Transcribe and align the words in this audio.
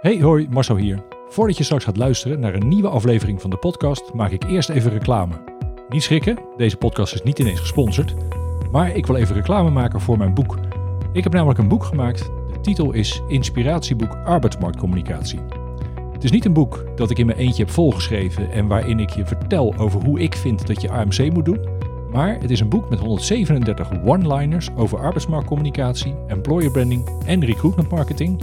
Hey 0.00 0.20
hoi, 0.20 0.46
Marcel 0.50 0.76
hier. 0.76 1.04
Voordat 1.28 1.56
je 1.56 1.64
straks 1.64 1.84
gaat 1.84 1.96
luisteren 1.96 2.40
naar 2.40 2.54
een 2.54 2.68
nieuwe 2.68 2.88
aflevering 2.88 3.40
van 3.40 3.50
de 3.50 3.56
podcast, 3.56 4.12
maak 4.14 4.30
ik 4.30 4.44
eerst 4.44 4.68
even 4.68 4.90
reclame. 4.90 5.34
Niet 5.88 6.02
schrikken, 6.02 6.38
deze 6.56 6.76
podcast 6.76 7.14
is 7.14 7.22
niet 7.22 7.38
ineens 7.38 7.60
gesponsord, 7.60 8.14
maar 8.72 8.96
ik 8.96 9.06
wil 9.06 9.16
even 9.16 9.34
reclame 9.34 9.70
maken 9.70 10.00
voor 10.00 10.18
mijn 10.18 10.34
boek. 10.34 10.58
Ik 11.12 11.22
heb 11.22 11.32
namelijk 11.32 11.58
een 11.58 11.68
boek 11.68 11.84
gemaakt. 11.84 12.30
De 12.52 12.60
titel 12.60 12.92
is 12.92 13.22
Inspiratieboek 13.28 14.16
Arbeidsmarktcommunicatie. 14.24 15.40
Het 16.12 16.24
is 16.24 16.30
niet 16.30 16.44
een 16.44 16.52
boek 16.52 16.84
dat 16.96 17.10
ik 17.10 17.18
in 17.18 17.26
mijn 17.26 17.38
eentje 17.38 17.64
heb 17.64 17.72
volgeschreven 17.72 18.50
en 18.50 18.66
waarin 18.66 19.00
ik 19.00 19.10
je 19.10 19.26
vertel 19.26 19.74
over 19.78 20.04
hoe 20.04 20.20
ik 20.20 20.34
vind 20.34 20.66
dat 20.66 20.80
je 20.80 20.90
AMC 20.90 21.32
moet 21.32 21.44
doen. 21.44 21.68
Maar 22.12 22.40
het 22.40 22.50
is 22.50 22.60
een 22.60 22.68
boek 22.68 22.90
met 22.90 22.98
137 22.98 23.90
one-liners 24.04 24.68
over 24.76 24.98
arbeidsmarktcommunicatie, 24.98 26.14
employer 26.26 26.70
branding 26.70 27.08
en 27.26 27.44
recruitment 27.44 27.90
marketing 27.90 28.42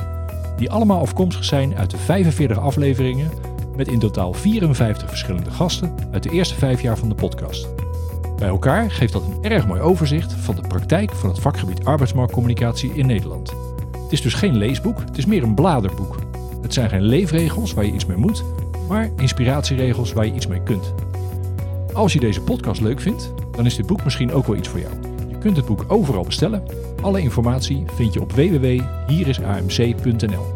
die 0.58 0.72
allemaal 0.72 1.00
afkomstig 1.00 1.44
zijn 1.44 1.76
uit 1.76 1.92
de 1.92 1.98
45 1.98 2.60
afleveringen 2.60 3.32
met 3.76 3.88
in 3.88 4.00
totaal 4.00 4.34
54 4.34 5.10
verschillende 5.10 5.52
gasten 5.52 5.96
uit 6.12 6.24
de 6.24 6.30
eerste 6.30 6.56
vijf 6.56 6.82
jaar 6.82 6.98
van 6.98 7.10
de 7.10 7.16
podcast. 7.16 7.68
Bij 8.38 8.48
elkaar 8.48 8.92
geeft 8.92 9.14
dat 9.14 9.24
een 9.24 9.52
erg 9.52 9.68
mooi 9.68 9.82
overzicht 9.82 10.34
van 10.34 10.56
de 10.56 10.68
praktijk 10.68 11.12
van 11.12 11.30
het 11.30 11.40
vakgebied 11.40 11.86
arbeidsmarktcommunicatie 11.86 12.94
in 12.94 13.06
Nederland. 13.06 13.54
Het 14.02 14.12
is 14.12 14.22
dus 14.22 14.34
geen 14.34 14.58
leesboek, 14.58 15.00
het 15.00 15.18
is 15.18 15.26
meer 15.26 15.44
een 15.44 15.56
bladerboek. 15.56 16.16
Het 16.62 16.74
zijn 16.74 16.90
geen 16.90 17.04
leefregels 17.04 17.74
waar 17.74 17.86
je 17.86 17.94
iets 17.94 18.06
mee 18.06 18.18
moet, 18.18 18.44
maar 18.88 19.10
inspiratieregels 19.18 20.14
waar 20.14 20.26
je 20.26 20.34
iets 20.34 20.48
mee 20.48 20.64
kunt. 20.64 20.94
Als 21.94 22.14
je 22.14 22.20
deze 22.20 22.42
podcast 22.42 22.82
leuk 22.82 23.02
vindt, 23.02 23.34
dan 23.52 23.66
is 23.66 23.76
dit 23.76 23.86
boek 23.86 24.04
misschien 24.04 24.34
ook 24.34 24.48
wel 24.48 24.56
iets 24.56 24.68
voor 24.68 24.80
jou. 24.80 24.94
Je 25.30 25.38
kunt 25.38 25.58
het 25.58 25.66
boek 25.66 25.86
overal 25.88 26.24
bestellen 26.24 26.64
alle 27.06 27.22
informatie 27.22 27.84
vind 27.96 28.14
je 28.14 28.22
op 28.22 28.32
www.hierisamc.nl. 28.32 30.55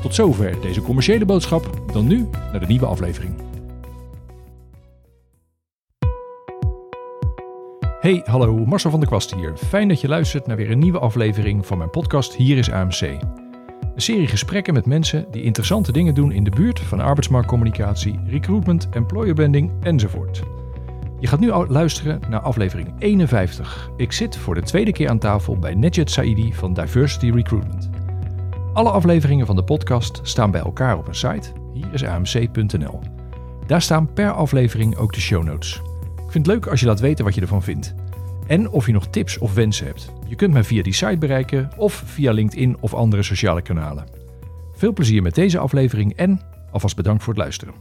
Tot 0.00 0.14
zover 0.14 0.60
deze 0.60 0.82
commerciële 0.82 1.24
boodschap. 1.24 1.82
Dan 1.92 2.06
nu 2.06 2.28
naar 2.50 2.60
de 2.60 2.66
nieuwe 2.66 2.86
aflevering. 2.86 3.34
Hey, 8.00 8.22
hallo, 8.24 8.66
Marcel 8.66 8.90
van 8.90 9.00
der 9.00 9.08
Kwast 9.08 9.34
hier. 9.34 9.56
Fijn 9.56 9.88
dat 9.88 10.00
je 10.00 10.08
luistert 10.08 10.46
naar 10.46 10.56
weer 10.56 10.70
een 10.70 10.78
nieuwe 10.78 10.98
aflevering 10.98 11.66
van 11.66 11.78
mijn 11.78 11.90
podcast 11.90 12.34
Hier 12.34 12.58
is 12.58 12.70
AMC. 12.70 13.00
Een 13.00 14.06
serie 14.06 14.26
gesprekken 14.26 14.74
met 14.74 14.86
mensen 14.86 15.26
die 15.30 15.42
interessante 15.42 15.92
dingen 15.92 16.14
doen 16.14 16.32
in 16.32 16.44
de 16.44 16.50
buurt 16.50 16.80
van 16.80 17.00
arbeidsmarktcommunicatie, 17.00 18.20
recruitment, 18.26 18.88
employer 18.92 19.34
branding 19.34 19.72
enzovoort. 19.82 20.42
Je 21.18 21.26
gaat 21.26 21.40
nu 21.40 21.52
luisteren 21.52 22.20
naar 22.28 22.40
aflevering 22.40 22.92
51. 22.98 23.90
Ik 23.96 24.12
zit 24.12 24.36
voor 24.36 24.54
de 24.54 24.62
tweede 24.62 24.92
keer 24.92 25.08
aan 25.08 25.18
tafel 25.18 25.58
bij 25.58 25.74
Nedjet 25.74 26.10
Saidi 26.10 26.54
van 26.54 26.74
Diversity 26.74 27.30
Recruitment. 27.30 27.99
Alle 28.80 28.90
afleveringen 28.90 29.46
van 29.46 29.56
de 29.56 29.64
podcast 29.64 30.20
staan 30.22 30.50
bij 30.50 30.60
elkaar 30.60 30.98
op 30.98 31.08
een 31.08 31.14
site, 31.14 31.52
hier 31.72 31.92
is 31.92 32.04
amc.nl. 32.04 33.00
Daar 33.66 33.82
staan 33.82 34.12
per 34.12 34.32
aflevering 34.32 34.96
ook 34.96 35.12
de 35.12 35.20
show 35.20 35.44
notes. 35.44 35.80
Ik 36.16 36.30
vind 36.30 36.46
het 36.46 36.46
leuk 36.46 36.66
als 36.66 36.80
je 36.80 36.86
laat 36.86 37.00
weten 37.00 37.24
wat 37.24 37.34
je 37.34 37.40
ervan 37.40 37.62
vindt. 37.62 37.94
En 38.46 38.70
of 38.70 38.86
je 38.86 38.92
nog 38.92 39.06
tips 39.06 39.38
of 39.38 39.54
wensen 39.54 39.86
hebt. 39.86 40.12
Je 40.28 40.34
kunt 40.34 40.52
mij 40.52 40.64
via 40.64 40.82
die 40.82 40.92
site 40.92 41.18
bereiken 41.18 41.70
of 41.76 42.02
via 42.06 42.32
LinkedIn 42.32 42.76
of 42.80 42.94
andere 42.94 43.22
sociale 43.22 43.62
kanalen. 43.62 44.04
Veel 44.72 44.92
plezier 44.92 45.22
met 45.22 45.34
deze 45.34 45.58
aflevering 45.58 46.16
en 46.16 46.40
alvast 46.70 46.96
bedankt 46.96 47.22
voor 47.22 47.32
het 47.32 47.42
luisteren. 47.42 47.74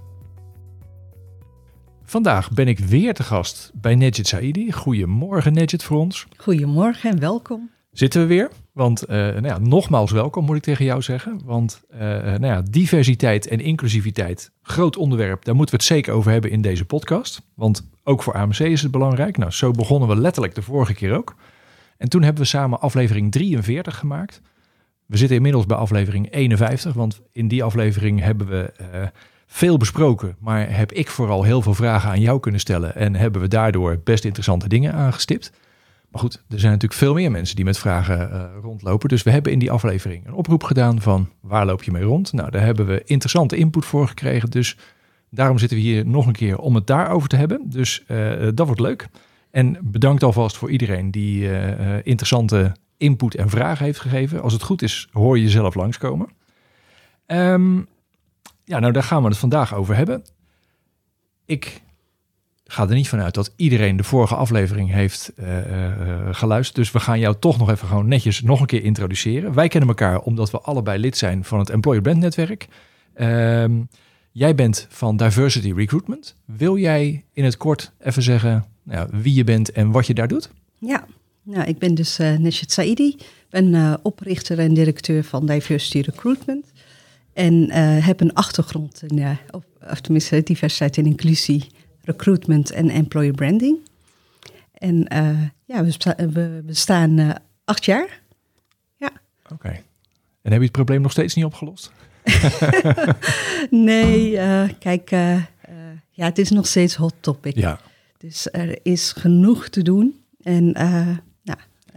Vandaag 2.03 2.52
ben 2.52 2.67
ik 2.67 2.80
weer 2.80 3.13
te 3.13 3.23
gast 3.23 3.72
bij 3.73 3.95
Nedjet 3.95 4.28
Saidi. 4.28 4.72
Goedemorgen 4.72 5.53
Nedjet 5.53 5.84
voor 5.84 5.97
ons. 5.97 6.28
Goedemorgen 6.38 7.11
en 7.11 7.19
welkom. 7.19 7.69
Zitten 7.91 8.22
we 8.22 8.28
weer? 8.28 8.52
Want 8.80 9.03
uh, 9.03 9.16
nou 9.16 9.45
ja, 9.45 9.58
nogmaals 9.58 10.11
welkom 10.11 10.45
moet 10.45 10.55
ik 10.55 10.61
tegen 10.61 10.85
jou 10.85 11.02
zeggen. 11.02 11.41
Want 11.45 11.81
uh, 11.94 11.99
nou 11.99 12.45
ja, 12.45 12.61
diversiteit 12.69 13.47
en 13.47 13.59
inclusiviteit, 13.59 14.52
groot 14.61 14.97
onderwerp, 14.97 15.45
daar 15.45 15.55
moeten 15.55 15.75
we 15.75 15.81
het 15.81 15.91
zeker 15.91 16.13
over 16.13 16.31
hebben 16.31 16.52
in 16.52 16.61
deze 16.61 16.85
podcast. 16.85 17.41
Want 17.55 17.89
ook 18.03 18.23
voor 18.23 18.34
AMC 18.34 18.59
is 18.59 18.81
het 18.81 18.91
belangrijk. 18.91 19.38
Nou, 19.38 19.51
zo 19.51 19.72
begonnen 19.72 20.09
we 20.09 20.16
letterlijk 20.16 20.56
de 20.56 20.62
vorige 20.62 20.94
keer 20.94 21.18
ook. 21.18 21.35
En 21.97 22.09
toen 22.09 22.23
hebben 22.23 22.41
we 22.41 22.47
samen 22.47 22.79
aflevering 22.79 23.31
43 23.31 23.97
gemaakt. 23.97 24.41
We 25.06 25.18
zitten 25.18 25.35
inmiddels 25.35 25.66
bij 25.66 25.78
aflevering 25.78 26.31
51, 26.31 26.94
want 26.94 27.22
in 27.31 27.47
die 27.47 27.63
aflevering 27.63 28.19
hebben 28.19 28.47
we 28.47 28.73
uh, 28.81 29.07
veel 29.45 29.78
besproken, 29.78 30.35
maar 30.39 30.75
heb 30.75 30.91
ik 30.91 31.09
vooral 31.09 31.44
heel 31.44 31.62
veel 31.62 31.73
vragen 31.73 32.09
aan 32.09 32.22
jou 32.22 32.39
kunnen 32.39 32.59
stellen 32.59 32.95
en 32.95 33.16
hebben 33.16 33.41
we 33.41 33.47
daardoor 33.47 34.00
best 34.03 34.25
interessante 34.25 34.68
dingen 34.68 34.94
aangestipt. 34.94 35.51
Maar 36.12 36.22
goed, 36.22 36.44
er 36.50 36.59
zijn 36.59 36.72
natuurlijk 36.72 37.00
veel 37.00 37.14
meer 37.14 37.31
mensen 37.31 37.56
die 37.56 37.66
met 37.66 37.78
vragen 37.78 38.30
uh, 38.31 38.44
rondlopen. 38.62 39.09
Dus 39.09 39.24
we 39.24 39.31
hebben 39.31 39.52
in 39.52 39.59
die 39.59 39.72
aflevering 39.72 40.28
een 40.28 40.34
oproep 40.34 40.64
gedaan 40.64 41.02
van 41.02 41.30
waar 41.42 41.66
loop 41.66 41.84
je 41.84 41.92
mee 41.92 42.03
rond? 42.03 42.34
Nou, 42.34 42.52
daar 42.52 42.62
hebben 42.62 42.86
we 42.86 43.03
interessante 43.06 43.56
input 43.56 43.86
voor 43.86 44.08
gekregen. 44.08 44.50
Dus 44.50 44.78
daarom 45.30 45.58
zitten 45.58 45.78
we 45.78 45.84
hier 45.84 46.06
nog 46.06 46.28
een 46.28 46.34
keer 46.34 46.58
om 46.58 46.75
het 46.75 46.88
daarover 46.88 47.30
te 47.30 47.36
hebben. 47.36 47.62
Dus 47.66 48.03
uh, 48.08 48.48
dat 48.53 48.66
wordt 48.66 48.81
leuk. 48.81 49.08
En 49.52 49.78
bedankt 49.81 50.24
alvast 50.24 50.58
voor 50.58 50.72
iedereen 50.72 51.12
die 51.12 51.42
uh, 51.42 51.96
interessante 52.03 52.75
input 52.98 53.36
en 53.36 53.50
vragen 53.50 53.86
heeft 53.86 54.00
gegeven. 54.00 54.42
Als 54.42 54.53
het 54.53 54.64
goed 54.64 54.81
is, 54.81 55.08
hoor 55.12 55.38
je 55.38 55.44
jezelf 55.44 55.75
langskomen. 55.75 56.30
Um, 57.28 57.88
ja, 58.64 58.80
nou 58.80 58.94
daar 58.94 59.03
gaan 59.03 59.22
we 59.22 59.28
het 59.28 59.38
vandaag 59.38 59.75
over 59.75 59.96
hebben. 59.96 60.24
Ik 61.46 61.81
ga 62.72 62.88
er 62.88 62.96
niet 62.96 63.09
vanuit 63.09 63.34
dat 63.34 63.53
iedereen 63.56 63.97
de 63.97 64.03
vorige 64.03 64.35
aflevering 64.35 64.91
heeft 64.91 65.31
uh, 65.40 65.57
uh, 65.57 66.28
geluisterd. 66.31 66.75
Dus 66.75 66.91
we 66.91 67.00
gaan 67.00 67.19
jou 67.19 67.35
toch 67.40 67.57
nog 67.57 67.69
even 67.69 67.88
gewoon 67.88 68.07
netjes 68.07 68.41
nog 68.41 68.59
een 68.59 68.66
keer 68.66 68.84
introduceren. 68.84 69.53
Wij 69.53 69.68
kennen 69.68 69.90
elkaar 69.90 70.19
omdat 70.19 70.52
we 70.52 70.59
allebei 70.59 71.00
lid 71.00 71.18
zijn 71.18 71.44
van 71.44 71.59
het 71.59 71.69
Employer 71.69 72.02
Brand 72.02 72.19
Netwerk. 72.19 72.68
Uh, 73.16 73.66
jij 74.31 74.56
bent 74.56 74.88
van 74.90 75.18
Diversity 75.18 75.74
Recruitment. 75.74 76.35
Wil 76.46 76.78
jij 76.78 77.24
in 77.34 77.44
het 77.44 77.57
kort 77.57 77.91
even 78.00 78.24
zeggen 78.24 78.66
nou, 78.84 79.09
wie 79.12 79.34
je 79.34 79.44
bent 79.44 79.72
en 79.72 79.91
wat 79.91 80.07
je 80.07 80.13
daar 80.13 80.28
doet? 80.28 80.50
Ja, 80.78 81.06
nou, 81.44 81.68
ik 81.68 81.78
ben 81.78 81.96
dus 81.96 82.19
uh, 82.19 82.38
Neshet 82.38 82.72
Saidi. 82.72 83.16
ben 83.50 84.00
oprichter 84.01 84.59
en 84.59 84.74
directeur 84.74 85.24
van 85.24 85.46
Diversity 85.46 86.00
Recruitment. 86.00 86.66
En 87.34 87.72
heb 88.01 88.22
een 88.22 88.34
achtergrond 88.34 89.03
in, 89.07 89.38
of, 89.51 89.63
of, 89.91 90.01
tenminste 90.01 90.44
diversiteit 90.44 90.97
en 90.97 91.06
inclusie, 91.06 91.68
recruitment 92.12 92.72
en 92.72 92.90
employer 92.90 93.34
branding. 93.34 93.78
En 94.74 95.14
uh, 95.14 95.42
ja, 95.66 95.84
we, 95.84 95.92
sta, 95.92 96.16
we 96.16 96.62
bestaan 96.66 97.36
acht 97.66 97.86
jaar. 97.86 98.22
Ja. 98.97 99.12
Oké. 99.44 99.53
Okay. 99.53 99.84
En 100.42 100.52
heb 100.52 100.59
je 100.59 100.66
het 100.66 100.72
probleem 100.72 101.02
nog 101.02 101.12
steeds 101.12 101.36
niet 101.36 101.46
opgelost? 101.46 101.92
nee, 103.69 104.31
kijk, 104.80 105.09
ja, 106.12 106.25
het 106.25 106.38
is 106.38 106.50
nog 106.50 106.68
steeds 106.68 106.96
hot 106.96 107.14
topic. 107.19 107.56
Ja. 107.56 107.80
Dus 108.18 108.48
er 108.52 108.80
is 108.84 109.12
genoeg 109.12 109.69
te 109.69 109.81
doen. 109.81 110.24
En 110.42 110.74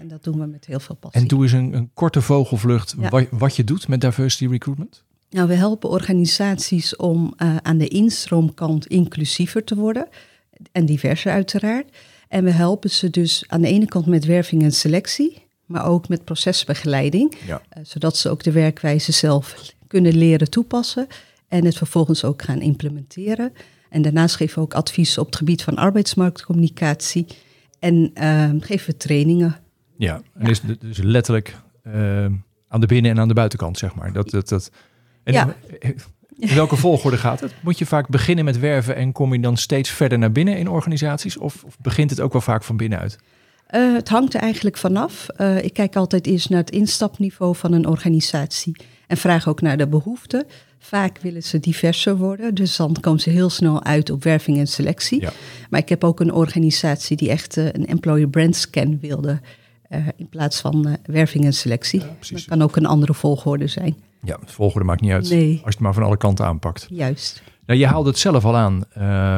en 0.03 0.09
dat 0.09 0.25
doen 0.25 0.39
we 0.39 0.47
met 0.47 0.67
heel 0.67 0.81
veel 0.81 0.95
passie. 0.95 1.21
En 1.21 1.29
doe 1.29 1.43
eens 1.43 1.53
een, 1.53 1.75
een 1.75 1.91
korte 1.95 2.23
vogelvlucht 2.23 2.95
ja. 2.99 3.09
wat, 3.09 3.27
wat 3.31 3.57
je 3.57 3.65
doet 3.65 3.89
met 3.89 4.01
diversity 4.01 4.47
recruitment. 4.47 5.05
Nou, 5.33 5.49
we 5.49 5.55
helpen 5.55 5.89
organisaties 5.89 6.97
om 6.97 7.35
uh, 7.39 7.57
aan 7.57 7.79
de 7.79 7.89
instroomkant 7.89 8.87
inclusiever 8.87 9.65
te 9.65 9.75
worden 9.75 10.09
en 10.73 10.87
diverser 10.87 11.33
uiteraard. 11.33 11.97
En 12.29 12.45
we 12.45 12.51
helpen 12.51 12.91
ze 12.91 13.11
dus 13.11 13.45
aan 13.47 13.61
de 13.61 13.69
ene 13.69 13.87
kant 13.87 14.07
met 14.07 14.25
werving 14.25 14.63
en 14.63 14.73
selectie, 14.73 15.47
maar 15.67 15.87
ook 15.87 16.09
met 16.09 16.25
procesbegeleiding, 16.25 17.35
ja. 17.47 17.63
uh, 17.77 17.85
zodat 17.85 18.17
ze 18.17 18.29
ook 18.29 18.43
de 18.43 18.53
werkwijze 18.53 19.13
zelf 19.13 19.75
kunnen 19.87 20.17
leren 20.17 20.51
toepassen 20.51 21.07
en 21.49 21.65
het 21.65 21.77
vervolgens 21.77 22.25
ook 22.25 22.43
gaan 22.43 22.61
implementeren. 22.61 23.53
En 23.89 24.03
daarnaast 24.03 24.37
geven 24.37 24.55
we 24.55 24.61
ook 24.61 24.75
advies 24.75 25.19
op 25.19 25.27
het 25.27 25.37
gebied 25.37 25.63
van 25.63 25.77
arbeidsmarktcommunicatie 25.77 27.27
en 27.79 28.11
uh, 28.15 28.51
geven 28.61 28.91
we 28.91 28.97
trainingen. 28.97 29.57
Ja, 29.97 30.15
en 30.35 30.45
ja. 30.45 30.51
is 30.51 30.61
dus 30.79 30.99
letterlijk 30.99 31.57
aan 32.69 32.81
de 32.81 32.87
binnen- 32.87 33.11
en 33.11 33.21
aan 33.21 33.29
de 33.29 33.35
buitenkant, 33.35 33.79
zeg 33.79 33.95
maar. 33.95 34.13
Dat, 34.13 34.31
dat, 34.31 34.49
dat, 34.49 34.71
en 35.25 35.33
ja. 35.33 35.55
in 36.39 36.55
welke 36.55 36.77
volgorde 36.77 37.17
gaat 37.17 37.41
het? 37.41 37.55
Moet 37.61 37.79
je 37.79 37.87
vaak 37.87 38.09
beginnen 38.09 38.45
met 38.45 38.59
werven 38.59 38.97
en 38.97 39.13
kom 39.13 39.33
je 39.33 39.41
dan 39.41 39.57
steeds 39.57 39.91
verder 39.91 40.19
naar 40.19 40.33
binnen 40.33 40.57
in 40.57 40.69
organisaties? 40.69 41.39
Of, 41.39 41.65
of 41.65 41.77
begint 41.79 42.11
het 42.11 42.21
ook 42.21 42.33
wel 42.33 42.41
vaak 42.41 42.65
van 42.65 42.77
binnenuit? 42.77 43.19
Uh, 43.75 43.95
het 43.95 44.09
hangt 44.09 44.35
er 44.35 44.41
eigenlijk 44.41 44.77
vanaf. 44.77 45.27
Uh, 45.39 45.65
ik 45.65 45.73
kijk 45.73 45.97
altijd 45.97 46.27
eerst 46.27 46.51
naar 46.51 46.61
het 46.61 46.71
instapniveau 46.71 47.57
van 47.57 47.73
een 47.73 47.87
organisatie 47.87 48.77
en 49.07 49.17
vraag 49.17 49.49
ook 49.49 49.61
naar 49.61 49.77
de 49.77 49.89
behoeften. 49.89 50.47
Vaak 50.79 51.19
willen 51.19 51.43
ze 51.43 51.61
diverser 51.61 52.17
worden, 52.17 52.55
dus 52.55 52.77
dan 52.77 52.97
komen 53.01 53.21
ze 53.21 53.31
heel 53.31 53.51
snel 53.51 53.85
uit 53.85 54.11
op 54.11 54.23
werving 54.23 54.59
en 54.59 54.67
selectie. 54.67 55.21
Ja. 55.21 55.33
Maar 55.71 55.81
ik 55.81 55.89
heb 55.89 56.05
ook 56.05 56.21
een 56.21 56.33
organisatie 56.33 57.17
die 57.17 57.31
echt 57.31 57.57
uh, 57.57 57.65
een 57.65 57.87
employer 57.87 58.29
brand 58.29 58.57
scan 58.57 58.99
wilde 59.01 59.41
in 60.17 60.29
plaats 60.29 60.61
van 60.61 60.97
werving 61.05 61.45
en 61.45 61.53
selectie. 61.53 62.01
Ja, 62.01 62.17
dat 62.31 62.45
kan 62.45 62.63
ook 62.63 62.77
een 62.77 62.87
andere 62.87 63.15
volgorde 63.15 63.67
zijn. 63.67 63.97
Ja, 64.25 64.37
het 64.41 64.51
volgorde 64.51 64.87
maakt 64.87 65.01
niet 65.01 65.13
uit 65.13 65.31
nee. 65.31 65.51
als 65.51 65.61
je 65.61 65.69
het 65.69 65.79
maar 65.79 65.95
van 65.95 66.03
alle 66.03 66.17
kanten 66.17 66.47
aanpakt. 66.47 66.87
Juist. 66.91 67.43
Nou, 67.67 67.79
je 67.79 67.87
haalde 67.87 68.09
het 68.09 68.19
zelf 68.19 68.45
al 68.45 68.57
aan. 68.57 68.85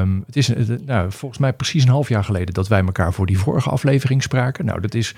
Um, 0.01 0.23
het 0.27 0.37
is 0.37 0.51
nou, 0.85 1.13
volgens 1.13 1.41
mij 1.41 1.53
precies 1.53 1.83
een 1.83 1.89
half 1.89 2.09
jaar 2.09 2.25
geleden 2.25 2.55
dat 2.55 2.69
wij 2.69 2.85
elkaar 2.85 3.13
voor 3.13 3.27
die 3.27 3.39
vorige 3.39 3.71
aflevering 3.71 4.23
spraken. 4.23 4.65
Nou, 4.65 4.81
dat 4.81 4.95
is 4.95 5.15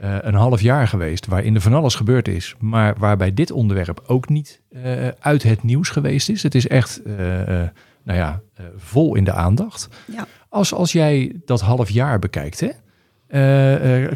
eh, 0.00 0.16
een 0.20 0.34
half 0.34 0.60
jaar 0.60 0.88
geweest 0.88 1.26
waarin 1.26 1.54
er 1.54 1.60
van 1.60 1.74
alles 1.74 1.94
gebeurd 1.94 2.28
is, 2.28 2.54
maar 2.58 2.94
waarbij 2.98 3.34
dit 3.34 3.50
onderwerp 3.50 4.02
ook 4.06 4.28
niet 4.28 4.60
eh, 4.70 5.08
uit 5.08 5.42
het 5.42 5.62
nieuws 5.62 5.88
geweest 5.88 6.28
is. 6.28 6.42
Het 6.42 6.54
is 6.54 6.68
echt, 6.68 7.02
eh, 7.02 7.14
nou 8.02 8.18
ja, 8.18 8.40
vol 8.76 9.14
in 9.14 9.24
de 9.24 9.32
aandacht. 9.32 9.88
Ja. 10.04 10.26
Als, 10.48 10.74
als 10.74 10.92
jij 10.92 11.32
dat 11.44 11.60
half 11.60 11.90
jaar 11.90 12.18
bekijkt, 12.18 12.60
hè, 12.60 12.70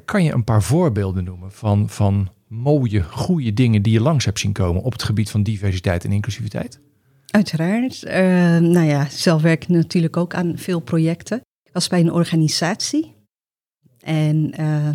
kan 0.04 0.24
je 0.24 0.32
een 0.32 0.44
paar 0.44 0.62
voorbeelden 0.62 1.24
noemen 1.24 1.52
van, 1.52 1.88
van 1.88 2.28
mooie, 2.48 3.02
goede 3.02 3.52
dingen 3.52 3.82
die 3.82 3.92
je 3.92 4.00
langs 4.00 4.24
hebt 4.24 4.38
zien 4.38 4.52
komen 4.52 4.82
op 4.82 4.92
het 4.92 5.02
gebied 5.02 5.30
van 5.30 5.42
diversiteit 5.42 6.04
en 6.04 6.12
inclusiviteit? 6.12 6.80
Uiteraard. 7.26 8.02
Eh, 8.02 8.22
nou 8.58 8.86
ja, 8.86 9.08
zelf 9.10 9.42
werk 9.42 9.62
ik 9.62 9.68
natuurlijk 9.68 10.16
ook 10.16 10.34
aan 10.34 10.58
veel 10.58 10.80
projecten. 10.80 11.40
Ik 11.64 11.72
was 11.72 11.88
bij 11.88 12.00
een 12.00 12.12
organisatie. 12.12 13.14
En 14.00 14.52
eh, 14.52 14.90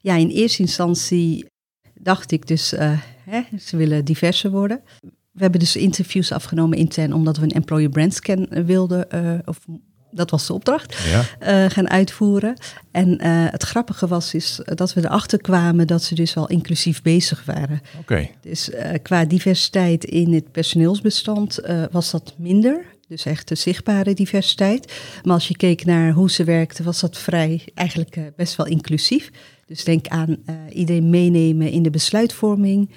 ja, 0.00 0.14
in 0.14 0.28
eerste 0.28 0.62
instantie 0.62 1.46
dacht 1.94 2.30
ik 2.30 2.46
dus, 2.46 2.72
eh, 2.72 3.00
hè, 3.24 3.42
ze 3.58 3.76
willen 3.76 4.04
diverser 4.04 4.50
worden. 4.50 4.82
We 5.30 5.42
hebben 5.42 5.60
dus 5.60 5.76
interviews 5.76 6.32
afgenomen 6.32 6.78
intern 6.78 7.12
omdat 7.12 7.36
we 7.36 7.42
een 7.42 7.50
employer 7.50 7.88
brand 7.88 8.14
scan 8.14 8.48
wilden, 8.48 9.08
of 9.46 9.66
dat 10.10 10.30
was 10.30 10.46
de 10.46 10.52
opdracht, 10.52 10.96
Ja. 11.10 11.24
eh, 11.38 11.70
gaan 11.70 11.88
uitvoeren. 11.90 12.54
En 12.90 13.18
eh, 13.18 13.30
het 13.50 13.62
grappige 13.62 14.06
was 14.06 14.34
is 14.34 14.60
dat 14.64 14.94
we 14.94 15.00
erachter 15.04 15.40
kwamen 15.40 15.86
dat 15.86 16.02
ze 16.02 16.14
dus 16.14 16.34
wel 16.34 16.48
inclusief 16.48 17.02
bezig 17.02 17.44
waren. 17.44 17.80
Oké. 18.00 18.28
Dus 18.40 18.70
eh, 18.70 18.90
qua 19.02 19.24
diversiteit 19.24 20.04
in 20.04 20.32
het 20.32 20.52
personeelsbestand 20.52 21.58
was 21.90 22.10
dat 22.10 22.34
minder. 22.36 22.84
Dus 23.08 23.24
echt 23.24 23.48
de 23.48 23.54
zichtbare 23.54 24.14
diversiteit. 24.14 24.92
Maar 25.22 25.34
als 25.34 25.48
je 25.48 25.56
keek 25.56 25.84
naar 25.84 26.12
hoe 26.12 26.30
ze 26.30 26.44
werkten, 26.44 26.84
was 26.84 27.00
dat 27.00 27.18
vrij 27.18 27.62
eigenlijk 27.74 28.18
best 28.36 28.56
wel 28.56 28.66
inclusief. 28.66 29.30
Dus 29.66 29.84
denk 29.84 30.08
aan 30.08 30.36
iedereen 30.72 31.10
meenemen 31.10 31.70
in 31.70 31.82
de 31.82 31.90
besluitvorming, 31.90 32.90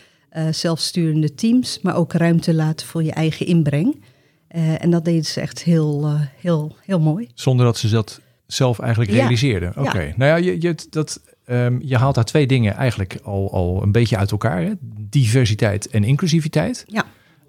zelfsturende 0.51 1.35
teams, 1.35 1.79
maar 1.81 1.95
ook 1.95 2.13
ruimte 2.13 2.53
laten 2.53 2.87
voor 2.87 3.03
je 3.03 3.11
eigen 3.11 3.45
inbreng. 3.45 4.03
Eh, 4.53 4.83
en 4.83 4.89
dat 4.89 5.05
deden 5.05 5.25
ze 5.25 5.41
echt 5.41 5.63
heel, 5.63 6.03
eh, 6.05 6.21
heel, 6.41 6.75
heel 6.85 6.99
mooi. 6.99 7.29
Zonder 7.33 7.65
dat 7.65 7.77
ze 7.77 7.89
dat 7.89 8.21
zelf 8.47 8.79
eigenlijk 8.79 9.11
Ja. 9.11 9.17
realiseerden. 9.17 9.73
Oké. 9.77 10.13
Nou 10.15 10.31
ja, 10.31 10.35
je, 10.35 10.61
je, 10.61 10.75
dat, 10.89 11.21
ehm, 11.45 11.77
je 11.81 11.97
haalt 11.97 12.15
daar 12.15 12.23
twee 12.25 12.47
dingen 12.47 12.73
eigenlijk 12.73 13.19
al, 13.23 13.51
al 13.53 13.83
een 13.83 13.91
beetje 13.91 14.17
uit 14.17 14.31
elkaar. 14.31 14.61
Hè? 14.61 14.71
Diversiteit 15.09 15.87
en 15.87 16.03
inclusiviteit. 16.03 16.83
Ja. 16.87 17.05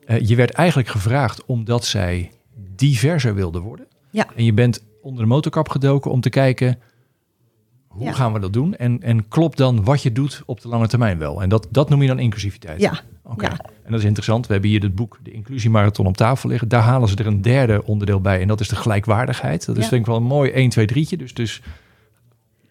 Eh, 0.07 0.21
je 0.29 0.37
werd 0.37 0.51
eigenlijk 0.51 0.89
gevraagd 0.89 1.45
omdat 1.45 1.85
zij 1.85 2.31
diverser 2.77 3.35
wilden 3.35 3.63
worden. 3.63 3.87
Ja. 4.11 4.27
En 4.37 4.45
je 4.45 4.53
bent 4.53 4.83
onder 5.03 5.23
de 5.23 5.29
motorkap 5.29 5.69
gedoken 5.69 6.11
om 6.11 6.21
te 6.21 6.31
kijken... 6.31 6.79
hoe 7.95 8.05
Ja. 8.05 8.13
gaan 8.13 8.33
we 8.33 8.39
dat 8.39 8.53
doen? 8.53 8.75
En, 8.75 9.03
en 9.03 9.29
klopt 9.29 9.57
dan 9.57 9.85
wat 9.85 10.03
je 10.03 10.13
doet 10.13 10.43
op 10.47 10.61
de 10.61 10.69
lange 10.69 10.87
termijn 10.89 11.19
wel? 11.19 11.43
En 11.43 11.49
dat, 11.49 11.67
dat 11.71 11.89
noem 11.89 12.03
je 12.03 12.09
dan 12.09 12.19
inclusiviteit? 12.19 12.81
Ja, 12.81 13.01
Oké. 13.23 13.45
ja. 13.47 13.51
En 13.85 13.91
dat 13.91 13.99
is 14.01 14.05
interessant. 14.07 14.47
We 14.47 14.53
hebben 14.53 14.71
hier 14.71 14.83
het 14.83 14.95
boek 14.95 15.19
De 15.23 15.31
Inclusiemarathon 15.31 16.07
op 16.07 16.17
tafel 16.17 16.49
liggen. 16.49 16.69
Daar 16.69 16.83
halen 16.83 17.09
ze 17.09 17.17
er 17.17 17.27
een 17.27 17.43
derde 17.43 17.85
onderdeel 17.85 18.21
bij. 18.21 18.41
En 18.41 18.49
dat 18.49 18.61
is 18.61 18.69
de 18.69 18.77
gelijkwaardigheid. 18.77 19.67
Dat 19.67 19.77
is 19.77 19.85
Ja. 19.85 19.91
denk 19.91 20.03
ik 20.03 20.09
wel 20.09 20.17
een 20.17 20.23
mooi 20.23 20.51
1, 20.51 20.69
2, 20.69 20.87
3'tje. 20.87 21.17
Dus, 21.19 21.35
dus 21.35 21.63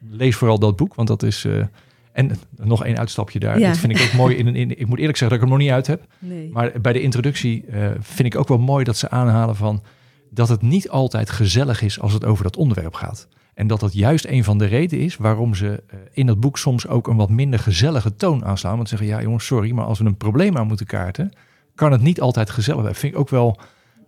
lees 0.09 0.35
vooral 0.35 0.59
dat 0.59 0.75
boek. 0.75 0.95
Want 0.95 1.07
dat 1.07 1.23
is... 1.23 1.45
eh, 1.45 1.63
en 2.11 2.31
nog 2.57 2.85
één 2.85 2.97
uitstapje 2.97 3.39
daar. 3.39 3.59
Ja. 3.59 3.67
Dat 3.67 3.77
vind 3.77 3.99
ik 3.99 4.01
ook 4.05 4.13
mooi. 4.13 4.35
In, 4.35 4.47
een- 4.47 4.55
in, 4.55 4.79
ik 4.79 4.87
moet 4.87 4.99
eerlijk 4.99 5.17
zeggen 5.17 5.37
dat 5.39 5.47
ik 5.47 5.49
hem 5.49 5.49
nog 5.49 5.57
niet 5.57 5.75
uit 5.75 5.87
heb. 5.87 6.05
nee. 6.19 6.49
Maar 6.51 6.71
bij 6.81 6.93
de 6.93 7.01
introductie 7.01 7.65
eh, 7.65 7.87
vind 7.99 8.33
ik 8.33 8.39
ook 8.39 8.47
wel 8.47 8.57
mooi 8.57 8.83
dat 8.83 8.97
ze 8.97 9.09
aanhalen 9.09 9.55
van... 9.55 9.81
dat 10.29 10.49
het 10.49 10.61
niet 10.61 10.89
altijd 10.89 11.29
gezellig 11.29 11.81
is 11.81 11.99
als 11.99 12.13
het 12.13 12.25
over 12.25 12.43
dat 12.43 12.57
onderwerp 12.57 12.93
gaat. 12.93 13.27
En 13.53 13.67
dat 13.67 13.79
dat 13.79 13.93
juist 13.93 14.25
een 14.25 14.43
van 14.43 14.57
de 14.57 14.65
redenen 14.65 15.05
is 15.05 15.17
waarom 15.17 15.55
ze 15.55 15.83
eh, 15.87 15.97
in 16.11 16.27
het 16.27 16.39
boek 16.39 16.57
soms 16.57 16.87
ook 16.87 17.07
een 17.07 17.15
wat 17.15 17.29
minder 17.29 17.59
gezellige 17.59 18.15
toon 18.15 18.45
aanslaan. 18.45 18.75
Want 18.75 18.89
ze 18.89 18.97
zeggen, 18.97 19.15
ja 19.17 19.21
jongens, 19.23 19.45
sorry, 19.45 19.71
maar 19.71 19.85
als 19.85 19.99
we 19.99 20.05
een 20.05 20.17
probleem 20.17 20.57
aan 20.57 20.67
moeten 20.67 20.85
kaarten, 20.85 21.31
kan 21.75 21.91
het 21.91 22.01
niet 22.01 22.21
altijd 22.21 22.49
gezellig 22.49 22.81
zijn. 22.83 22.95
Vind 22.95 23.13
ik 23.13 23.19
ook 23.19 23.29
wel, 23.29 23.59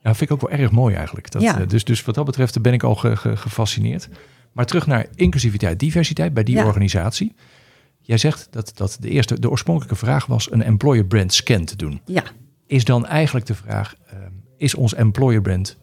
ja, 0.01 0.15
vind 0.15 0.29
ik 0.29 0.31
ook 0.31 0.49
wel 0.49 0.59
erg 0.59 0.71
mooi 0.71 0.95
eigenlijk. 0.95 1.31
Dat, 1.31 1.41
Ja. 1.41 1.59
eh, 1.59 1.67
dus, 1.67 1.83
dus 1.83 2.03
wat 2.03 2.15
dat 2.15 2.25
betreft 2.25 2.61
ben 2.61 2.73
ik 2.73 2.83
al 2.83 2.95
ge- 2.95 3.15
ge- 3.17 3.37
gefascineerd. 3.37 4.09
Maar 4.51 4.65
terug 4.65 4.87
naar 4.87 5.05
inclusiviteit, 5.15 5.79
diversiteit 5.79 6.33
bij 6.33 6.43
die 6.43 6.55
Ja. 6.55 6.65
organisatie. 6.65 7.35
Jij 8.01 8.17
zegt 8.17 8.47
dat, 8.51 8.71
dat 8.75 8.97
de 8.99 9.09
eerste, 9.09 9.39
de 9.39 9.49
oorspronkelijke 9.49 9.95
vraag 9.95 10.25
was 10.25 10.51
een 10.51 10.61
employer 10.63 11.05
brand 11.05 11.33
scan 11.33 11.65
te 11.65 11.75
doen. 11.75 12.01
Ja, 12.05 12.23
Is 12.67 12.83
dan 12.85 13.05
eigenlijk 13.05 13.45
de 13.45 13.55
vraag, 13.55 13.95
ehm, 14.07 14.19
is 14.57 14.75
ons 14.75 14.93
employer 14.93 15.41
brand 15.41 15.77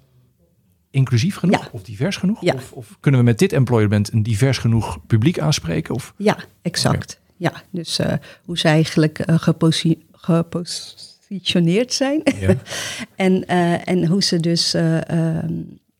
inclusief 0.93 1.37
genoeg 1.37 1.62
Ja. 1.62 1.69
of 1.73 1.83
divers 1.83 2.17
genoeg? 2.17 2.41
Ja. 2.41 2.55
Of, 2.55 2.73
of 2.73 2.97
kunnen 3.00 3.21
we 3.21 3.27
met 3.27 3.39
dit 3.39 3.53
employer 3.53 3.89
brand 3.89 4.12
een 4.12 4.23
divers 4.23 4.59
genoeg 4.59 4.99
publiek 5.06 5.39
aanspreken? 5.39 5.94
Of, 5.94 6.15
Ja, 6.17 6.37
exact. 6.62 7.21
Ja, 7.37 7.53
dus 7.71 7.99
eh, 7.99 8.12
hoe 8.44 8.59
ze 8.59 8.69
eigenlijk 8.69 9.19
eh, 9.19 9.39
geposi- 9.39 10.03
gepositioneerd 10.12 11.93
zijn. 11.93 12.21
ja. 12.41 12.55
en, 13.17 13.47
eh, 13.47 13.89
en 13.89 14.06
hoe 14.06 14.23
ze 14.23 14.41
dus, 14.41 14.75
eh, 14.75 15.09
ehm, 15.11 15.53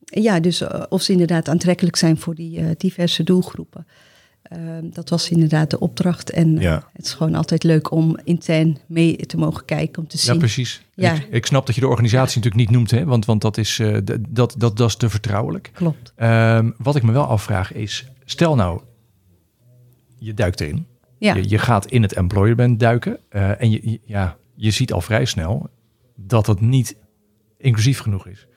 ja, 0.05 0.39
dus 0.39 0.63
of 0.89 1.01
ze 1.01 1.11
inderdaad 1.11 1.47
aantrekkelijk 1.49 1.95
zijn 1.95 2.17
voor 2.17 2.35
die 2.35 2.61
diverse 2.77 3.23
doelgroepen. 3.23 3.87
Ehm, 4.43 4.89
dat 4.89 5.09
was 5.09 5.29
inderdaad 5.29 5.69
de 5.69 5.79
opdracht. 5.79 6.29
En 6.29 6.55
eh, 6.57 6.61
Ja. 6.63 6.89
het 6.93 7.05
is 7.05 7.13
gewoon 7.13 7.35
altijd 7.35 7.63
leuk 7.63 7.91
om 7.91 8.17
intern 8.23 8.77
mee 8.87 9.15
te 9.15 9.37
mogen 9.37 9.65
kijken, 9.65 10.01
om 10.01 10.07
te 10.07 10.17
ja, 10.17 10.23
zien. 10.23 10.37
precies. 10.37 10.81
Ja. 10.93 11.13
Ik, 11.13 11.27
ik 11.31 11.45
snap 11.45 11.65
dat 11.65 11.75
je 11.75 11.81
de 11.81 11.87
organisatie 11.87 12.35
natuurlijk 12.37 12.63
niet 12.69 12.75
noemt, 12.77 12.91
hè? 12.91 13.05
Want, 13.05 13.25
want 13.25 13.41
dat, 13.41 13.57
is, 13.57 13.79
eh, 13.79 13.97
dat, 14.29 14.55
dat, 14.57 14.77
dat 14.77 14.89
is 14.89 14.95
te 14.95 15.09
vertrouwelijk. 15.09 15.69
Klopt. 15.73 16.13
Ehm, 16.15 16.71
wat 16.77 16.95
ik 16.95 17.03
me 17.03 17.11
wel 17.11 17.25
afvraag 17.25 17.73
is, 17.73 18.07
stel 18.25 18.55
nou, 18.55 18.81
je 20.17 20.33
duikt 20.33 20.61
erin. 20.61 20.85
Ja, 21.17 21.35
Je, 21.35 21.49
je 21.49 21.57
gaat 21.57 21.85
in 21.85 22.01
het 22.01 22.13
employer 22.13 22.55
brand 22.55 22.79
duiken. 22.79 23.17
eh, 23.29 23.61
en 23.61 23.71
je, 23.71 23.79
je- 23.89 23.99
ja, 24.05 24.37
je 24.55 24.71
ziet 24.71 24.93
al 24.93 25.01
vrij 25.01 25.25
snel 25.25 25.69
dat 26.15 26.47
het 26.47 26.61
niet 26.61 26.95
inclusief 27.57 27.99
genoeg 27.99 28.27
is. 28.27 28.47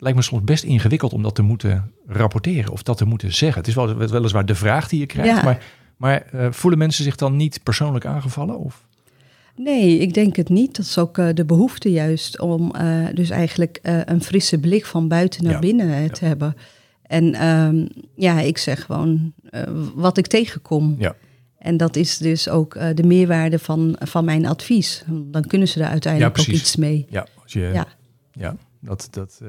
Lijkt 0.00 0.16
me 0.18 0.24
soms 0.24 0.44
best 0.44 0.64
ingewikkeld 0.64 1.12
om 1.12 1.22
dat 1.22 1.34
te 1.34 1.42
moeten 1.42 1.92
rapporteren 2.06 2.72
of 2.72 2.82
dat 2.82 2.96
te 2.96 3.04
moeten 3.04 3.34
zeggen. 3.34 3.58
Het 3.58 3.68
is 3.68 3.74
wel, 3.74 3.96
weliswaar 3.96 4.46
de 4.46 4.54
vraag 4.54 4.88
die 4.88 5.00
je 5.00 5.06
krijgt, 5.06 5.36
Ja. 5.36 5.42
maar, 5.42 5.64
maar 5.96 6.22
eh, 6.32 6.46
voelen 6.50 6.78
mensen 6.78 7.04
zich 7.04 7.16
dan 7.16 7.36
niet 7.36 7.62
persoonlijk 7.62 8.04
aangevallen? 8.06 8.58
Of? 8.58 8.86
Nee, 9.56 9.98
ik 9.98 10.14
denk 10.14 10.36
het 10.36 10.48
niet. 10.48 10.76
Dat 10.76 10.86
is 10.86 10.98
ook 10.98 11.18
eh, 11.18 11.28
de 11.34 11.44
behoefte 11.44 11.90
juist 11.90 12.40
om 12.40 12.74
eh, 12.74 13.06
dus 13.14 13.30
eigenlijk 13.30 13.78
een 13.82 14.22
frisse 14.22 14.58
blik 14.58 14.86
van 14.86 15.08
buiten 15.08 15.44
naar 15.44 15.52
Ja, 15.52 15.58
binnen 15.58 16.02
ja. 16.02 16.08
te 16.08 16.24
hebben. 16.24 16.56
En 17.02 17.34
ehm, 17.34 17.86
ja, 18.14 18.40
ik 18.40 18.58
zeg 18.58 18.84
gewoon 18.84 19.32
wat 19.94 20.18
ik 20.18 20.26
tegenkom. 20.26 20.96
Ja. 20.98 21.14
En 21.58 21.76
dat 21.76 21.96
is 21.96 22.18
dus 22.18 22.48
ook 22.48 22.78
de 22.94 23.02
meerwaarde 23.02 23.58
van, 23.58 23.96
van 23.98 24.24
mijn 24.24 24.46
advies. 24.46 25.04
Dan 25.06 25.44
kunnen 25.44 25.68
ze 25.68 25.82
er 25.82 25.88
uiteindelijk 25.88 26.38
ook 26.38 26.46
iets 26.46 26.76
mee. 26.76 27.06
Ja, 27.10 27.26
als 27.42 27.52
je, 27.52 27.70
ja. 27.72 27.86
Ja. 28.32 28.56
dat, 28.80 29.08
dat, 29.10 29.40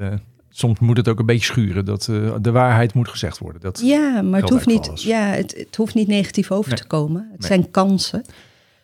soms 0.52 0.78
moet 0.78 0.96
het 0.96 1.08
ook 1.08 1.18
een 1.18 1.26
beetje 1.26 1.44
schuren. 1.44 1.84
Dat 1.84 2.08
eh, 2.08 2.34
de 2.40 2.50
waarheid 2.50 2.94
moet 2.94 3.08
gezegd 3.08 3.38
worden. 3.38 3.60
Dat, 3.60 3.80
Ja, 3.84 4.22
maar 4.22 4.40
het 4.40 4.50
hoeft, 4.50 4.66
niet, 4.66 4.88
alles. 4.88 5.02
ja, 5.04 5.26
het, 5.26 5.54
het 5.56 5.76
hoeft 5.76 5.94
niet 5.94 6.08
negatief 6.08 6.50
over 6.50 6.70
Nee. 6.70 6.78
te 6.80 6.86
komen. 6.86 7.28
Het 7.30 7.40
Nee. 7.40 7.48
zijn 7.48 7.70
kansen. 7.70 8.24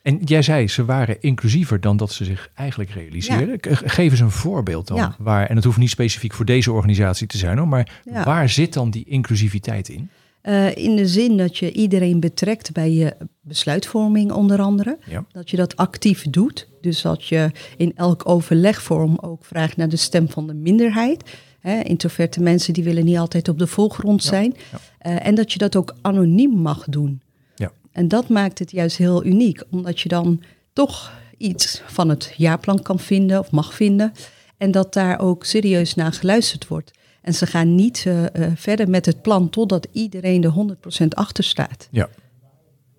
En 0.03 0.19
jij 0.25 0.43
zei, 0.43 0.69
ze 0.69 0.85
waren 0.85 1.17
inclusiever 1.21 1.81
dan 1.81 1.97
dat 1.97 2.13
ze 2.13 2.25
zich 2.25 2.51
eigenlijk 2.55 2.91
realiseerden. 2.91 3.59
Ge- 3.61 3.89
Geef 3.89 4.11
eens 4.11 4.21
een 4.21 4.31
voorbeeld 4.31 4.87
dan. 4.87 4.97
Ja. 4.97 5.15
Waar, 5.19 5.47
en 5.47 5.57
het 5.57 5.65
hoeft 5.65 5.79
niet 5.79 5.91
specifiek 5.91 6.33
voor 6.35 6.45
deze 6.45 6.73
organisatie 6.73 7.27
te 7.27 7.39
zijn, 7.39 7.59
hoor, 7.59 7.69
maar 7.69 8.01
Ja. 8.05 8.25
waar 8.25 8.49
zit 8.49 8.73
dan 8.73 8.91
die 8.91 9.05
inclusiviteit 9.07 9.89
in? 9.89 10.11
Eh, 10.41 10.77
in 10.77 10.97
de 10.97 11.07
zin 11.07 11.37
dat 11.37 11.57
je 11.59 11.73
iedereen 11.73 12.21
betrekt 12.21 12.73
bij 12.73 12.93
je 12.93 13.17
besluitvorming 13.59 14.33
onder 14.33 14.61
andere. 14.61 14.99
Ja. 15.11 15.25
Dat 15.33 15.51
je 15.51 15.57
dat 15.57 15.77
actief 15.77 16.23
doet. 16.31 16.69
Dus 16.81 17.03
dat 17.03 17.25
je 17.27 17.51
in 17.77 17.93
elk 17.97 18.29
overlegvorm 18.29 19.19
ook 19.21 19.45
vraagt 19.45 19.77
naar 19.77 19.89
de 19.89 19.97
stem 19.97 20.29
van 20.31 20.47
de 20.47 20.55
minderheid. 20.55 21.31
Hè, 21.69 21.81
introverte 21.81 22.41
mensen 22.43 22.73
die 22.73 22.85
willen 22.85 23.05
niet 23.05 23.19
altijd 23.19 23.49
op 23.49 23.59
de 23.59 23.67
voorgrond 23.67 24.23
zijn. 24.23 24.55
ja. 24.73 24.79
Eh, 24.99 25.27
en 25.27 25.35
dat 25.35 25.53
je 25.53 25.59
dat 25.59 25.77
ook 25.77 25.95
anoniem 26.01 26.51
mag 26.51 26.85
doen. 26.85 27.21
Ja. 27.55 27.73
En 27.93 28.09
dat 28.09 28.29
maakt 28.29 28.59
het 28.59 28.71
juist 28.71 28.97
heel 28.97 29.25
uniek. 29.25 29.63
Omdat 29.71 30.01
je 30.01 30.09
dan 30.09 30.43
toch 30.73 31.13
iets 31.37 31.83
van 31.87 32.09
het 32.09 32.35
jaarplan 32.37 32.83
kan 32.83 32.99
vinden 32.99 33.39
of 33.39 33.51
mag 33.51 33.75
vinden. 33.75 34.13
En 34.57 34.71
dat 34.71 34.93
daar 34.93 35.21
ook 35.21 35.45
serieus 35.45 35.95
naar 35.95 36.13
geluisterd 36.13 36.69
wordt. 36.69 36.91
En 37.23 37.35
ze 37.35 37.47
gaan 37.47 37.75
niet 37.75 38.05
eh, 38.07 38.25
eh, 38.25 38.53
verder 38.57 38.91
met 38.91 39.07
het 39.07 39.23
plan 39.23 39.51
totdat 39.51 39.87
iedereen 39.93 40.45
er 40.45 40.77
100% 41.03 41.09
achter 41.09 41.45
staat. 41.45 41.89
Ja. 41.91 42.09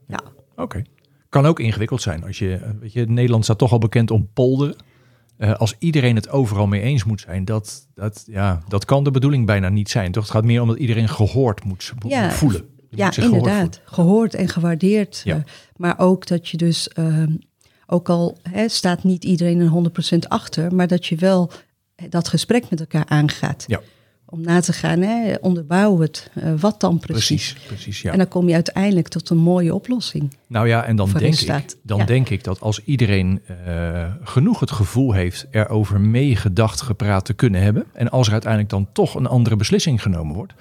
Ja, 0.07 0.21
Oké. 0.55 0.83
Kan 1.29 1.45
ook 1.45 1.59
ingewikkeld 1.59 2.01
zijn. 2.01 2.23
Als 2.23 2.39
je, 2.39 2.59
weet 2.79 2.93
je, 2.93 3.05
Nederland 3.05 3.43
staat 3.43 3.57
toch 3.57 3.71
al 3.71 3.77
bekend 3.77 4.11
om 4.11 4.29
polderen. 4.33 4.75
Eh, 5.39 5.53
als 5.53 5.75
iedereen 5.77 6.15
het 6.15 6.29
overal 6.29 6.67
mee 6.67 6.81
eens 6.81 7.03
moet 7.03 7.21
zijn, 7.21 7.45
dat, 7.45 7.87
dat, 7.93 8.23
ja, 8.27 8.61
dat 8.67 8.85
kan 8.85 9.03
de 9.03 9.11
bedoeling 9.11 9.45
bijna 9.45 9.69
niet 9.69 9.89
zijn. 9.89 10.11
Toch? 10.11 10.23
Het 10.23 10.31
gaat 10.31 10.43
meer 10.43 10.61
om 10.61 10.67
dat 10.67 10.77
iedereen 10.77 11.09
gehoord 11.09 11.63
moet, 11.63 11.93
voelen. 12.29 12.65
Je 12.89 12.97
ja 12.97 13.05
moet 13.05 13.13
zich 13.13 13.23
gehoord 13.23 13.45
inderdaad. 13.45 13.81
Gehoord 13.83 14.33
en 14.33 14.47
gewaardeerd. 14.47 15.21
Ja. 15.23 15.35
eh, 15.35 15.41
maar 15.75 15.99
ook 15.99 16.27
dat 16.27 16.47
je 16.47 16.57
dus, 16.57 16.89
ehm, 16.89 17.35
ook 17.85 18.09
al 18.09 18.37
hè, 18.49 18.67
staat 18.67 19.03
niet 19.03 19.23
iedereen 19.23 19.59
er 19.59 19.67
100% 19.67 20.27
achter, 20.27 20.75
maar 20.75 20.87
dat 20.87 21.05
je 21.05 21.15
wel 21.15 21.51
dat 22.09 22.27
gesprek 22.27 22.69
met 22.69 22.79
elkaar 22.79 23.05
aangaat. 23.05 23.63
Ja. 23.67 23.81
Om 24.31 24.41
na 24.41 24.59
te 24.59 24.73
gaan, 24.73 25.01
hè, 25.01 25.35
onderbouw 25.41 25.99
het. 25.99 26.31
Uh, 26.43 26.53
wat 26.59 26.79
dan 26.79 26.99
precies? 26.99 27.53
Precies, 27.53 27.67
precies 27.67 28.01
ja. 28.01 28.11
En 28.11 28.17
dan 28.17 28.27
kom 28.27 28.47
je 28.47 28.53
uiteindelijk 28.53 29.07
tot 29.07 29.29
een 29.29 29.37
mooie 29.37 29.73
oplossing. 29.73 30.37
Nou 30.47 30.67
ja, 30.67 30.83
en 30.83 30.95
dan, 30.95 31.09
denk 31.17 31.39
ik, 31.39 31.75
dan 31.83 31.97
Ja. 31.97 32.05
denk 32.05 32.29
ik 32.29 32.43
dat 32.43 32.61
als 32.61 32.83
iedereen 32.83 33.41
eh, 33.65 34.05
genoeg 34.23 34.59
het 34.59 34.71
gevoel 34.71 35.13
heeft 35.13 35.47
erover 35.51 36.01
meegedacht, 36.01 36.81
gepraat 36.81 37.25
te 37.25 37.33
kunnen 37.33 37.61
hebben. 37.61 37.85
En 37.93 38.09
als 38.09 38.25
er 38.27 38.33
uiteindelijk 38.33 38.71
dan 38.71 38.87
toch 38.93 39.15
een 39.15 39.27
andere 39.27 39.55
beslissing 39.55 40.01
genomen 40.01 40.35
wordt. 40.35 40.53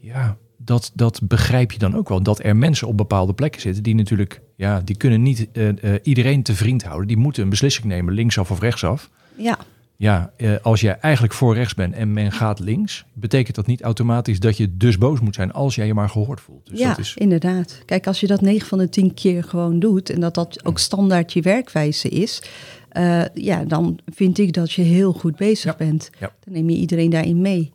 Ja, 0.00 0.36
dat, 0.56 0.90
dat 0.94 1.20
begrijp 1.22 1.72
je 1.72 1.78
dan 1.78 1.96
ook 1.96 2.08
wel. 2.08 2.22
Dat 2.22 2.44
er 2.44 2.56
mensen 2.56 2.88
op 2.88 2.96
bepaalde 2.96 3.34
plekken 3.34 3.60
zitten 3.60 3.82
die 3.82 3.94
natuurlijk, 3.94 4.40
ja, 4.56 4.80
die 4.80 4.96
kunnen 4.96 5.22
niet 5.22 5.48
eh, 5.52 5.68
eh, 5.68 6.00
iedereen 6.02 6.42
te 6.42 6.54
vriend 6.54 6.84
houden. 6.84 7.06
Die 7.06 7.16
moeten 7.16 7.42
een 7.42 7.48
beslissing 7.48 7.86
nemen, 7.86 8.14
linksaf 8.14 8.50
of 8.50 8.60
rechtsaf. 8.60 9.10
Ja, 9.36 9.58
Ja, 9.96 10.32
eh, 10.36 10.52
als 10.62 10.80
jij 10.80 10.98
eigenlijk 10.98 11.34
voor 11.34 11.54
rechts 11.54 11.74
bent 11.74 11.94
en 11.94 12.12
men 12.12 12.32
gaat 12.32 12.58
links, 12.60 13.04
betekent 13.12 13.56
dat 13.56 13.66
niet 13.66 13.82
automatisch 13.82 14.40
dat 14.40 14.56
je 14.56 14.76
dus 14.76 14.98
boos 14.98 15.20
moet 15.20 15.34
zijn 15.34 15.52
als 15.52 15.74
jij 15.74 15.86
je 15.86 15.94
maar 15.94 16.08
gehoord 16.08 16.40
voelt. 16.40 16.66
Dus 16.70 16.78
ja 16.78 16.88
dat 16.88 16.98
is, 16.98 17.14
inderdaad. 17.14 17.82
Kijk, 17.84 18.06
als 18.06 18.20
je 18.20 18.26
dat 18.26 18.40
9 18.40 18.66
van 18.68 18.78
de 18.78 18.88
10 18.88 19.14
keer 19.14 19.44
gewoon 19.44 19.78
doet 19.78 20.10
en 20.10 20.20
dat 20.20 20.34
dat 20.34 20.64
ook 20.64 20.78
standaard 20.78 21.32
je 21.32 21.42
werkwijze 21.42 22.08
is, 22.08 22.42
eh, 22.88 23.22
ja, 23.34 23.64
dan 23.64 23.98
vind 24.14 24.38
ik 24.38 24.52
dat 24.52 24.72
je 24.72 24.82
heel 24.82 25.12
goed 25.12 25.36
bezig 25.36 25.64
Ja. 25.70 25.76
bent. 25.78 26.10
Ja. 26.18 26.32
Dan 26.44 26.54
neem 26.54 26.70
je 26.70 26.76
iedereen 26.76 27.10
daarin 27.10 27.40
mee. 27.40 27.72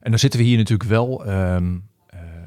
En 0.00 0.10
dan 0.10 0.18
zitten 0.18 0.40
we 0.40 0.46
hier 0.46 0.56
natuurlijk 0.56 0.90
wel. 0.90 1.24
ehm, 1.24 1.64
eh, 1.64 1.70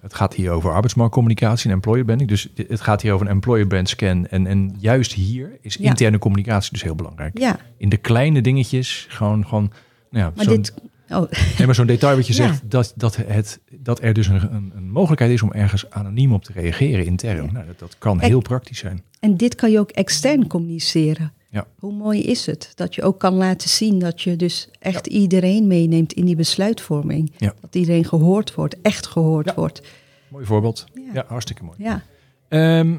het 0.03 0.13
gaat 0.13 0.33
hier 0.33 0.51
over 0.51 0.71
arbeidsmarktcommunicatie 0.71 1.67
en 1.69 1.75
employer 1.75 2.03
branding. 2.05 2.29
Dus 2.29 2.49
het 2.67 2.81
gaat 2.81 3.01
hier 3.01 3.13
over 3.13 3.25
een 3.25 3.31
employer 3.31 3.67
brand 3.67 3.89
scan. 3.89 4.25
En, 4.27 4.47
en 4.47 4.75
juist 4.79 5.13
hier 5.13 5.57
is 5.61 5.75
Ja. 5.75 5.89
interne 5.89 6.17
communicatie 6.17 6.71
dus 6.71 6.83
heel 6.83 6.95
belangrijk. 6.95 7.37
Ja, 7.39 7.57
In 7.77 7.89
de 7.89 7.97
kleine 7.97 8.41
dingetjes, 8.41 9.05
gewoon, 9.09 9.47
gewoon 9.47 9.71
nou 10.09 10.25
ja, 10.25 10.31
maar 10.35 10.45
zo'n, 10.45 10.55
dit. 10.55 10.73
Oh, 11.09 11.31
nee, 11.57 11.65
maar 11.65 11.75
zo'n 11.75 11.85
detail 11.85 12.15
wat 12.15 12.27
je 12.27 12.33
Ja. 12.43 12.47
zegt, 12.47 12.61
dat, 12.71 12.93
dat, 12.95 13.15
het, 13.15 13.59
dat 13.71 14.01
er 14.01 14.13
dus 14.13 14.27
een, 14.27 14.53
een, 14.53 14.71
een 14.75 14.89
mogelijkheid 14.91 15.31
is 15.31 15.41
om 15.41 15.51
ergens 15.51 15.89
anoniem 15.89 16.33
op 16.33 16.43
te 16.43 16.51
reageren 16.51 17.05
intern. 17.05 17.45
Ja. 17.45 17.51
Nou, 17.51 17.65
dat, 17.65 17.79
dat 17.79 17.95
kan 17.97 18.17
Kijk, 18.17 18.29
heel 18.29 18.41
praktisch 18.41 18.77
zijn. 18.79 19.03
En 19.19 19.37
dit 19.37 19.55
kan 19.55 19.71
je 19.71 19.79
ook 19.79 19.89
extern 19.91 20.47
communiceren. 20.47 21.33
Ja. 21.53 21.67
Hoe 21.79 21.93
mooi 21.93 22.21
is 22.21 22.45
het 22.45 22.71
dat 22.75 22.95
je 22.95 23.01
ook 23.01 23.19
kan 23.19 23.33
laten 23.33 23.69
zien 23.69 23.99
dat 23.99 24.21
je 24.21 24.35
dus 24.35 24.69
echt 24.79 25.07
iedereen 25.07 25.67
meeneemt 25.67 26.13
in 26.13 26.25
die 26.25 26.35
besluitvorming. 26.35 27.31
Ja. 27.37 27.53
Dat 27.61 27.75
iedereen 27.75 28.05
gehoord 28.05 28.53
wordt, 28.53 28.81
echt 28.81 29.07
gehoord 29.07 29.45
Ja. 29.45 29.53
wordt. 29.55 29.81
Mooi 30.27 30.45
voorbeeld. 30.45 30.85
Ja. 31.13 31.25
Hartstikke 31.27 31.63
mooi. 31.63 31.75
Ja. 31.79 32.03
Ehm, 32.47 32.91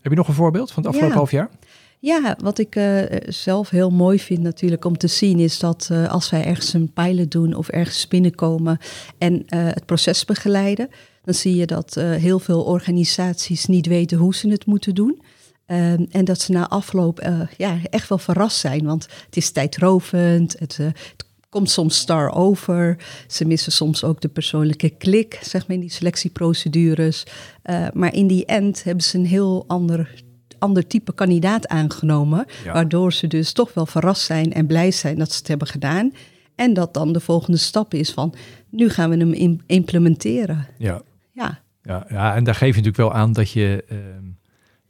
heb 0.00 0.12
je 0.12 0.14
nog 0.14 0.28
een 0.28 0.34
voorbeeld 0.34 0.70
van 0.70 0.82
het 0.82 0.92
afgelopen 0.92 1.16
half 1.16 1.30
jaar? 1.30 1.50
Ja, 1.98 2.36
wat 2.42 2.58
ik 2.58 2.76
eh, 2.76 3.02
zelf 3.26 3.70
heel 3.70 3.90
mooi 3.90 4.18
vind 4.20 4.40
natuurlijk 4.40 4.84
om 4.84 4.96
te 4.98 5.06
zien 5.06 5.38
is 5.38 5.58
dat 5.58 5.88
eh, 5.90 6.08
als 6.10 6.30
wij 6.30 6.44
ergens 6.44 6.72
een 6.72 6.92
pilot 6.92 7.30
doen 7.30 7.54
of 7.54 7.68
ergens 7.68 8.08
binnenkomen 8.08 8.78
en 9.18 9.42
eh, 9.46 9.64
het 9.64 9.86
proces 9.86 10.24
begeleiden, 10.24 10.88
dan 11.24 11.34
zie 11.34 11.56
je 11.56 11.66
dat 11.66 11.94
heel 11.94 12.38
veel 12.38 12.62
organisaties 12.62 13.66
niet 13.66 13.86
weten 13.86 14.18
hoe 14.18 14.34
ze 14.34 14.48
het 14.48 14.66
moeten 14.66 14.94
doen. 14.94 15.22
Ehm, 15.70 16.04
en 16.10 16.24
dat 16.24 16.40
ze 16.40 16.52
na 16.52 16.68
afloop 16.68 17.18
eh, 17.20 17.40
ja, 17.56 17.76
echt 17.90 18.08
wel 18.08 18.18
verrast 18.18 18.56
zijn, 18.56 18.84
want 18.84 19.08
het 19.26 19.36
is 19.36 19.50
tijdrovend, 19.50 20.58
het, 20.58 20.76
eh, 20.80 20.86
het 20.86 21.24
komt 21.48 21.70
soms 21.70 21.98
star 21.98 22.32
over. 22.34 22.96
Ze 23.28 23.44
missen 23.44 23.72
soms 23.72 24.04
ook 24.04 24.20
de 24.20 24.28
persoonlijke 24.28 24.88
klik, 24.90 25.38
zeg 25.42 25.66
maar, 25.66 25.76
in 25.76 25.82
die 25.82 25.90
selectieprocedures. 25.90 27.24
Eh, 27.62 27.86
maar 27.92 28.14
in 28.14 28.26
die 28.26 28.44
end 28.46 28.84
hebben 28.84 29.04
ze 29.04 29.18
een 29.18 29.26
heel 29.26 29.64
ander, 29.66 30.22
ander 30.58 30.86
type 30.86 31.12
kandidaat 31.12 31.68
aangenomen. 31.68 32.46
Ja. 32.64 32.72
Waardoor 32.72 33.12
ze 33.12 33.26
dus 33.26 33.52
toch 33.52 33.74
wel 33.74 33.86
verrast 33.86 34.22
zijn 34.22 34.52
en 34.52 34.66
blij 34.66 34.90
zijn 34.90 35.18
dat 35.18 35.32
ze 35.32 35.38
het 35.38 35.48
hebben 35.48 35.66
gedaan. 35.68 36.12
En 36.54 36.74
dat 36.74 36.94
dan 36.94 37.12
de 37.12 37.20
volgende 37.20 37.58
stap 37.58 37.94
is 37.94 38.10
van, 38.10 38.34
nu 38.70 38.88
gaan 38.88 39.10
we 39.10 39.16
hem 39.16 39.32
im- 39.32 39.60
implementeren. 39.66 40.66
Ja, 40.78 41.02
Ja, 41.32 41.60
Ja, 41.82 42.06
ja, 42.08 42.34
en 42.34 42.44
daar 42.44 42.54
geef 42.54 42.74
je 42.76 42.82
natuurlijk 42.82 42.96
wel 42.96 43.12
aan 43.22 43.32
dat 43.32 43.50
je, 43.50 43.84
ehm, 43.88 44.24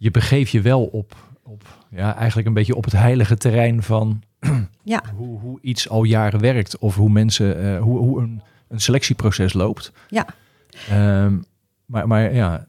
je 0.00 0.10
begeeft 0.10 0.50
je 0.50 0.60
wel 0.60 0.84
op, 0.84 1.16
op, 1.42 1.62
ja, 1.90 2.16
eigenlijk 2.16 2.48
een 2.48 2.54
beetje 2.54 2.76
op 2.76 2.84
het 2.84 2.92
heilige 2.92 3.36
terrein 3.36 3.82
van 3.82 4.22
ja, 4.82 5.02
hoe, 5.16 5.38
hoe 5.40 5.58
iets 5.60 5.88
al 5.88 6.04
jaren 6.04 6.40
werkt 6.40 6.78
of 6.78 6.94
hoe 6.94 7.10
mensen, 7.10 7.62
eh, 7.62 7.82
hoe, 7.82 7.98
hoe 7.98 8.20
een, 8.20 8.42
een 8.68 8.80
selectieproces 8.80 9.52
loopt. 9.52 9.92
ja. 10.08 10.26
Ehm, 10.88 11.38
maar, 11.86 12.06
maar 12.06 12.34
ja, 12.34 12.66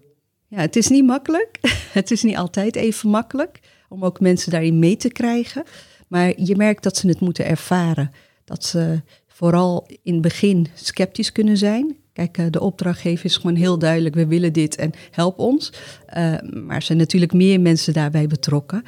Ja, 0.47 0.59
het 0.59 0.75
is 0.75 0.87
niet 0.87 1.05
makkelijk. 1.05 1.59
Het 1.93 2.11
is 2.11 2.23
niet 2.23 2.37
altijd 2.37 2.75
even 2.75 3.09
makkelijk 3.09 3.59
om 3.89 4.05
ook 4.05 4.19
mensen 4.19 4.51
daarin 4.51 4.79
mee 4.79 4.97
te 4.97 5.11
krijgen. 5.11 5.63
Maar 6.07 6.41
je 6.41 6.55
merkt 6.55 6.83
dat 6.83 6.97
ze 6.97 7.07
het 7.07 7.19
moeten 7.19 7.45
ervaren. 7.45 8.11
Dat 8.45 8.65
ze 8.65 9.01
vooral 9.27 9.87
in 10.03 10.13
het 10.13 10.21
begin 10.21 10.67
sceptisch 10.73 11.31
kunnen 11.31 11.57
zijn. 11.57 11.95
Kijk, 12.13 12.37
eh, 12.37 12.45
de 12.49 12.59
opdrachtgever 12.61 13.25
is 13.25 13.37
gewoon 13.37 13.55
heel 13.55 13.79
duidelijk, 13.79 14.15
we 14.15 14.27
willen 14.27 14.53
dit 14.53 14.75
en 14.75 14.91
help 15.11 15.39
ons. 15.39 15.73
Eh, 16.05 16.23
maar 16.65 16.75
er 16.75 16.81
zijn 16.81 16.97
natuurlijk 16.97 17.33
meer 17.33 17.59
mensen 17.59 17.93
daarbij 17.93 18.27
betrokken. 18.27 18.83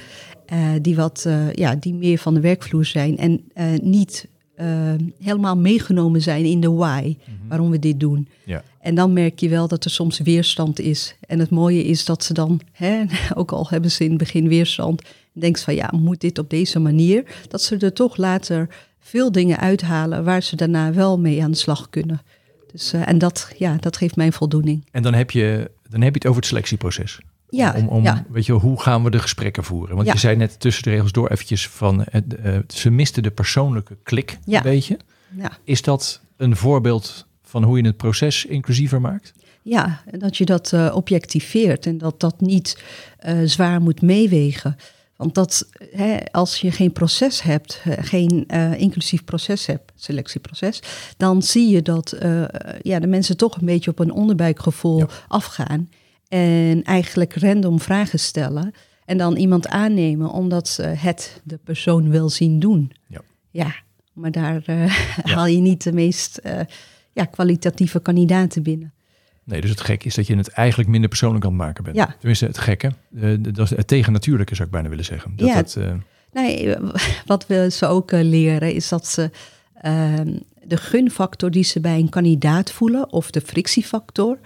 eh, 0.46 0.70
die, 0.82 0.96
wat, 0.96 1.28
ja, 1.54 1.76
die 1.76 1.94
meer 1.94 2.18
van 2.18 2.34
de 2.34 2.40
werkvloer 2.40 2.86
zijn 2.86 3.18
en 3.18 3.44
niet 3.82 4.28
helemaal 5.20 5.58
meegenomen 5.58 6.22
zijn 6.22 6.46
in 6.46 6.60
de 6.62 6.72
why, 6.72 7.18
waarom 7.48 7.70
we 7.70 7.80
dit 7.80 8.00
doen. 8.00 8.28
ja, 8.46 8.64
En 8.80 8.96
dan 8.96 9.14
merk 9.14 9.40
je 9.40 9.50
wel 9.50 9.68
dat 9.68 9.86
er 9.86 9.92
soms 9.92 10.20
weerstand 10.20 10.80
is. 10.80 11.16
En 11.28 11.40
het 11.40 11.50
mooie 11.50 11.84
is 11.84 12.06
dat 12.06 12.24
ze 12.24 12.34
dan, 12.34 12.62
hè, 12.72 13.04
ook 13.36 13.52
al 13.52 13.68
hebben 13.70 13.92
ze 13.92 14.04
in 14.04 14.10
het 14.10 14.18
begin 14.20 14.48
weerstand, 14.48 15.02
denkt 15.32 15.62
van 15.62 15.76
ja, 15.76 15.94
moet 15.96 16.22
dit 16.22 16.40
op 16.40 16.50
deze 16.50 16.80
manier? 16.80 17.24
Dat 17.48 17.62
ze 17.62 17.78
er 17.78 17.94
toch 17.94 18.18
later 18.18 18.70
veel 19.00 19.32
dingen 19.32 19.58
uithalen 19.60 20.24
waar 20.24 20.44
ze 20.44 20.56
daarna 20.56 20.94
wel 20.94 21.20
mee 21.20 21.44
aan 21.44 21.52
de 21.52 21.58
slag 21.58 21.90
kunnen. 21.90 22.22
Dus, 22.74 22.94
eh, 22.94 23.08
en 23.08 23.18
dat, 23.18 23.52
ja, 23.58 23.76
dat 23.80 23.98
geeft 23.98 24.16
mij 24.16 24.32
voldoening. 24.32 24.86
en 24.92 25.04
dan 25.04 25.14
heb 25.14 25.32
je, 25.32 25.72
dan 25.90 26.02
heb 26.02 26.12
je 26.14 26.18
het 26.20 26.26
over 26.28 26.40
het 26.42 26.46
selectieproces. 26.50 27.20
Ja, 27.50 27.74
om, 27.78 27.88
om 27.88 28.04
ja, 28.04 28.26
weet 28.30 28.46
je, 28.46 28.54
hoe 28.54 28.82
gaan 28.82 29.04
we 29.04 29.10
de 29.10 29.20
gesprekken 29.20 29.64
voeren? 29.64 29.96
Want 29.96 30.08
Ja. 30.08 30.14
je 30.14 30.20
zei 30.20 30.36
net 30.36 30.60
tussen 30.60 30.84
de 30.84 30.90
regels 30.90 31.12
door 31.12 31.30
eventjes 31.30 31.68
van, 31.70 32.04
eh, 32.04 32.22
eh, 32.56 32.62
ze 32.68 32.90
misten 32.90 33.24
de 33.24 33.32
persoonlijke 33.32 33.98
klik 34.04 34.38
Ja. 34.46 34.58
een 34.58 34.64
beetje. 34.64 34.98
ja, 35.38 35.52
Is 35.64 35.82
dat 35.82 36.22
een 36.38 36.56
voorbeeld 36.56 37.28
van 37.44 37.64
hoe 37.64 37.78
je 37.78 37.86
het 37.86 37.98
proces 37.98 38.46
inclusiever 38.46 39.02
maakt? 39.02 39.34
ja, 39.62 40.02
en 40.12 40.20
dat 40.20 40.38
je 40.38 40.46
dat 40.46 40.74
eh, 40.74 40.92
objectiveert 40.96 41.86
en 41.86 41.98
dat 41.98 42.20
dat 42.20 42.42
niet 42.42 42.82
zwaar 43.46 43.82
moet 43.82 44.02
meewegen. 44.02 44.76
Want 45.16 45.36
dat, 45.36 45.70
hè, 45.92 46.18
als 46.32 46.62
je 46.62 46.72
geen 46.72 46.92
proces 46.92 47.42
hebt, 47.42 47.82
geen 48.00 48.44
eh, 48.48 48.80
inclusief 48.80 49.24
proces 49.24 49.66
hebt, 49.66 49.92
selectieproces, 49.96 50.82
dan 51.18 51.42
zie 51.42 51.70
je 51.70 51.82
dat 51.82 52.12
eh, 52.12 52.44
ja, 52.82 53.00
de 53.00 53.08
mensen 53.08 53.38
toch 53.38 53.56
een 53.58 53.66
beetje 53.66 53.92
op 53.92 54.00
een 54.00 54.12
onderbuikgevoel 54.12 54.98
Ja. 54.98 55.08
afgaan. 55.28 55.90
En 56.28 56.84
eigenlijk 56.84 57.36
random 57.36 57.80
vragen 57.80 58.20
stellen. 58.20 58.74
En 59.06 59.18
dan 59.18 59.36
iemand 59.36 59.68
aannemen 59.68 60.30
omdat 60.30 60.68
ze 60.68 60.82
het 60.84 61.42
de 61.44 61.58
persoon 61.58 62.10
wil 62.10 62.30
zien 62.30 62.60
doen. 62.60 62.92
Ja. 63.08 63.22
Ja, 63.52 63.76
maar 64.14 64.32
daar 64.32 64.62
eh, 64.66 64.86
haal 65.36 65.46
je 65.46 65.60
niet 65.60 65.84
de 65.84 65.94
meest 65.94 66.42
ja, 67.14 67.26
kwalitatieve 67.26 68.00
kandidaten 68.00 68.64
binnen. 68.64 68.94
Nee, 69.46 69.62
dus 69.62 69.70
het 69.70 69.82
gek 69.82 70.04
is 70.04 70.16
dat 70.16 70.28
je 70.28 70.36
het 70.36 70.48
eigenlijk 70.50 70.90
minder 70.90 71.10
persoonlijk 71.10 71.46
aan 71.46 71.52
het 71.52 71.60
maken 71.60 71.84
bent. 71.84 71.96
Ja. 71.96 72.16
Tenminste, 72.18 72.46
het 72.46 72.58
gekke. 72.58 72.92
eh, 73.22 73.30
dat 73.40 73.58
is 73.72 73.78
het 73.78 73.88
tegennatuurlijke 73.88 74.56
zou 74.56 74.68
ik 74.68 74.74
bijna 74.74 74.90
willen 74.90 75.06
zeggen. 75.06 75.34
Dat 75.36 75.48
Ja. 75.48 75.56
het, 75.56 75.76
eh, 75.76 75.94
Nee, 76.32 76.76
wat 77.26 77.48
we 77.48 77.68
ze 77.72 77.86
ook 77.86 78.12
eh, 78.12 78.22
leren 78.22 78.74
is 78.74 78.90
dat 78.90 79.08
ze 79.08 79.30
ehm, 79.82 80.38
de 80.64 80.78
gunfactor 80.78 81.52
die 81.52 81.64
ze 81.64 81.80
bij 81.80 82.00
een 82.00 82.10
kandidaat 82.10 82.72
voelen, 82.72 83.12
of 83.14 83.32
de 83.32 83.42
frictiefactor, 83.42 84.38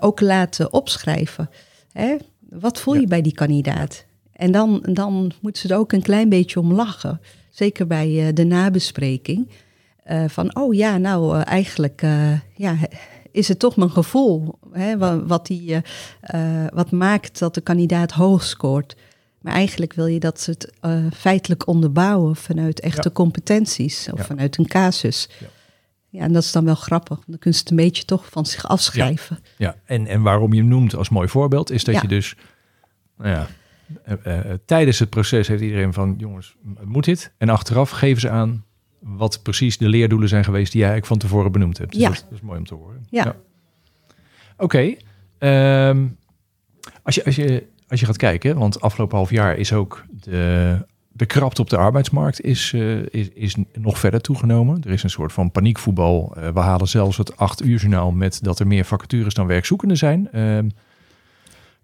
ook 0.00 0.20
laten 0.20 0.72
opschrijven. 0.72 1.50
Hè? 1.92 2.16
Wat 2.50 2.80
voel 2.80 2.94
je 2.94 3.00
Ja. 3.00 3.06
bij 3.06 3.22
die 3.22 3.34
kandidaat? 3.34 4.04
En 4.32 4.52
dan, 4.52 4.86
dan 4.92 5.32
moeten 5.40 5.62
ze 5.62 5.74
er 5.74 5.80
ook 5.80 5.92
een 5.92 6.02
klein 6.02 6.28
beetje 6.28 6.60
om 6.60 6.72
lachen. 6.72 7.20
Zeker 7.50 7.86
bij 7.86 8.32
de 8.32 8.44
nabespreking. 8.44 9.48
Van, 10.26 10.56
oh 10.56 10.74
ja, 10.74 10.96
nou 10.98 11.40
eigenlijk 11.40 12.00
ja, 12.56 12.76
is 13.32 13.48
het 13.48 13.58
toch 13.58 13.76
mijn 13.76 13.90
gevoel. 13.90 14.58
Hè, 14.72 14.98
wa- 14.98 15.24
wat, 15.24 15.46
die, 15.46 15.74
eh, 15.74 16.62
eh, 16.64 16.70
wat 16.74 16.90
maakt 16.90 17.38
dat 17.38 17.54
de 17.54 17.60
kandidaat 17.60 18.12
hoog 18.12 18.42
scoort. 18.44 18.96
Maar 19.40 19.52
eigenlijk 19.52 19.92
wil 19.92 20.06
je 20.06 20.20
dat 20.20 20.40
ze 20.40 20.50
het 20.50 20.72
eh, 20.80 21.04
feitelijk 21.14 21.66
onderbouwen 21.66 22.36
vanuit 22.36 22.80
echte 22.80 23.08
Ja. 23.08 23.14
competenties 23.14 24.08
of 24.12 24.18
Ja. 24.18 24.24
vanuit 24.24 24.58
een 24.58 24.66
casus. 24.66 25.28
Ja. 25.40 25.46
Ja. 26.08 26.20
en 26.20 26.32
dat 26.32 26.42
is 26.42 26.52
dan 26.52 26.64
wel 26.64 26.74
grappig. 26.74 27.16
Dan 27.26 27.38
kunnen 27.38 27.54
ze 27.58 27.60
het 27.60 27.70
een 27.70 27.76
beetje 27.76 28.04
toch 28.04 28.26
van 28.30 28.46
zich 28.46 28.68
afschrijven. 28.68 29.38
ja. 29.58 29.76
En, 29.84 30.06
en 30.06 30.22
waarom 30.22 30.52
je 30.52 30.60
hem 30.60 30.68
noemt 30.68 30.94
als 30.94 31.08
mooi 31.08 31.28
voorbeeld, 31.28 31.70
is 31.70 31.84
dat 31.84 32.00
je 32.00 32.08
dus, 32.08 32.36
nou 33.18 33.30
ja, 33.30 33.46
tijdens 34.64 34.98
het 34.98 35.10
proces 35.10 35.48
heeft 35.48 35.62
iedereen 35.62 35.92
van, 35.92 36.14
jongens, 36.18 36.56
moet 36.84 37.04
dit? 37.04 37.32
En 37.38 37.48
achteraf 37.48 37.90
geven 37.90 38.20
ze 38.20 38.30
aan 38.30 38.64
wat 39.00 39.42
precies 39.42 39.78
de 39.78 39.88
leerdoelen 39.88 40.28
zijn 40.28 40.44
geweest 40.44 40.72
die 40.72 40.80
jij 40.80 40.90
eigenlijk 40.90 41.20
van 41.20 41.28
tevoren 41.30 41.52
benoemd 41.52 41.78
hebt. 41.78 41.92
Dus 41.92 42.00
Ja. 42.00 42.06
dat, 42.08 42.16
is- 42.16 42.22
dat 42.22 42.32
is 42.32 42.40
mooi 42.40 42.58
om 42.58 42.66
te 42.66 42.74
horen. 42.74 43.06
Ja. 43.10 43.36
Oké. 44.56 44.94
ehm, 45.38 46.06
als, 47.02 47.14
je, 47.14 47.24
als, 47.24 47.36
je, 47.36 47.66
als 47.88 48.00
je 48.00 48.06
gaat 48.06 48.16
kijken, 48.16 48.58
want 48.58 48.80
afgelopen 48.80 49.16
half 49.16 49.30
jaar 49.30 49.56
is 49.56 49.72
ook 49.72 50.04
de 50.20 50.88
de 51.12 51.26
krapte 51.26 51.60
op 51.60 51.70
de 51.70 51.76
arbeidsmarkt 51.76 52.40
is, 52.40 52.72
uh, 52.72 53.02
is, 53.10 53.28
is 53.28 53.56
nog 53.78 53.98
verder 53.98 54.20
toegenomen. 54.20 54.82
Er 54.84 54.90
is 54.90 55.02
een 55.02 55.10
soort 55.10 55.32
van 55.32 55.50
paniekvoetbal. 55.50 56.34
Uh, 56.38 56.48
we 56.48 56.60
halen 56.60 56.88
zelfs 56.88 57.16
het 57.16 57.36
acht 57.36 57.62
uur 57.64 57.78
journaal 57.78 58.10
met 58.10 58.38
dat 58.42 58.58
er 58.58 58.66
meer 58.66 58.84
vacatures 58.84 59.34
dan 59.34 59.46
werkzoekenden 59.46 59.96
zijn. 59.96 60.28
Uh, 60.34 60.58
ik 60.58 60.70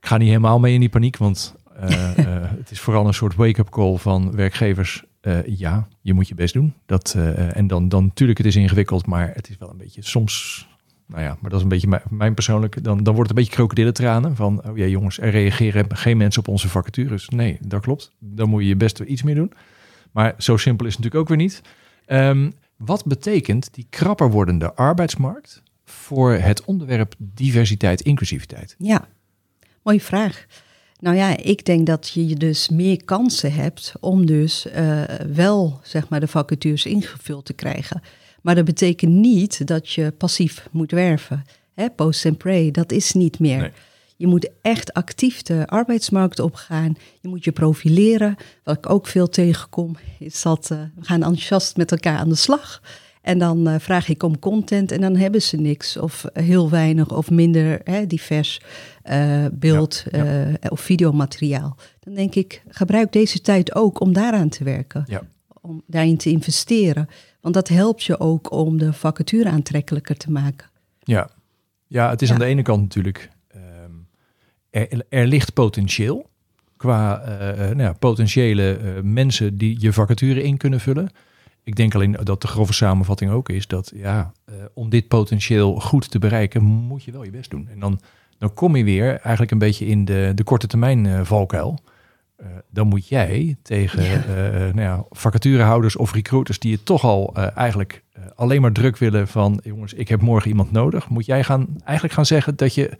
ga 0.00 0.16
niet 0.16 0.28
helemaal 0.28 0.58
mee 0.58 0.74
in 0.74 0.80
die 0.80 0.88
paniek, 0.88 1.16
want 1.16 1.54
het 2.58 2.70
is 2.70 2.80
vooral 2.80 3.06
een 3.06 3.14
soort 3.14 3.34
wake-up 3.34 3.70
call 3.70 3.96
van 3.96 4.34
werkgevers. 4.36 5.04
Ja, 5.46 5.88
je 6.00 6.14
moet 6.14 6.28
je 6.28 6.34
best 6.34 6.54
doen. 6.54 6.74
Dat, 6.86 7.14
en 7.52 7.66
dan, 7.66 7.88
dan 7.88 8.04
natuurlijk, 8.04 8.38
het 8.38 8.46
is 8.46 8.56
ingewikkeld, 8.56 9.06
maar 9.06 9.30
het 9.34 9.48
is 9.48 9.56
wel 9.58 9.70
een 9.70 9.76
beetje 9.76 10.02
soms 10.02 10.66
nou 11.06 11.22
ja, 11.22 11.36
maar 11.40 11.50
dat 11.50 11.58
is 11.58 11.62
een 11.62 11.68
beetje 11.68 12.00
mijn, 12.10 12.34
persoonlijke. 12.34 12.80
Dan, 12.80 13.02
dan 13.02 13.14
wordt 13.14 13.28
het 13.28 13.38
een 13.38 13.44
beetje 13.44 13.58
krokodillentranen. 13.58 14.36
Van, 14.36 14.68
oh 14.68 14.76
ja, 14.76 14.86
jongens, 14.86 15.20
er 15.20 15.30
reageren 15.30 15.96
geen 15.96 16.16
mensen 16.16 16.40
op 16.40 16.48
onze 16.48 16.68
vacatures. 16.68 17.28
Nee, 17.28 17.58
dat 17.60 17.80
klopt. 17.80 18.12
Dan 18.18 18.48
moet 18.48 18.62
je 18.62 18.68
je 18.68 18.76
best 18.76 19.00
iets 19.00 19.22
meer 19.22 19.34
doen. 19.34 19.52
Maar 20.12 20.34
zo 20.38 20.56
simpel 20.56 20.86
is 20.86 20.94
het 20.94 21.02
natuurlijk 21.02 21.30
ook 21.30 21.36
weer 21.36 21.46
niet. 21.46 21.62
Um, 22.06 22.54
wat 22.76 23.04
betekent 23.04 23.74
die 23.74 23.86
krapper 23.90 24.30
wordende 24.30 24.74
arbeidsmarkt 24.74 25.62
voor 25.84 26.32
het 26.32 26.64
onderwerp 26.64 27.14
diversiteit, 27.18 28.00
inclusiviteit? 28.00 28.74
Ja, 28.78 29.08
mooie 29.82 30.00
vraag. 30.00 30.46
Nou 31.06 31.18
ja, 31.18 31.36
ik 31.36 31.64
denk 31.64 31.86
dat 31.86 32.08
je 32.08 32.34
dus 32.34 32.68
meer 32.68 33.04
kansen 33.04 33.52
hebt 33.52 33.92
om 34.00 34.26
dus 34.26 34.66
uh, 34.76 35.02
wel 35.32 35.80
zeg 35.82 36.08
maar 36.08 36.20
de 36.20 36.28
vacatures 36.28 36.86
ingevuld 36.86 37.44
te 37.44 37.52
krijgen. 37.52 38.02
Maar 38.42 38.54
dat 38.54 38.64
betekent 38.64 39.12
niet 39.12 39.66
dat 39.66 39.90
je 39.90 40.10
passief 40.10 40.68
moet 40.70 40.90
werven. 40.90 41.44
Hè, 41.74 41.90
post 41.90 42.26
and 42.26 42.38
pray, 42.38 42.70
dat 42.70 42.92
is 42.92 43.12
niet 43.12 43.38
meer. 43.38 43.72
Je 44.16 44.26
moet 44.26 44.50
echt 44.62 44.92
actief 44.92 45.42
de 45.42 45.66
arbeidsmarkt 45.66 46.38
opgaan. 46.40 46.96
Je 47.20 47.28
moet 47.28 47.44
je 47.44 47.52
profileren. 47.52 48.36
Wat 48.64 48.76
ik 48.76 48.90
ook 48.90 49.06
veel 49.06 49.28
tegenkom, 49.28 49.96
is 50.18 50.42
dat 50.42 50.68
uh, 50.72 50.78
we 50.94 51.04
gaan 51.04 51.22
enthousiast 51.22 51.76
met 51.76 51.90
elkaar 51.90 52.18
aan 52.18 52.28
de 52.28 52.34
slag. 52.34 52.82
En 53.26 53.38
dan 53.38 53.68
uh, 53.68 53.74
vraag 53.78 54.08
ik 54.08 54.22
om 54.22 54.38
content 54.38 54.92
en 54.92 55.00
dan 55.00 55.16
hebben 55.16 55.42
ze 55.42 55.56
niks. 55.56 55.96
Of 55.96 56.24
heel 56.32 56.70
weinig 56.70 57.16
of 57.16 57.30
minder 57.30 57.80
hè, 57.84 58.06
divers 58.06 58.60
uh, 59.10 59.46
beeld 59.52 60.04
ja, 60.10 60.56
of 60.68 60.80
videomateriaal. 60.80 61.76
Dan 62.00 62.14
denk 62.14 62.34
ik, 62.34 62.62
gebruik 62.68 63.12
deze 63.12 63.40
tijd 63.40 63.74
ook 63.74 64.00
om 64.00 64.12
daaraan 64.12 64.48
te 64.48 64.64
werken. 64.64 65.04
Ja. 65.06 65.22
Om 65.60 65.82
daarin 65.86 66.16
te 66.16 66.30
investeren. 66.30 67.08
Want 67.40 67.54
dat 67.54 67.68
helpt 67.68 68.04
je 68.04 68.20
ook 68.20 68.52
om 68.52 68.78
de 68.78 68.92
vacature 68.92 69.48
aantrekkelijker 69.48 70.16
te 70.16 70.30
maken. 70.30 70.68
Ja, 71.02 71.30
ja 71.86 72.10
het 72.10 72.22
is 72.22 72.32
aan 72.32 72.38
de 72.38 72.44
ene 72.44 72.62
kant 72.62 72.82
natuurlijk, 72.82 73.30
um, 73.54 74.06
er, 74.70 75.04
er, 75.08 75.26
ligt 75.26 75.52
potentieel 75.52 76.30
qua 76.76 77.22
uh, 77.22 77.56
nou 77.56 77.82
ja, 77.82 77.92
potentiële 77.92 78.78
uh, 78.78 79.02
mensen 79.02 79.56
die 79.56 79.80
je 79.80 79.92
vacature 79.92 80.42
in 80.42 80.56
kunnen 80.56 80.80
vullen. 80.80 81.10
Ik 81.66 81.76
denk 81.76 81.94
alleen 81.94 82.16
dat 82.22 82.40
de 82.40 82.48
grove 82.48 82.72
samenvatting 82.72 83.30
ook 83.30 83.48
is 83.48 83.66
dat 83.66 83.92
ja, 83.94 84.32
uh, 84.48 84.54
om 84.74 84.88
dit 84.88 85.08
potentieel 85.08 85.80
goed 85.80 86.10
te 86.10 86.18
bereiken, 86.18 86.62
moet 86.62 87.04
je 87.04 87.12
wel 87.12 87.24
je 87.24 87.30
best 87.30 87.50
doen. 87.50 87.68
En 87.68 87.78
dan, 87.80 88.00
dan 88.38 88.54
kom 88.54 88.76
je 88.76 88.84
weer 88.84 89.16
eigenlijk 89.20 89.50
een 89.50 89.58
beetje 89.58 89.86
in 89.86 90.04
de, 90.04 90.32
de 90.34 90.44
korte 90.44 90.66
termijn 90.66 91.26
valkuil. 91.26 91.78
Uh, 92.40 92.46
dan 92.70 92.86
moet 92.86 93.08
jij 93.08 93.56
tegen 93.62 94.02
ja. 94.02 94.24
Nou 94.56 94.80
ja, 94.80 95.04
vacaturehouders 95.10 95.96
of 95.96 96.12
recruiters 96.12 96.58
die 96.58 96.70
je 96.70 96.82
toch 96.82 97.04
al 97.04 97.34
eigenlijk 97.34 98.02
alleen 98.34 98.60
maar 98.60 98.72
druk 98.72 98.96
willen 98.96 99.28
van 99.28 99.60
jongens, 99.62 99.94
ik 99.94 100.08
heb 100.08 100.20
morgen 100.20 100.50
iemand 100.50 100.72
nodig, 100.72 101.08
moet 101.08 101.26
jij 101.26 101.44
gaan, 101.44 101.66
eigenlijk 101.84 102.14
gaan 102.14 102.26
zeggen 102.26 102.56
dat 102.56 102.74
je 102.74 102.98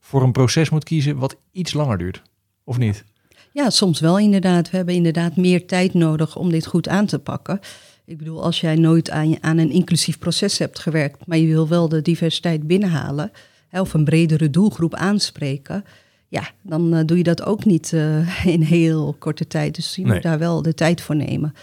voor 0.00 0.22
een 0.22 0.32
proces 0.32 0.70
moet 0.70 0.84
kiezen 0.84 1.16
wat 1.16 1.36
iets 1.52 1.72
langer 1.72 1.98
duurt, 1.98 2.22
of 2.64 2.78
niet? 2.78 3.04
Ja, 3.52 3.70
soms 3.70 4.00
wel 4.00 4.18
inderdaad. 4.18 4.70
We 4.70 4.76
hebben 4.76 4.94
inderdaad 4.94 5.36
meer 5.36 5.66
tijd 5.66 5.94
nodig 5.94 6.36
om 6.36 6.50
dit 6.50 6.66
goed 6.66 6.88
aan 6.88 7.06
te 7.06 7.18
pakken. 7.18 7.60
Ik 8.04 8.18
bedoel, 8.18 8.42
als 8.42 8.60
jij 8.60 8.76
nooit 8.76 9.10
aan, 9.10 9.42
aan 9.42 9.58
een 9.58 9.70
inclusief 9.70 10.18
proces 10.18 10.58
hebt 10.58 10.78
gewerkt, 10.78 11.26
maar 11.26 11.38
je 11.38 11.46
wil 11.46 11.68
wel 11.68 11.88
de 11.88 12.02
diversiteit 12.02 12.66
binnenhalen, 12.66 13.32
hè, 13.68 13.80
of 13.80 13.94
een 13.94 14.04
bredere 14.04 14.50
doelgroep 14.50 14.94
aanspreken, 14.94 15.84
ja, 16.28 16.50
dan 16.62 16.94
uh, 16.94 17.00
doe 17.06 17.16
je 17.16 17.22
dat 17.22 17.44
ook 17.44 17.64
niet 17.64 17.92
uh, 17.92 18.46
in 18.54 18.62
heel 18.62 19.16
korte 19.18 19.46
tijd. 19.46 19.74
Dus 19.74 19.94
je 19.94 20.02
nee. 20.02 20.12
moet 20.12 20.22
daar 20.22 20.38
wel 20.38 20.62
de 20.62 20.74
tijd 20.74 21.00
voor 21.00 21.16
nemen. 21.16 21.54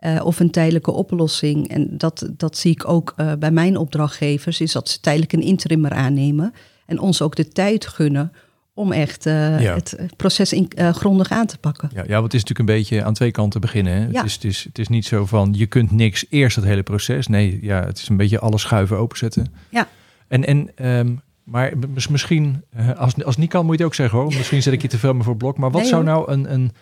Uh, 0.00 0.20
of 0.24 0.40
een 0.40 0.50
tijdelijke 0.50 0.90
oplossing. 0.90 1.68
En 1.68 1.98
dat, 1.98 2.28
dat 2.36 2.56
zie 2.56 2.70
ik 2.70 2.88
ook 2.88 3.14
bij 3.38 3.50
mijn 3.50 3.76
opdrachtgevers, 3.76 4.60
is 4.60 4.72
dat 4.72 4.88
ze 4.88 5.00
tijdelijk 5.00 5.32
een 5.32 5.42
interimmer 5.42 5.92
aannemen. 5.92 6.54
En 6.86 6.98
ons 6.98 7.22
ook 7.22 7.36
de 7.36 7.48
tijd 7.48 7.86
gunnen 7.86 8.32
om 8.74 8.92
echt 8.92 9.24
ja. 9.24 9.74
het 9.74 9.96
proces 10.16 10.52
in, 10.52 10.70
grondig 10.76 11.30
aan 11.30 11.46
te 11.46 11.58
pakken. 11.58 11.90
Ja, 11.94 12.02
ja, 12.06 12.12
want 12.12 12.24
het 12.24 12.34
is 12.34 12.44
natuurlijk 12.44 12.68
een 12.68 12.76
beetje 12.76 13.04
aan 13.04 13.14
twee 13.14 13.30
kanten 13.30 13.60
beginnen. 13.60 13.92
Hè? 13.92 14.06
Ja. 14.06 14.06
Het, 14.12 14.24
is, 14.24 14.34
het, 14.34 14.44
is, 14.44 14.64
het 14.64 14.78
is 14.78 14.88
niet 14.88 15.06
zo 15.06 15.26
van 15.26 15.54
je 15.56 15.66
kunt 15.66 15.90
niks 15.90 16.24
eerst 16.28 16.56
het 16.56 16.64
hele 16.64 16.82
proces. 16.82 17.26
Nee, 17.26 17.58
ja, 17.62 17.84
het 17.84 17.98
is 17.98 18.08
een 18.08 18.16
beetje 18.16 18.38
alle 18.38 18.58
schuiven 18.58 18.98
openzetten. 18.98 19.46
Ja. 19.68 19.88
En, 20.28 20.46
en 20.46 20.86
um, 20.86 21.20
maar 21.50 21.72
misschien, 22.08 22.62
eh, 22.70 22.98
als, 22.98 23.24
als 23.24 23.36
niet 23.36 23.50
kan, 23.50 23.64
moet 23.64 23.72
je 23.72 23.78
het 23.78 23.86
ook 23.86 23.94
zeggen 23.94 24.18
hoor. 24.18 24.26
Misschien 24.26 24.62
zet 24.62 24.72
ik 24.72 24.82
je 24.82 24.88
te 24.88 24.98
veel 24.98 25.14
meer 25.14 25.24
voor 25.24 25.36
blok. 25.36 25.58
Maar 25.58 25.70
wat 25.70 25.80
nee, 25.80 25.90
zou 25.90 26.04
nou 26.04 26.32
een. 26.32 26.52
een 26.52 26.72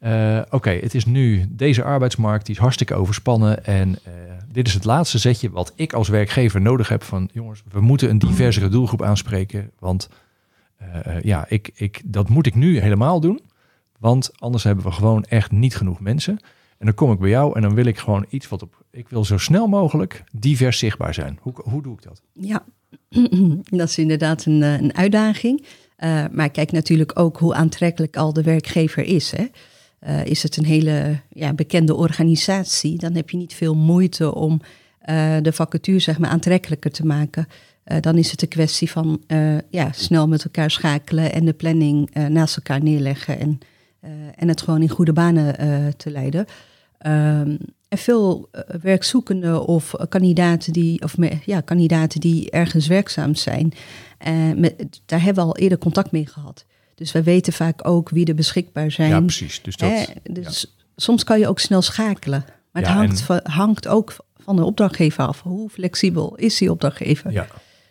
uh, 0.00 0.38
Oké, 0.44 0.54
okay, 0.54 0.80
het 0.80 0.94
is 0.94 1.04
nu 1.04 1.46
deze 1.48 1.82
arbeidsmarkt, 1.82 2.46
die 2.46 2.54
is 2.54 2.60
hartstikke 2.60 2.94
overspannen. 2.94 3.64
En 3.64 3.88
uh, 3.88 4.12
dit 4.52 4.66
is 4.66 4.74
het 4.74 4.84
laatste 4.84 5.18
zetje 5.18 5.50
wat 5.50 5.72
ik 5.74 5.92
als 5.92 6.08
werkgever 6.08 6.60
nodig 6.60 6.88
heb 6.88 7.02
van 7.02 7.30
jongens, 7.32 7.62
we 7.70 7.80
moeten 7.80 8.10
een 8.10 8.18
diversere 8.18 8.68
doelgroep 8.68 9.02
aanspreken. 9.02 9.70
Want 9.78 10.08
uh, 11.06 11.20
ja, 11.22 11.44
ik, 11.48 11.70
ik, 11.74 12.02
dat 12.04 12.28
moet 12.28 12.46
ik 12.46 12.54
nu 12.54 12.78
helemaal 12.80 13.20
doen. 13.20 13.40
Want 13.98 14.30
anders 14.38 14.64
hebben 14.64 14.84
we 14.84 14.90
gewoon 14.90 15.24
echt 15.24 15.50
niet 15.50 15.76
genoeg 15.76 16.00
mensen. 16.00 16.38
En 16.78 16.86
dan 16.86 16.94
kom 16.94 17.12
ik 17.12 17.18
bij 17.18 17.28
jou 17.28 17.56
en 17.56 17.62
dan 17.62 17.74
wil 17.74 17.84
ik 17.84 17.98
gewoon 17.98 18.26
iets 18.28 18.48
wat 18.48 18.62
op. 18.62 18.84
Ik 18.90 19.08
wil 19.08 19.24
zo 19.24 19.38
snel 19.38 19.66
mogelijk 19.66 20.24
divers 20.32 20.78
zichtbaar 20.78 21.14
zijn. 21.14 21.38
Hoe, 21.40 21.52
hoe 21.56 21.82
doe 21.82 21.94
ik 21.94 22.02
dat? 22.02 22.22
Ja, 22.32 22.64
dat 23.78 23.88
is 23.88 23.98
inderdaad 23.98 24.44
een, 24.44 24.62
eh, 24.62 24.80
een 24.80 24.94
uitdaging. 24.96 25.64
Maar 26.32 26.50
kijk 26.50 26.72
natuurlijk 26.72 27.18
ook 27.18 27.38
hoe 27.38 27.54
aantrekkelijk 27.54 28.16
al 28.16 28.32
de 28.32 28.42
werkgever 28.42 29.04
is. 29.04 29.32
Hè? 29.36 29.44
Is 30.24 30.42
het 30.42 30.56
een 30.56 30.64
hele 30.64 31.20
ja, 31.28 31.52
bekende 31.52 31.94
organisatie, 31.94 32.98
dan 32.98 33.14
heb 33.14 33.30
je 33.30 33.36
niet 33.36 33.54
veel 33.54 33.74
moeite 33.74 34.34
om 34.34 34.60
de 35.42 35.52
vacature 35.52 35.98
zeg 35.98 36.18
maar, 36.18 36.30
aantrekkelijker 36.30 36.90
te 36.90 37.06
maken. 37.06 37.46
Dan 38.00 38.16
is 38.16 38.30
het 38.30 38.42
een 38.42 38.48
kwestie 38.48 38.90
van 38.90 39.22
ja, 39.70 39.92
snel 39.92 40.28
met 40.28 40.44
elkaar 40.44 40.70
schakelen 40.70 41.32
en 41.32 41.44
de 41.44 41.52
planning 41.52 42.14
naast 42.28 42.56
elkaar 42.56 42.82
neerleggen 42.82 43.40
en, 43.40 43.58
en 44.34 44.48
het 44.48 44.62
gewoon 44.62 44.82
in 44.82 44.88
goede 44.88 45.12
banen 45.12 45.56
te 45.96 46.10
leiden. 46.10 46.46
Um, 47.06 47.58
en 47.88 47.98
veel 47.98 48.48
werkzoekenden 48.80 49.66
of 49.66 49.94
kandidaten 50.08 50.72
die, 50.72 51.02
of 51.02 51.16
me, 51.18 51.38
ja, 51.44 51.60
kandidaten 51.60 52.20
die 52.20 52.50
ergens 52.50 52.86
werkzaam 52.86 53.34
zijn, 53.34 53.72
met, 54.56 55.00
daar 55.06 55.22
hebben 55.22 55.44
we 55.44 55.50
al 55.50 55.56
eerder 55.56 55.78
contact 55.78 56.10
mee 56.10 56.26
gehad. 56.26 56.64
Dus 56.94 57.12
we 57.12 57.22
weten 57.22 57.52
vaak 57.52 57.88
ook 57.88 58.10
wie 58.10 58.26
er 58.26 58.34
beschikbaar 58.34 58.90
zijn. 58.90 59.08
Ja, 59.08 59.20
precies. 59.20 59.62
Dus, 59.62 59.76
dat, 59.76 60.12
dus 60.22 60.60
ja. 60.60 60.84
soms 60.96 61.24
kan 61.24 61.38
je 61.38 61.48
ook 61.48 61.58
snel 61.58 61.82
schakelen. 61.82 62.44
Maar 62.70 62.82
het 62.82 62.90
ja, 62.90 62.96
hangt, 62.96 63.26
en... 63.28 63.50
hangt 63.50 63.88
ook 63.88 64.16
van 64.38 64.56
de 64.56 64.64
opdrachtgever 64.64 65.26
af. 65.26 65.42
Hoe 65.42 65.68
flexibel 65.68 66.36
is 66.36 66.58
die 66.58 66.70
opdrachtgever? 66.70 67.32
Ja. 67.32 67.46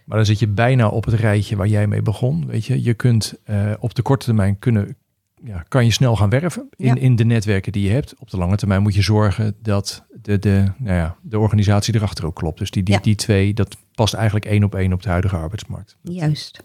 Maar 0.05 0.17
dan 0.17 0.25
zit 0.25 0.39
je 0.39 0.47
bijna 0.47 0.87
op 0.87 1.05
het 1.05 1.13
rijtje 1.13 1.55
waar 1.55 1.67
jij 1.67 1.87
mee 1.87 2.01
begon. 2.01 2.45
Weet 2.47 2.65
je, 2.65 2.83
je 2.83 2.93
kunt 2.93 3.33
op 3.79 3.95
de 3.95 4.01
korte 4.01 4.25
termijn 4.25 4.59
kunnen, 4.59 4.95
ja, 5.43 5.63
kan 5.67 5.85
je 5.85 5.91
snel 5.91 6.15
gaan 6.15 6.29
werven 6.29 6.69
in, 6.75 6.85
ja. 6.85 6.95
in 6.95 7.15
de 7.15 7.25
netwerken 7.25 7.71
die 7.71 7.83
je 7.83 7.93
hebt. 7.93 8.15
Op 8.19 8.29
de 8.29 8.37
lange 8.37 8.55
termijn 8.55 8.81
moet 8.81 8.95
je 8.95 9.01
zorgen 9.01 9.55
dat 9.61 10.05
de, 10.21 10.39
de, 10.39 10.71
nou 10.77 10.95
ja, 10.95 11.15
de 11.21 11.39
organisatie 11.39 11.95
erachter 11.95 12.25
ook 12.25 12.35
klopt. 12.35 12.59
Dus 12.59 12.71
die, 12.71 12.83
die, 12.83 12.93
ja. 12.93 12.99
die 13.01 13.15
twee, 13.15 13.53
dat 13.53 13.77
past 13.95 14.13
eigenlijk 14.13 14.45
één 14.45 14.63
op 14.63 14.75
één 14.75 14.93
op 14.93 15.01
de 15.03 15.09
huidige 15.09 15.35
arbeidsmarkt. 15.35 15.97
Juist. 16.01 16.63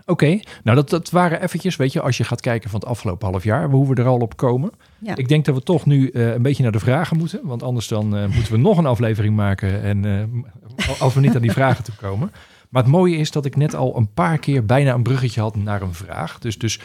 Oké, 0.00 0.24
okay. 0.24 0.44
nou 0.62 0.76
dat, 0.76 0.90
dat 0.90 1.10
waren 1.10 1.42
eventjes, 1.42 1.76
weet 1.76 1.92
je, 1.92 2.00
als 2.00 2.16
je 2.16 2.24
gaat 2.24 2.40
kijken 2.40 2.70
van 2.70 2.80
het 2.80 2.88
afgelopen 2.88 3.28
half 3.28 3.44
jaar, 3.44 3.70
hoe 3.70 3.88
we 3.88 3.94
er 3.94 4.06
al 4.06 4.18
op 4.18 4.36
komen. 4.36 4.70
Ja. 4.98 5.16
Ik 5.16 5.28
denk 5.28 5.44
dat 5.44 5.54
we 5.54 5.62
toch 5.62 5.86
nu 5.86 6.10
uh, 6.12 6.32
een 6.32 6.42
beetje 6.42 6.62
naar 6.62 6.72
de 6.72 6.78
vragen 6.78 7.16
moeten, 7.16 7.40
want 7.42 7.62
anders 7.62 7.88
dan 7.88 8.16
uh, 8.16 8.26
moeten 8.34 8.52
we 8.52 8.58
nog 8.58 8.78
een 8.78 8.86
aflevering 8.86 9.36
maken 9.36 9.82
en 9.82 10.04
uh, 10.04 11.00
als 11.00 11.14
we 11.14 11.20
niet 11.20 11.34
aan 11.34 11.42
die 11.42 11.52
vragen 11.60 11.84
toe 11.84 11.94
komen. 11.94 12.32
Maar 12.70 12.82
het 12.82 12.92
mooie 12.92 13.16
is 13.16 13.30
dat 13.30 13.44
ik 13.44 13.56
net 13.56 13.74
al 13.74 13.96
een 13.96 14.12
paar 14.12 14.38
keer 14.38 14.66
bijna 14.66 14.94
een 14.94 15.02
bruggetje 15.02 15.40
had 15.40 15.56
naar 15.56 15.82
een 15.82 15.94
vraag. 15.94 16.38
Dus, 16.38 16.58
dus 16.58 16.80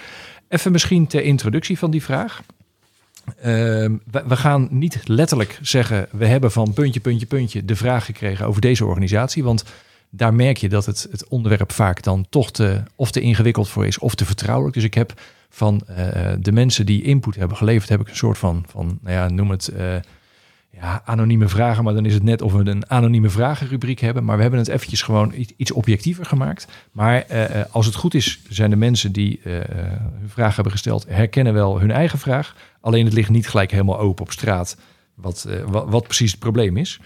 Even 0.48 0.72
misschien 0.72 1.08
ter 1.08 1.24
introductie 1.24 1.78
van 1.78 1.92
die 1.92 2.04
vraag. 2.04 2.42
Uh, 3.38 3.44
we, 4.12 4.36
gaan 4.36 4.68
niet 4.72 5.08
letterlijk 5.08 5.60
zeggen, 5.62 6.08
we 6.12 6.26
hebben 6.26 6.52
van 6.52 6.74
puntje, 6.74 7.00
puntje, 7.00 7.26
puntje 7.26 7.66
de 7.66 7.76
vraag 7.76 8.06
gekregen 8.06 8.46
over 8.46 8.62
deze 8.62 8.86
organisatie. 8.86 9.44
Want 9.44 9.64
daar 10.10 10.34
merk 10.34 10.58
je 10.58 10.70
dat 10.70 10.86
het, 10.86 11.08
het 11.12 11.28
onderwerp 11.28 11.72
vaak 11.72 12.04
dan 12.04 12.26
toch 12.30 12.52
te, 12.52 12.84
of 12.96 13.12
te 13.12 13.22
ingewikkeld 13.22 13.70
voor 13.70 13.86
is 13.86 14.00
of 14.00 14.16
te 14.16 14.26
vertrouwelijk. 14.26 14.76
Dus 14.76 14.84
ik 14.84 14.94
heb 14.94 15.22
van 15.50 15.82
uh, 15.90 15.98
de 16.40 16.52
mensen 16.52 16.86
die 16.86 17.04
input 17.04 17.36
hebben 17.36 17.58
geleverd, 17.58 17.90
heb 17.90 18.02
ik 18.02 18.10
een 18.10 18.16
soort 18.16 18.38
van, 18.38 18.66
van 18.68 19.00
nou 19.02 19.16
ja, 19.16 19.30
noem 19.30 19.50
het, 19.50 19.72
uh, 19.78 19.96
ja, 20.80 21.02
anonieme 21.06 21.48
vragen, 21.48 21.84
maar 21.84 21.94
dan 21.94 22.06
is 22.06 22.14
het 22.14 22.24
net 22.24 22.42
of 22.42 22.54
we 22.54 22.70
een 22.70 22.90
anonieme 22.90 23.30
vragenrubriek 23.30 24.00
hebben. 24.00 24.24
Maar 24.24 24.36
we 24.36 24.42
hebben 24.42 24.60
het 24.60 24.70
eventjes 24.70 25.02
gewoon 25.02 25.34
iets 25.58 25.72
objectiever 25.72 26.26
gemaakt. 26.26 26.68
Maar 26.92 27.22
eh, 27.22 27.60
eh, 27.60 27.66
als 27.72 27.86
het 27.86 27.96
goed 27.96 28.14
is, 28.14 28.42
zijn 28.50 28.70
de 28.70 28.76
mensen 28.76 29.12
die 29.12 29.42
uh, 29.44 29.54
hun 30.20 30.30
vraag 30.30 30.56
hebben 30.56 30.74
gesteld, 30.74 31.06
herkennen 31.08 31.54
wel 31.54 31.80
hun 31.80 31.92
eigen 31.92 32.20
vraag. 32.20 32.56
Alleen 32.82 33.06
het 33.06 33.14
ligt 33.14 33.30
niet 33.30 33.48
gelijk 33.48 33.72
helemaal 33.72 34.00
open 34.00 34.26
op 34.26 34.32
straat 34.32 34.78
wat, 35.14 35.48
wat, 35.68 36.04
precies 36.04 36.32
het 36.32 36.40
probleem 36.40 36.78
is. 36.78 37.00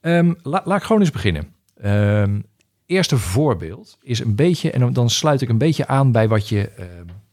Um, 0.00 0.36
laat 0.42 0.76
ik 0.76 0.82
gewoon 0.82 1.00
eens 1.00 1.10
beginnen. 1.10 1.54
Um, 1.84 2.44
eerste 2.86 3.18
voorbeeld 3.18 3.98
is 4.02 4.20
een 4.20 4.34
beetje, 4.34 4.70
en 4.70 4.92
dan 4.92 5.10
sluit 5.10 5.40
ik 5.40 5.48
een 5.48 5.58
beetje 5.58 5.86
aan 5.86 6.12
bij 6.12 6.28
wat 6.28 6.48
je. 6.48 6.70
Uh, 6.78 6.84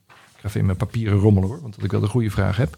ik 0.08 0.44
ga 0.44 0.48
even 0.48 0.60
in 0.60 0.66
mijn 0.66 0.78
papieren 0.78 1.18
rommelen 1.18 1.50
hoor, 1.50 1.62
want 1.62 1.76
dat 1.76 1.84
ik 1.84 1.92
wel 1.92 2.02
een 2.02 2.08
goede 2.08 2.32
vraag 2.32 2.58
heb. 2.58 2.78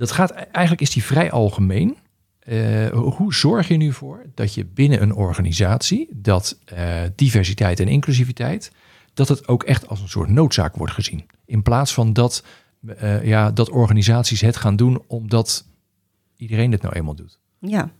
Dat 0.00 0.10
gaat, 0.10 0.30
eigenlijk 0.30 0.80
is 0.80 0.90
die 0.90 1.04
vrij 1.04 1.30
algemeen. 1.30 1.96
Uh, 2.48 2.88
hoe 2.88 3.34
zorg 3.34 3.68
je 3.68 3.76
nu 3.76 3.92
voor 3.92 4.26
dat 4.34 4.54
je 4.54 4.64
binnen 4.64 5.02
een 5.02 5.14
organisatie 5.14 6.08
dat 6.12 6.58
uh, 6.72 7.00
diversiteit 7.14 7.80
en 7.80 7.88
inclusiviteit, 7.88 8.72
dat 9.14 9.28
het 9.28 9.48
ook 9.48 9.62
echt 9.62 9.88
als 9.88 10.00
een 10.00 10.08
soort 10.08 10.28
noodzaak 10.28 10.76
wordt 10.76 10.92
gezien. 10.92 11.26
In 11.44 11.62
plaats 11.62 11.94
van 11.94 12.12
dat, 12.12 12.44
uh, 13.02 13.24
ja, 13.24 13.50
dat 13.50 13.70
organisaties 13.70 14.40
het 14.40 14.56
gaan 14.56 14.76
doen 14.76 15.02
omdat 15.06 15.66
iedereen 16.36 16.72
het 16.72 16.82
nou 16.82 16.94
eenmaal 16.94 17.14
doet. 17.14 17.38
Ja, 17.58 17.90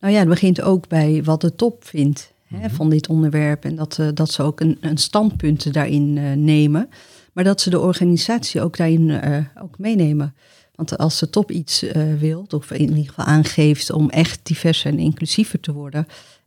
nou 0.00 0.12
ja, 0.12 0.18
het 0.18 0.28
begint 0.28 0.62
ook 0.62 0.88
bij 0.88 1.22
wat 1.24 1.40
de 1.40 1.54
top 1.54 1.84
vindt 1.84 2.32
hè, 2.46 2.56
mm 2.56 2.62
-hmm. 2.62 2.70
van 2.70 2.90
dit 2.90 3.08
onderwerp. 3.08 3.64
En 3.64 3.76
dat, 3.76 4.00
dat 4.14 4.30
ze 4.30 4.42
ook 4.42 4.60
een, 4.60 4.78
een 4.80 4.98
standpunt 4.98 5.72
daarin 5.72 6.12
nemen. 6.44 6.88
Maar 7.32 7.44
dat 7.44 7.60
ze 7.60 7.70
de 7.70 7.80
organisatie 7.80 8.60
ook 8.60 8.76
daarin 8.76 9.22
ook 9.62 9.78
meenemen. 9.78 10.34
Want 10.80 10.98
als 10.98 11.18
de 11.18 11.30
top 11.30 11.50
iets 11.50 11.82
uh, 11.82 12.14
wil, 12.18 12.46
of 12.50 12.70
in 12.70 12.80
ieder 12.80 13.04
geval 13.04 13.24
aangeeft 13.24 13.92
om 13.92 14.10
echt 14.10 14.40
diverser 14.42 14.92
en 14.92 14.98
inclusiever 14.98 15.60
te 15.60 15.72
worden, 15.72 16.06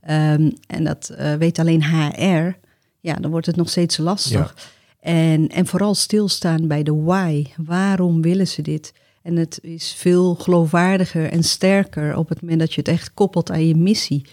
um, 0.09 0.53
en 0.67 0.83
dat 0.83 1.11
uh, 1.19 1.33
weet 1.33 1.59
alleen 1.59 1.83
HR, 1.83 2.57
ja, 2.99 3.13
dan 3.13 3.31
wordt 3.31 3.45
het 3.45 3.55
nog 3.55 3.69
steeds 3.69 3.97
lastig. 3.97 4.53
Ja. 4.57 4.63
En, 4.99 5.49
en 5.49 5.65
vooral 5.65 5.95
stilstaan 5.95 6.67
bij 6.67 6.83
de 6.83 6.95
why. 6.95 7.45
Waarom 7.57 8.21
willen 8.21 8.47
ze 8.47 8.61
dit? 8.61 8.93
En 9.21 9.35
het 9.35 9.59
is 9.61 9.93
veel 9.97 10.35
geloofwaardiger 10.35 11.29
en 11.29 11.43
sterker 11.43 12.17
op 12.17 12.29
het 12.29 12.41
moment 12.41 12.59
dat 12.59 12.73
je 12.73 12.79
het 12.79 12.89
echt 12.89 13.13
koppelt 13.13 13.51
aan 13.51 13.67
je 13.67 13.75
missie. 13.75 14.25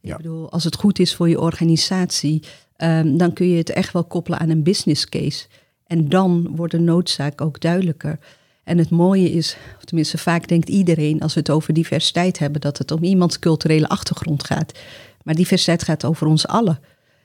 Ja. 0.00 0.10
Ik 0.10 0.16
bedoel, 0.16 0.50
als 0.50 0.64
het 0.64 0.76
goed 0.76 0.98
is 0.98 1.14
voor 1.14 1.28
je 1.28 1.40
organisatie, 1.40 2.42
um, 2.76 3.16
dan 3.16 3.32
kun 3.32 3.48
je 3.48 3.56
het 3.56 3.70
echt 3.70 3.92
wel 3.92 4.04
koppelen 4.04 4.38
aan 4.38 4.50
een 4.50 4.62
business 4.62 5.08
case. 5.08 5.46
En 5.86 6.08
dan 6.08 6.48
wordt 6.56 6.72
de 6.72 6.80
noodzaak 6.80 7.40
ook 7.40 7.60
duidelijker. 7.60 8.18
En 8.64 8.78
het 8.78 8.90
mooie 8.90 9.30
is, 9.30 9.56
of 9.76 9.84
tenminste 9.84 10.18
vaak 10.18 10.48
denkt 10.48 10.68
iedereen 10.68 11.20
als 11.20 11.34
we 11.34 11.40
het 11.40 11.50
over 11.50 11.74
diversiteit 11.74 12.38
hebben, 12.38 12.60
dat 12.60 12.78
het 12.78 12.90
om 12.90 13.02
iemands 13.02 13.38
culturele 13.38 13.88
achtergrond 13.88 14.44
gaat. 14.46 14.78
Maar 15.22 15.34
diversiteit 15.34 15.82
gaat 15.82 16.04
over 16.04 16.26
ons 16.26 16.46
allen. 16.46 16.80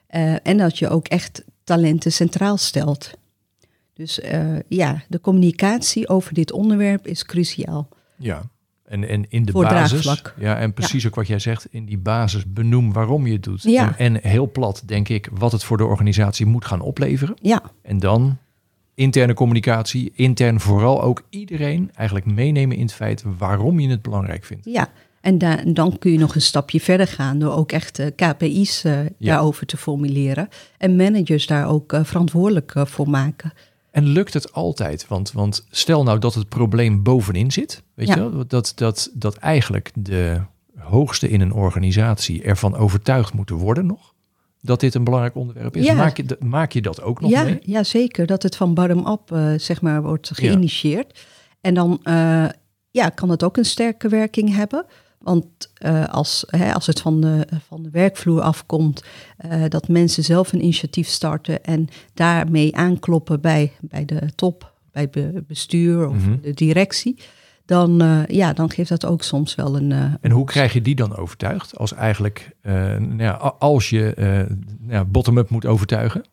Uh, 0.09 0.35
en 0.43 0.57
dat 0.57 0.79
je 0.79 0.89
ook 0.89 1.07
echt 1.07 1.43
talenten 1.63 2.11
centraal 2.11 2.57
stelt. 2.57 3.11
Dus 3.93 4.19
uh, 4.19 4.59
ja, 4.67 5.03
de 5.07 5.21
communicatie 5.21 6.09
over 6.09 6.33
dit 6.33 6.51
onderwerp 6.51 7.07
is 7.07 7.25
cruciaal. 7.25 7.89
Ja, 8.17 8.49
en, 8.85 9.07
en 9.07 9.25
in 9.29 9.45
de 9.45 9.51
Voor 9.51 9.63
basis. 9.63 10.01
Draagvlak. 10.01 10.35
Ja, 10.39 10.57
en 10.57 10.73
precies 10.73 11.01
ja. 11.01 11.07
ook 11.09 11.15
wat 11.15 11.27
jij 11.27 11.39
zegt, 11.39 11.67
in 11.69 11.85
die 11.85 11.97
basis 11.97 12.43
benoem 12.53 12.93
waarom 12.93 13.27
je 13.27 13.33
het 13.33 13.43
doet. 13.43 13.63
Ja. 13.63 13.97
En, 13.97 14.23
en 14.23 14.29
heel 14.29 14.51
plat, 14.51 14.81
denk 14.85 15.09
ik, 15.09 15.29
wat 15.31 15.51
het 15.51 15.63
voor 15.63 15.77
de 15.77 15.85
organisatie 15.85 16.45
moet 16.45 16.65
gaan 16.65 16.81
opleveren. 16.81 17.35
Ja. 17.41 17.61
En 17.81 17.99
dan 17.99 18.37
interne 18.97 19.33
communicatie, 19.33 20.11
intern 20.15 20.59
vooral 20.59 21.01
ook 21.01 21.23
iedereen 21.29 21.91
eigenlijk 21.93 22.25
meenemen 22.25 22.75
in 22.75 22.81
het 22.81 22.93
feit 22.93 23.23
waarom 23.37 23.79
je 23.79 23.89
het 23.89 24.01
belangrijk 24.01 24.43
vindt. 24.43 24.65
Ja, 24.65 24.89
en 25.21 25.37
da 25.37 25.55
dan 25.65 25.97
kun 25.99 26.11
je 26.11 26.17
nog 26.17 26.35
een 26.35 26.41
stapje 26.41 26.79
verder 26.79 27.07
gaan 27.07 27.39
door 27.39 27.53
ook 27.53 27.71
echt 27.71 27.99
uh, 27.99 28.07
KPI's 28.15 28.83
uh, 28.83 29.03
ja. 29.03 29.09
daarover 29.17 29.65
te 29.65 29.77
formuleren 29.77 30.49
en 30.77 30.95
managers 30.95 31.47
daar 31.47 31.67
ook 31.67 31.93
uh, 31.93 32.03
verantwoordelijk 32.03 32.73
voor 32.75 33.09
maken. 33.09 33.53
En 33.91 34.05
lukt 34.05 34.33
het 34.33 34.53
altijd? 34.53 35.07
Want, 35.07 35.31
want 35.31 35.65
stel 35.69 36.03
nou 36.03 36.19
dat 36.19 36.33
het 36.33 36.49
probleem 36.49 37.03
bovenin 37.03 37.51
zit, 37.51 37.83
weet 37.93 38.07
ja. 38.07 38.15
je 38.15 38.19
wel? 38.19 38.47
Dat, 38.47 38.71
dat, 38.75 39.11
dat 39.13 39.35
eigenlijk 39.35 39.91
de 39.95 40.41
hoogste 40.77 41.29
in 41.29 41.41
een 41.41 41.53
organisatie 41.53 42.43
ervan 42.43 42.75
overtuigd 42.75 43.33
moeten 43.33 43.55
worden 43.55 43.85
nog 43.85 44.15
dat 44.61 44.79
dit 44.79 44.95
een 44.95 45.03
belangrijk 45.03 45.35
onderwerp 45.35 45.75
is. 45.75 45.85
Ja. 45.85 45.93
Maak, 45.93 46.17
je, 46.17 46.37
maak 46.39 46.71
je 46.71 46.81
dat 46.81 47.01
ook 47.01 47.21
nog 47.21 47.29
ja, 47.31 47.43
mee? 47.43 47.59
Ja, 47.61 47.83
zeker. 47.83 48.25
Dat 48.25 48.43
het 48.43 48.55
van 48.55 48.73
bottom-up 48.73 49.31
uh, 49.33 49.53
zeg 49.57 49.81
maar, 49.81 50.01
wordt 50.01 50.29
geïnitieerd. 50.33 51.11
Ja. 51.13 51.21
En 51.61 51.73
dan 51.73 51.99
uh, 52.03 52.45
ja, 52.91 53.09
kan 53.09 53.29
het 53.29 53.43
ook 53.43 53.57
een 53.57 53.65
sterke 53.65 54.09
werking 54.09 54.55
hebben. 54.55 54.85
Want 55.19 55.45
uh, 55.85 56.05
als, 56.05 56.43
hè, 56.47 56.73
als 56.73 56.87
het 56.87 57.01
van 57.01 57.21
de, 57.21 57.47
van 57.67 57.83
de 57.83 57.89
werkvloer 57.89 58.41
afkomt, 58.41 59.03
dat 59.67 59.87
mensen 59.87 60.23
zelf 60.23 60.53
een 60.53 60.61
initiatief 60.61 61.07
starten 61.07 61.63
en 61.63 61.87
daarmee 62.13 62.75
aankloppen 62.75 63.41
bij, 63.41 63.71
bij 63.81 64.05
de 64.05 64.21
top, 64.35 64.73
bij 64.91 65.07
het 65.11 65.47
bestuur 65.47 66.07
of 66.07 66.13
mm 66.13 66.23
-hmm. 66.23 66.39
de 66.41 66.53
directie 66.53 67.19
dan, 67.67 68.03
uh, 68.03 68.25
ja, 68.25 68.53
dan 68.53 68.69
geeft 68.69 68.89
dat 68.89 69.05
ook 69.05 69.23
soms 69.23 69.55
wel 69.55 69.75
een. 69.75 69.91
Uh, 69.91 70.13
en 70.21 70.31
hoe 70.31 70.45
krijg 70.45 70.73
je 70.73 70.81
die 70.81 70.95
dan 70.95 71.15
overtuigd? 71.15 71.77
Als 71.77 71.93
eigenlijk, 71.93 72.51
uh, 72.61 72.73
nou 72.95 73.21
ja, 73.21 73.31
als 73.59 73.89
je 73.89 74.13
nou 74.79 74.93
ja, 74.93 75.05
bottom-up 75.05 75.49
moet 75.49 75.65
overtuigen? 75.65 76.23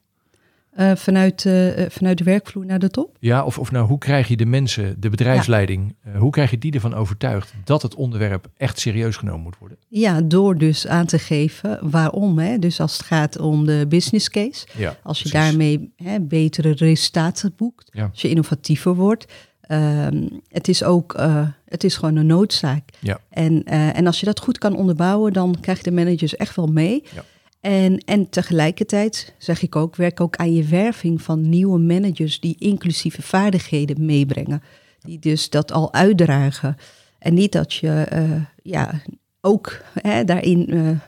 vanuit, 0.95 1.41
vanuit 1.89 2.19
de 2.19 2.25
werkvloer 2.25 2.67
naar 2.67 2.79
de 2.79 2.91
top? 2.91 3.17
Ja, 3.21 3.45
of, 3.45 3.59
of 3.59 3.71
nou, 3.71 3.87
hoe 3.87 3.99
krijg 3.99 4.29
je 4.29 4.37
de 4.37 4.47
mensen, 4.47 5.01
de 5.01 5.09
bedrijfsleiding, 5.09 5.95
ja. 6.05 6.19
hoe 6.19 6.31
krijg 6.31 6.51
je 6.51 6.59
die 6.59 6.73
ervan 6.73 6.95
overtuigd 6.95 7.55
dat 7.65 7.83
het 7.83 7.95
onderwerp 7.95 8.47
echt 8.57 8.79
serieus 8.79 9.17
genomen 9.17 9.43
moet 9.43 9.59
worden? 9.59 9.79
Ja, 9.89 10.21
door 10.21 10.59
dus 10.59 10.87
aan 10.87 11.07
te 11.07 11.19
geven 11.19 11.91
waarom. 11.91 12.39
Hè? 12.39 12.59
Dus 12.59 12.81
als 12.81 12.93
het 12.93 13.07
gaat 13.07 13.39
om 13.39 13.67
de 13.67 13.87
business 13.89 14.31
case, 14.31 14.67
als 15.03 15.19
je 15.21 15.29
precies. 15.29 15.31
daarmee 15.31 15.93
hè, 15.97 16.21
betere 16.21 16.71
resultaten 16.71 17.55
boekt, 17.57 17.91
als 18.11 18.23
je 18.23 18.29
innovatiever 18.29 18.95
wordt. 18.95 19.27
Um, 19.69 20.41
het 20.49 20.69
is 20.69 20.83
ook, 20.83 21.19
uh, 21.19 21.49
het 21.65 21.85
is 21.85 21.97
gewoon 21.97 22.17
een 22.17 22.27
noodzaak. 22.27 22.89
Ja. 23.01 23.19
En, 23.31 23.53
uh, 23.53 23.97
en 23.97 24.07
als 24.07 24.21
je 24.21 24.27
dat 24.27 24.41
goed 24.41 24.59
kan 24.59 24.77
onderbouwen, 24.77 25.33
dan 25.33 25.57
krijg 25.61 25.79
je 25.79 25.85
de 25.85 25.93
managers 25.93 26.37
echt 26.37 26.57
wel 26.57 26.67
mee. 26.67 27.03
Ja. 27.15 27.25
En, 27.61 27.99
en 27.99 28.29
tegelijkertijd, 28.29 29.35
zeg 29.39 29.63
ik 29.63 29.77
ook, 29.77 29.97
werk 29.97 30.21
ook 30.21 30.37
aan 30.37 30.55
je 30.55 30.65
werving 30.65 31.23
van 31.23 31.49
nieuwe 31.49 31.79
managers 31.79 32.41
die 32.41 32.57
inclusieve 32.59 33.23
vaardigheden 33.23 34.05
meebrengen. 34.05 34.63
Die 35.01 35.19
dus 35.19 35.51
dat 35.51 35.73
al 35.73 35.93
uitdragen. 35.93 36.77
En 37.19 37.35
niet 37.35 37.53
dat 37.53 37.73
je 37.73 38.07
uh, 38.13 38.43
ja, 38.63 39.01
ook 39.41 39.81
hè, 40.03 40.25
daarin 40.25 41.01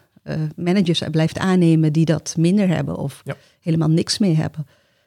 managers 0.56 1.02
blijft 1.10 1.38
aannemen 1.38 1.92
die 1.92 2.04
dat 2.04 2.34
minder 2.38 2.68
hebben 2.68 2.96
of 2.96 3.20
ja. 3.24 3.36
helemaal 3.60 3.90
niks 3.90 4.18
meer 4.18 4.36
hebben. 4.36 4.66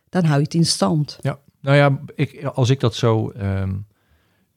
Dan 0.09 0.23
hou 0.23 0.37
je 0.37 0.43
het 0.43 0.53
in 0.53 0.65
stand. 0.65 1.17
Ja. 1.21 1.39
Nou 1.61 1.77
ja, 1.77 1.99
ik, 2.15 2.43
als 2.43 2.69
ik 2.69 2.79
dat 2.79 2.95
zo. 2.95 3.33
Um, 3.41 3.85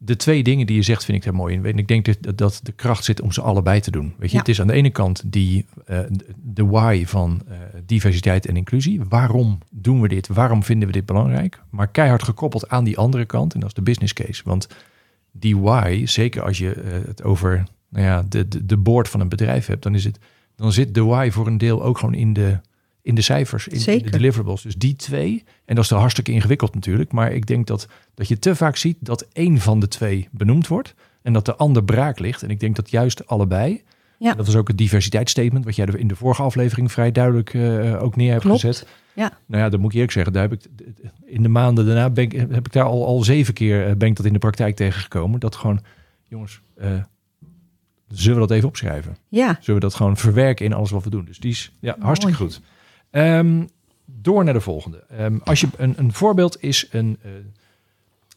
de 0.05 0.17
twee 0.17 0.43
dingen 0.43 0.67
die 0.67 0.77
je 0.77 0.83
zegt, 0.83 1.05
vind 1.05 1.19
ik 1.19 1.25
daar 1.25 1.35
mooi 1.35 1.55
in. 1.55 1.65
En 1.65 1.79
ik 1.79 1.89
denk 1.89 2.05
dat, 2.05 2.39
dat 2.39 2.61
de 2.63 2.73
kracht 2.73 3.05
zit 3.05 3.21
om 3.21 3.33
ze 3.33 3.41
allebei 3.41 3.81
te 3.81 3.91
doen. 3.91 4.15
Weet 4.19 4.29
je, 4.29 4.35
Ja. 4.35 4.39
het 4.39 4.49
is 4.49 4.61
aan 4.61 4.67
de 4.67 4.73
ene 4.73 4.91
kant 4.91 5.23
die, 5.27 5.67
uh, 5.91 5.99
de 6.37 6.65
why 6.67 7.05
van 7.07 7.43
uh, 7.49 7.57
diversiteit 7.87 8.47
en 8.47 8.57
inclusie. 8.57 9.01
Waarom 9.09 9.59
doen 9.71 10.01
we 10.01 10.09
dit? 10.09 10.29
Waarom 10.29 10.63
vinden 10.63 10.87
we 10.87 10.95
dit 10.95 11.07
belangrijk? 11.07 11.63
Maar 11.71 11.89
keihard 11.89 12.23
gekoppeld 12.23 12.69
aan 12.69 12.85
die 12.85 12.99
andere 12.99 13.25
kant. 13.25 13.55
En 13.55 13.61
dat 13.61 13.69
is 13.69 13.75
de 13.75 13.83
business 13.83 14.13
case. 14.13 14.43
Want 14.45 14.69
die 15.33 15.59
why, 15.59 16.03
zeker 16.07 16.43
als 16.43 16.59
je 16.59 16.75
uh, 16.77 17.07
het 17.07 17.23
over 17.23 17.65
nou 17.89 18.07
ja, 18.07 18.23
de, 18.29 18.49
de, 18.49 18.67
de 18.67 18.77
board 18.77 19.09
van 19.09 19.21
een 19.21 19.29
bedrijf 19.29 19.67
hebt, 19.67 19.83
dan, 19.83 19.95
is 19.95 20.05
het, 20.05 20.19
dan 20.57 20.73
zit 20.73 20.95
de 20.95 21.03
why 21.05 21.31
voor 21.31 21.47
een 21.47 21.59
deel 21.59 21.83
ook 21.83 21.99
gewoon 21.99 22.15
in 22.15 22.33
de, 22.33 22.61
in 23.03 23.15
de 23.15 23.21
cijfers, 23.21 23.69
in, 23.69 23.87
in, 23.87 24.03
de 24.03 24.11
deliverables. 24.11 24.63
Dus 24.63 24.75
die 24.75 24.97
twee, 24.97 25.45
en 25.65 25.75
dat 25.75 25.85
is 25.85 25.91
dan 25.91 25.99
hartstikke 25.99 26.33
ingewikkeld 26.33 26.75
natuurlijk, 26.75 27.13
maar 27.13 27.33
ik 27.33 27.47
denk 27.47 27.67
dat, 27.67 27.89
dat 28.15 28.29
je 28.29 28.39
te 28.39 28.57
vaak 28.57 28.77
ziet 28.77 28.97
dat 29.01 29.27
één 29.33 29.59
van 29.59 29.81
de 29.81 29.89
twee 29.89 30.29
benoemd 30.31 30.67
wordt 30.67 30.95
en 31.23 31.33
dat 31.33 31.45
de 31.45 31.57
ander 31.57 31.85
braak 31.85 32.19
ligt. 32.19 32.43
En 32.43 32.51
ik 32.51 32.61
denk 32.61 32.77
dat 32.77 32.91
juist 32.91 33.27
allebei, 33.27 33.83
ja. 34.19 34.35
dat 34.35 34.49
is 34.49 34.57
ook 34.57 34.69
het 34.69 34.79
diversiteitsstatement, 34.79 35.65
wat 35.65 35.77
jij 35.77 35.87
in 35.87 36.09
de 36.09 36.17
vorige 36.17 36.43
aflevering 36.43 36.93
vrij 36.93 37.13
duidelijk 37.13 37.53
uh, 37.53 38.03
ook 38.03 38.17
neer 38.17 38.31
hebt 38.31 38.43
Klopt. 38.43 38.61
gezet. 38.61 38.87
Ja. 39.15 39.39
Nou 39.47 39.63
ja, 39.63 39.69
dat 39.69 39.81
moet 39.81 39.89
ik 39.89 39.95
eerlijk 39.95 40.13
zeggen, 40.13 40.33
daar 40.33 40.43
heb 40.43 40.53
ik 40.53 40.67
in 41.25 41.43
de 41.43 41.49
maanden 41.49 41.87
daarna 41.87 42.11
ben 42.11 42.25
ik, 42.25 42.33
heb 42.33 42.67
ik 42.67 42.73
daar 42.73 42.85
al, 42.85 43.07
al 43.07 43.23
zeven 43.23 43.55
keer 43.55 43.87
eh, 43.87 43.95
ben 43.97 44.09
ik 44.09 44.17
dat 44.17 44.27
in 44.27 44.33
de 44.33 44.39
praktijk 44.39 44.77
tegengekomen. 44.77 45.41
Dat 45.41 45.57
gewoon, 45.57 45.81
jongens, 46.29 46.61
uh, 46.81 46.87
zullen 48.09 48.41
we 48.41 48.47
dat 48.47 48.57
even 48.57 48.69
opschrijven? 48.69 49.17
Ja. 49.29 49.57
Zullen 49.61 49.81
we 49.81 49.87
dat 49.87 49.95
gewoon 49.95 50.17
verwerken 50.17 50.65
in 50.65 50.73
alles 50.73 50.91
wat 50.91 51.05
we 51.05 51.11
doen? 51.11 51.25
Dus 51.25 51.39
die 51.39 51.51
is 51.51 51.73
ja, 51.81 51.97
hartstikke 51.99 52.37
goed. 52.37 52.61
Um, 53.13 53.69
door 54.05 54.45
naar 54.45 54.55
de 54.55 54.61
volgende. 54.61 55.05
Um, 55.21 55.41
als 55.45 55.61
je 55.61 55.69
een, 55.77 55.95
een 55.99 56.13
voorbeeld 56.13 56.63
is 56.63 56.87
een. 56.91 57.19
Uh, 57.25 57.31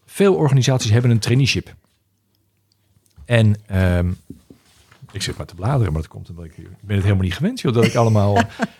veel 0.06 0.36
organisaties 0.36 0.92
hebben 0.92 1.12
een 1.12 1.20
traineeship. 1.20 1.76
En 3.26 3.56
um, 3.72 4.18
ik 5.12 5.22
zit 5.22 5.38
maar 5.38 5.46
te 5.46 5.56
bladeren, 5.56 5.94
maar 5.94 6.02
dat 6.02 6.12
komt 6.12 6.30
omdat 6.30 6.46
ik, 6.46 6.58
ik 6.58 6.68
ben 6.82 6.96
het 6.96 7.04
helemaal 7.04 7.24
niet 7.24 7.36
gewend, 7.36 7.62
joh, 7.62 7.74
dat 7.74 7.86
ik 7.86 7.96
allemaal. 7.96 8.38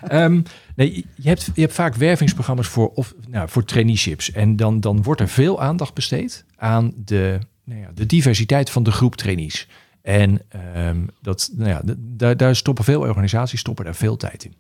nee, 0.76 1.06
je 1.16 1.28
hebt, 1.30 1.50
je 1.54 1.62
hebt 1.62 1.74
vaak 1.74 1.96
wervingsprogramma's 1.96 2.68
voor, 2.68 2.90
of, 2.90 3.14
nou, 3.28 3.50
voor 3.50 3.64
traineeships. 3.64 4.32
En 4.32 4.56
dan, 4.56 4.80
dan 4.80 5.04
wordt 5.04 5.22
er 5.22 5.30
veel 5.30 5.62
aandacht 5.62 5.94
besteed 5.94 6.46
aan 6.56 6.94
de 6.96 7.40
nou 7.64 7.80
ja, 7.80 7.92
de 7.94 8.06
diversiteit 8.06 8.70
van 8.70 8.84
de 8.84 8.92
groep 8.92 9.16
trainees. 9.16 9.68
En 10.02 10.42
ehm, 10.50 11.06
dat, 11.22 11.52
nou 11.54 11.70
ja, 11.70 11.82
daar, 11.98 12.38
daar 12.38 12.56
stoppen 12.56 12.84
veel 12.84 13.00
organisaties 13.00 13.60
stoppen 13.60 13.86
daar 13.86 13.96
veel 13.96 14.18
tijd 14.18 14.44
in. 14.44 14.56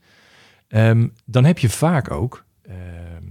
Ehm, 0.67 1.07
dan 1.25 1.45
heb 1.45 1.59
je 1.59 1.69
vaak 1.69 2.11
ook 2.11 2.45
ehm, 2.61 3.23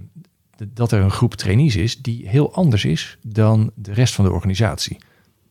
dat 0.69 0.93
er 0.93 1.01
een 1.01 1.11
groep 1.11 1.35
trainees 1.35 1.77
is 1.77 2.03
die 2.03 2.29
heel 2.29 2.55
anders 2.55 2.85
is 2.85 3.19
dan 3.23 3.71
de 3.75 3.93
rest 3.93 4.15
van 4.15 4.25
de 4.25 4.33
organisatie. 4.33 4.99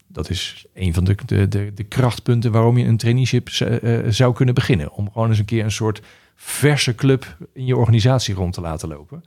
Dat 0.07 0.29
is 0.29 0.65
een 0.73 0.93
van 0.93 1.03
de, 1.03 1.15
de, 1.25 1.73
de, 1.73 1.83
krachtpunten 1.83 2.51
waarom 2.51 2.77
je 2.77 2.85
een 2.85 2.97
traineeship 2.97 3.49
uh, 3.49 3.99
zou 4.07 4.33
kunnen 4.33 4.53
beginnen. 4.53 4.91
Om 4.91 5.11
gewoon 5.11 5.29
eens 5.29 5.39
een 5.39 5.45
keer 5.45 5.63
een 5.63 5.71
soort 5.71 6.01
verse 6.35 6.95
club 6.95 7.37
in 7.53 7.65
je 7.65 7.77
organisatie 7.77 8.35
rond 8.35 8.53
te 8.53 8.61
laten 8.61 8.87
lopen. 8.87 9.23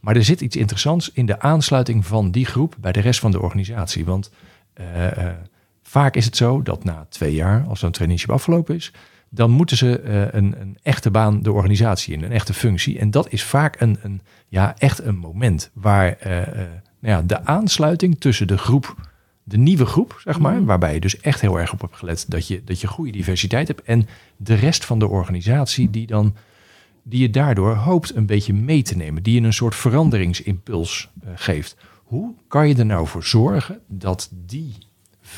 Maar 0.00 0.16
er 0.16 0.24
zit 0.24 0.40
iets 0.40 0.56
interessants 0.56 1.10
in 1.12 1.26
de 1.26 1.40
aansluiting 1.40 2.06
van 2.06 2.30
die 2.30 2.46
groep 2.46 2.76
bij 2.80 2.92
de 2.92 3.00
rest 3.00 3.20
van 3.20 3.30
de 3.30 3.40
organisatie. 3.40 4.04
Want 4.04 4.30
uh, 4.80 5.28
vaak 5.82 6.16
is 6.16 6.24
het 6.24 6.36
zo 6.36 6.62
dat 6.62 6.84
na 6.84 7.06
twee 7.08 7.34
jaar, 7.34 7.64
als 7.68 7.80
zo'n 7.80 7.90
traineeship 7.90 8.30
afgelopen 8.30 8.74
is, 8.74 8.92
dan 9.28 9.50
moeten 9.50 9.76
ze 9.76 10.02
uh, 10.04 10.40
een, 10.40 10.60
een, 10.60 10.78
echte 10.82 11.10
baan 11.10 11.42
de 11.42 11.52
organisatie 11.52 12.14
in, 12.14 12.22
een 12.22 12.32
echte 12.32 12.54
functie. 12.54 12.98
En 12.98 13.10
dat 13.10 13.32
is 13.32 13.44
vaak 13.44 13.80
een, 13.80 13.98
een 14.02 14.20
ja, 14.48 14.74
echt 14.78 15.02
een 15.02 15.16
moment 15.16 15.70
waar 15.74 16.16
nou 17.00 17.14
ja, 17.14 17.22
de 17.22 17.44
aansluiting 17.44 18.20
tussen 18.20 18.46
de 18.46 18.58
groep 18.58 18.96
de 19.48 19.56
nieuwe 19.56 19.86
groep, 19.86 20.20
zeg 20.24 20.38
maar, 20.38 20.54
mhm. 20.54 20.64
waarbij 20.64 20.94
je 20.94 21.00
dus 21.00 21.20
echt 21.20 21.40
heel 21.40 21.60
erg 21.60 21.72
op 21.72 21.80
hebt 21.80 21.96
gelet 21.96 22.24
dat 22.28 22.48
je, 22.48 22.64
dat 22.64 22.80
je 22.80 22.86
goede 22.86 23.12
diversiteit 23.12 23.68
hebt. 23.68 23.82
En 23.82 24.08
de 24.36 24.54
rest 24.54 24.84
van 24.84 24.98
de 24.98 25.08
organisatie 25.08 25.90
die 25.90 26.06
dan 26.06 26.36
die 27.02 27.20
je 27.20 27.30
daardoor 27.30 27.74
hoopt 27.74 28.14
een 28.14 28.26
beetje 28.26 28.52
mee 28.54 28.82
te 28.82 28.96
nemen, 28.96 29.22
die 29.22 29.40
je 29.40 29.46
een 29.46 29.52
soort 29.52 29.74
veranderingsimpuls 29.74 31.10
uh, 31.24 31.30
geeft. 31.34 31.76
Hoe 32.04 32.34
kan 32.48 32.68
je 32.68 32.74
er 32.74 32.86
nou 32.86 33.06
voor 33.06 33.24
zorgen 33.24 33.80
dat 33.86 34.30
die 34.32 34.74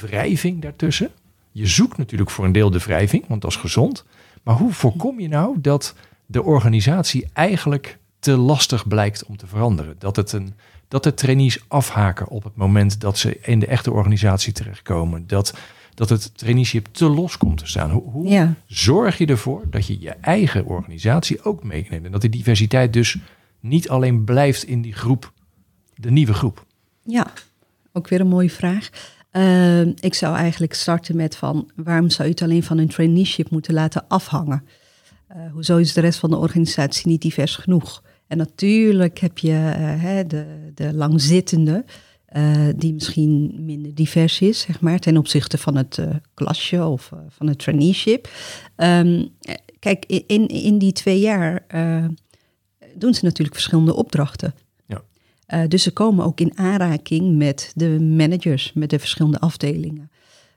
wrijving 0.01 0.62
daartussen, 0.62 1.11
je 1.59 1.66
zoekt 1.66 1.97
natuurlijk 1.97 2.31
voor 2.31 2.44
een 2.44 2.53
deel 2.53 2.71
de 2.71 2.79
wrijving, 2.79 3.25
want 3.29 3.42
dat 3.42 3.51
is 3.51 3.57
gezond, 3.57 4.05
maar 4.42 4.55
hoe 4.55 4.73
voorkom 4.73 5.21
je 5.21 5.29
nou 5.29 5.61
dat 5.61 5.94
de 6.27 6.42
organisatie 6.42 7.29
eigenlijk 7.33 7.99
te 8.18 8.37
lastig 8.37 8.88
blijkt 8.88 9.25
om 9.25 9.37
te 9.37 9.47
veranderen? 9.47 9.94
Dat 9.99 10.16
het 10.16 10.33
een 10.33 10.55
dat 10.88 11.03
de 11.03 11.14
trainees 11.14 11.64
afhaken 11.68 12.29
op 12.29 12.44
het 12.44 12.57
moment 12.57 13.01
dat 13.01 13.18
ze 13.18 13.38
in 13.40 13.59
de 13.59 13.66
echte 13.66 13.90
organisatie 13.90 14.53
terechtkomen. 14.53 15.27
Dat, 15.27 15.55
dat 15.94 16.09
het 16.09 16.38
traineeship 16.38 16.87
te 16.87 17.09
los 17.09 17.37
komt 17.37 17.59
te 17.59 17.66
staan. 17.66 17.90
Hoe, 17.90 18.11
hoe 18.11 18.55
zorg 18.66 19.18
je 19.18 19.27
ervoor 19.27 19.62
dat 19.71 19.87
je 19.87 20.01
je 20.01 20.11
eigen 20.11 20.64
organisatie 20.64 21.42
ook 21.42 21.62
meeneemt? 21.62 22.05
En 22.05 22.12
dat 22.12 22.21
die 22.21 22.31
diversiteit 22.31 22.92
dus 22.92 23.16
niet 23.61 23.88
alleen 23.88 24.25
blijft 24.25 24.62
in 24.62 24.83
die 24.83 24.92
groep, 24.92 25.33
de 25.94 26.11
nieuwe 26.11 26.35
groep. 26.35 26.66
Ja, 27.03 27.33
ook 27.92 28.09
weer 28.09 28.21
een 28.21 28.29
mooie 28.29 28.51
vraag. 28.51 28.90
Uh, 29.33 29.81
ik 29.81 30.14
zou 30.14 30.37
eigenlijk 30.37 30.75
starten 30.75 31.17
met 31.17 31.37
van 31.37 31.71
waarom 31.75 32.11
zou 32.11 32.29
je 32.29 32.35
het 32.35 32.43
alleen 32.43 32.62
van 32.62 32.79
een 32.79 32.88
traineeship 32.88 33.51
moeten 33.51 33.75
laten 33.75 34.09
afhangen? 34.09 34.64
Uh, 35.37 35.53
hoezo 35.53 35.77
is 35.77 35.93
de 35.93 36.01
rest 36.01 36.19
van 36.19 36.31
de 36.31 36.37
organisatie 36.37 37.09
niet 37.09 37.23
divers 37.23 37.57
genoeg? 37.57 38.03
En 38.27 38.37
natuurlijk 38.37 39.19
heb 39.19 39.38
je 39.38 39.75
uh, 39.79 40.19
de, 40.29 40.71
de 40.75 40.95
langzittende, 40.95 41.85
uh, 42.37 42.69
die 42.77 42.95
misschien 42.95 43.64
minder 43.64 43.95
divers 43.95 44.41
is, 44.41 44.61
zeg 44.61 44.81
maar, 44.81 44.99
ten 44.99 45.17
opzichte 45.17 45.59
van 45.59 45.77
het 45.77 45.99
klasje 46.35 46.85
of 46.85 47.12
van 47.29 47.47
het 47.47 47.59
traineeship. 47.59 48.29
Um, 48.77 49.29
kijk, 49.79 50.05
in, 50.07 50.47
in 50.47 50.79
die 50.79 50.93
twee 50.93 51.21
jaar 51.21 51.67
doen 52.95 53.14
ze 53.14 53.25
natuurlijk 53.25 53.57
verschillende 53.57 53.95
opdrachten. 53.95 54.55
Ja. 55.49 55.67
dus 55.67 55.83
ze 55.83 55.91
komen 55.91 56.25
ook 56.25 56.41
in 56.41 56.59
aanraking 56.59 57.37
met 57.37 57.73
de 57.75 58.01
managers, 58.01 58.73
met 58.75 58.91
de 58.91 58.99
verschillende 58.99 59.41
afdelingen. 59.41 60.11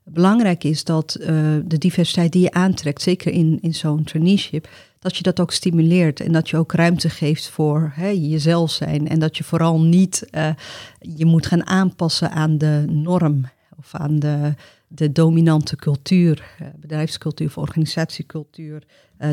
Belangrijk 0.04 0.64
is 0.64 0.84
dat 0.84 1.18
de 1.66 1.78
diversiteit 1.78 2.32
die 2.32 2.42
je 2.42 2.52
aantrekt, 2.52 3.02
zeker 3.02 3.32
in, 3.32 3.60
in 3.62 3.74
zo'n 3.74 4.04
traineeship, 4.04 4.70
dat 5.00 5.18
je 5.18 5.24
dat 5.24 5.40
ook 5.40 5.52
stimuleert 5.52 6.20
en 6.20 6.32
dat 6.32 6.50
je 6.50 6.58
ook 6.58 6.72
ruimte 6.72 7.10
geeft 7.10 7.50
voor 7.50 7.92
hè, 7.96 8.08
jezelf 8.08 8.72
zijn. 8.72 9.08
En 9.08 9.20
dat 9.20 9.38
je 9.38 9.44
vooral 9.44 9.82
niet 9.82 10.28
uh, 10.32 10.50
je 11.00 11.26
moet 11.26 11.46
gaan 11.46 11.66
aanpassen 11.66 12.32
aan 12.32 12.58
de 12.58 12.86
norm 12.88 13.46
of 13.78 13.96
aan 13.96 14.20
de, 14.20 14.54
de 14.88 15.12
dominante 15.12 15.76
cultuur, 15.76 16.56
bedrijfscultuur 16.76 17.48
of 17.48 17.58
organisatiecultuur 17.58 18.84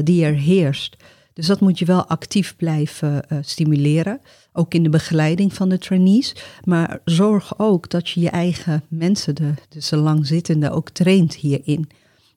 die 0.04 0.24
er 0.24 0.34
heerst. 0.34 0.96
Dus 1.38 1.46
dat 1.46 1.60
moet 1.60 1.78
je 1.78 1.84
wel 1.84 2.06
actief 2.06 2.56
blijven 2.56 3.22
stimuleren, 3.40 4.20
ook 4.52 4.74
in 4.74 4.82
de 4.82 4.88
begeleiding 4.88 5.54
van 5.54 5.68
de 5.68 5.78
trainees. 5.78 6.34
Maar 6.64 7.00
zorg 7.04 7.58
ook 7.58 7.90
dat 7.90 8.08
je 8.08 8.20
je 8.20 8.30
eigen 8.30 8.82
mensen, 8.88 9.34
de, 9.34 9.54
dus 9.68 9.88
de 9.88 9.96
langzittenden, 9.96 10.70
ook 10.70 10.90
traint 10.90 11.34
hierin. 11.34 11.90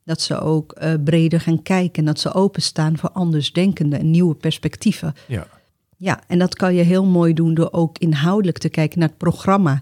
Dat 0.03 0.21
ze 0.21 0.39
ook 0.39 0.77
uh, 0.81 0.93
breder 1.03 1.41
gaan 1.41 1.61
kijken. 1.61 2.05
Dat 2.05 2.19
ze 2.19 2.33
openstaan 2.33 2.97
voor 2.97 3.11
andersdenkende 3.11 3.97
en 3.97 4.11
nieuwe 4.11 4.35
perspectieven. 4.35 5.13
Ja. 5.27 5.47
ja, 5.97 6.23
en 6.27 6.39
dat 6.39 6.55
kan 6.55 6.73
je 6.73 6.83
heel 6.83 7.05
mooi 7.05 7.33
doen 7.33 7.53
door 7.53 7.71
ook 7.71 7.97
inhoudelijk 7.97 8.57
te 8.57 8.69
kijken 8.69 8.99
naar 8.99 9.07
het 9.07 9.17
programma. 9.17 9.81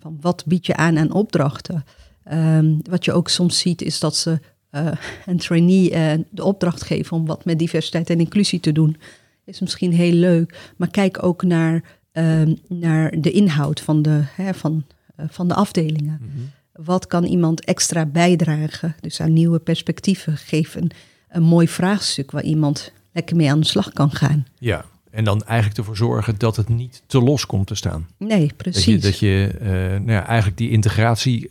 Van 0.00 0.18
wat 0.20 0.44
bied 0.46 0.66
je 0.66 0.76
aan 0.76 0.98
aan 0.98 1.12
opdrachten? 1.12 1.84
Um, 2.32 2.80
wat 2.90 3.04
je 3.04 3.12
ook 3.12 3.28
soms 3.28 3.58
ziet 3.58 3.82
is 3.82 4.00
dat 4.00 4.16
ze 4.16 4.40
uh, 4.72 4.92
een 5.26 5.38
trainee 5.38 5.90
uh, 5.90 6.24
de 6.30 6.44
opdracht 6.44 6.82
geven 6.82 7.16
om 7.16 7.26
wat 7.26 7.44
met 7.44 7.58
diversiteit 7.58 8.10
en 8.10 8.20
inclusie 8.20 8.60
te 8.60 8.72
doen. 8.72 8.96
Is 9.44 9.60
misschien 9.60 9.92
heel 9.92 10.12
leuk. 10.12 10.72
Maar 10.76 10.90
kijk 10.90 11.22
ook 11.22 11.42
naar, 11.42 11.82
um, 12.12 12.58
naar 12.68 13.20
de 13.20 13.30
inhoud 13.30 13.80
van 13.80 14.02
de, 14.02 14.22
hè, 14.36 14.54
van, 14.54 14.84
van 15.16 15.48
de 15.48 15.54
afdelingen. 15.54 16.18
Mm 16.20 16.30
-hmm. 16.34 16.50
Wat 16.84 17.06
kan 17.06 17.24
iemand 17.24 17.64
extra 17.64 18.06
bijdragen? 18.06 18.96
Dus 19.00 19.20
aan 19.20 19.32
nieuwe 19.32 19.58
perspectieven 19.58 20.36
geven. 20.36 20.88
Een 21.28 21.42
mooi 21.42 21.68
vraagstuk 21.68 22.30
waar 22.30 22.42
iemand 22.42 22.92
lekker 23.12 23.36
mee 23.36 23.50
aan 23.50 23.60
de 23.60 23.66
slag 23.66 23.92
kan 23.92 24.10
gaan. 24.10 24.46
Ja, 24.58 24.84
en 25.10 25.24
dan 25.24 25.42
eigenlijk 25.44 25.78
ervoor 25.78 25.96
zorgen 25.96 26.34
dat 26.38 26.56
het 26.56 26.68
niet 26.68 27.02
te 27.06 27.20
los 27.20 27.46
komt 27.46 27.66
te 27.66 27.74
staan. 27.74 28.08
Nee, 28.16 28.52
precies. 28.56 28.84
Dat 28.84 28.84
je, 28.84 29.00
dat 29.00 29.18
je 29.18 29.58
uh, 29.62 29.68
nou 29.70 30.10
ja, 30.10 30.26
eigenlijk 30.26 30.58
die 30.58 30.70
integratie 30.70 31.48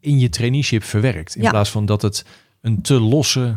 in 0.00 0.18
je 0.18 0.28
traineeship 0.28 0.82
verwerkt. 0.82 1.36
In 1.36 1.42
ja. 1.42 1.50
plaats 1.50 1.70
van 1.70 1.86
dat 1.86 2.02
het 2.02 2.24
een 2.62 2.82
te 2.82 3.00
losse 3.00 3.54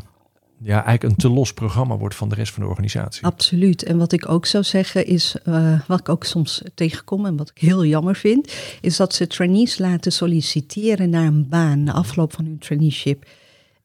ja, 0.62 0.84
eigenlijk 0.84 1.04
een 1.04 1.16
te 1.16 1.30
los 1.30 1.54
programma 1.54 1.98
wordt 1.98 2.16
van 2.16 2.30
de 2.30 2.36
rest 2.36 2.54
van 2.54 2.64
de 2.64 2.70
organisatie. 2.70 3.26
Absoluut. 3.26 3.84
En 3.84 3.98
wat 3.98 4.12
ik 4.12 4.30
ook 4.30 4.46
zou 4.46 4.64
zeggen 4.64 5.06
is, 5.06 5.36
uh, 5.48 5.80
wat 5.88 6.00
ik 6.00 6.10
ook 6.10 6.24
soms 6.24 6.62
tegenkom 6.76 7.26
en 7.26 7.38
wat 7.38 7.50
ik 7.50 7.58
heel 7.58 7.86
jammer 7.86 8.16
vind, 8.16 8.54
is 8.82 8.98
dat 8.98 9.14
ze 9.14 9.28
trainees 9.28 9.78
laten 9.78 10.12
solliciteren 10.12 11.10
naar 11.10 11.26
een 11.26 11.50
baan 11.50 11.84
na 11.84 11.94
afloop 11.94 12.34
van 12.34 12.46
hun 12.46 12.58
traineeship. 12.58 13.26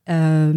Uh, 0.04 0.48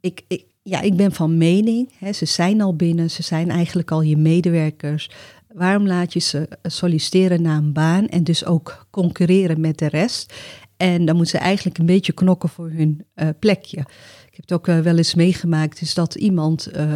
ik, 0.00 0.24
ik, 0.28 0.44
ja, 0.62 0.80
ik 0.80 0.96
ben 0.96 1.12
van 1.12 1.38
mening, 1.38 1.90
hè, 1.98 2.12
ze 2.12 2.24
zijn 2.24 2.60
al 2.60 2.76
binnen, 2.76 3.10
ze 3.10 3.22
zijn 3.22 3.50
eigenlijk 3.50 3.90
al 3.90 4.02
je 4.02 4.16
medewerkers. 4.16 5.10
Waarom 5.54 5.86
laat 5.86 6.12
je 6.12 6.20
ze 6.20 6.48
solliciteren 6.62 7.42
naar 7.42 7.56
een 7.56 7.72
baan 7.72 8.08
en 8.08 8.24
dus 8.24 8.44
ook 8.44 8.86
concurreren 8.90 9.60
met 9.60 9.78
de 9.78 9.88
rest? 9.88 10.34
En 10.82 11.04
dan 11.04 11.16
moeten 11.16 11.38
ze 11.38 11.44
eigenlijk 11.44 11.78
een 11.78 11.86
beetje 11.86 12.12
knokken 12.12 12.48
voor 12.48 12.70
hun 12.70 13.04
uh, 13.14 13.28
plekje. 13.38 13.78
Ik 14.26 14.38
heb 14.38 14.40
het 14.40 14.52
ook 14.52 14.68
uh, 14.68 14.78
wel 14.78 14.96
eens 14.96 15.14
meegemaakt, 15.14 15.80
is 15.80 15.94
dat 15.94 16.14
iemand 16.14 16.76
uh, 16.76 16.94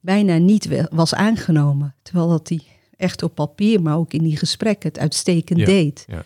bijna 0.00 0.36
niet 0.36 0.88
was 0.90 1.14
aangenomen. 1.14 1.94
Terwijl 2.02 2.28
dat 2.28 2.48
hij 2.48 2.60
echt 2.96 3.22
op 3.22 3.34
papier, 3.34 3.82
maar 3.82 3.96
ook 3.96 4.12
in 4.12 4.22
die 4.22 4.36
gesprekken 4.36 4.88
het 4.88 4.98
uitstekend 4.98 5.58
ja, 5.58 5.64
deed. 5.64 6.04
Ja. 6.06 6.24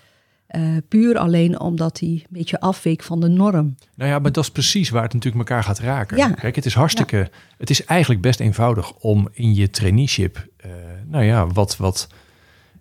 Uh, 0.51 0.77
puur 0.89 1.19
alleen 1.19 1.61
omdat 1.61 2.01
hij 2.01 2.09
een 2.09 2.27
beetje 2.29 2.61
afweek 2.61 3.03
van 3.03 3.21
de 3.21 3.29
norm. 3.29 3.75
Nou 3.95 4.11
ja, 4.11 4.19
maar 4.19 4.33
dat 4.33 4.45
is 4.45 4.51
precies 4.51 4.91
waar 4.91 5.03
het 5.03 5.13
natuurlijk 5.13 5.49
elkaar 5.49 5.65
gaat 5.65 5.79
raken. 5.79 6.17
Ja. 6.17 6.31
Kijk, 6.31 6.57
het 6.57 6.67
is 6.67 6.75
hartstikke. 6.75 7.17
Ja. 7.17 7.29
Het 7.59 7.71
is 7.71 7.85
eigenlijk 7.85 8.21
best 8.21 8.41
eenvoudig 8.41 8.93
om 8.93 9.29
in 9.33 9.55
je 9.55 9.71
traineeship, 9.71 10.49
uh, 10.67 10.73
nou 11.07 11.25
ja, 11.25 11.47
wat, 11.47 11.77
wat 11.77 12.09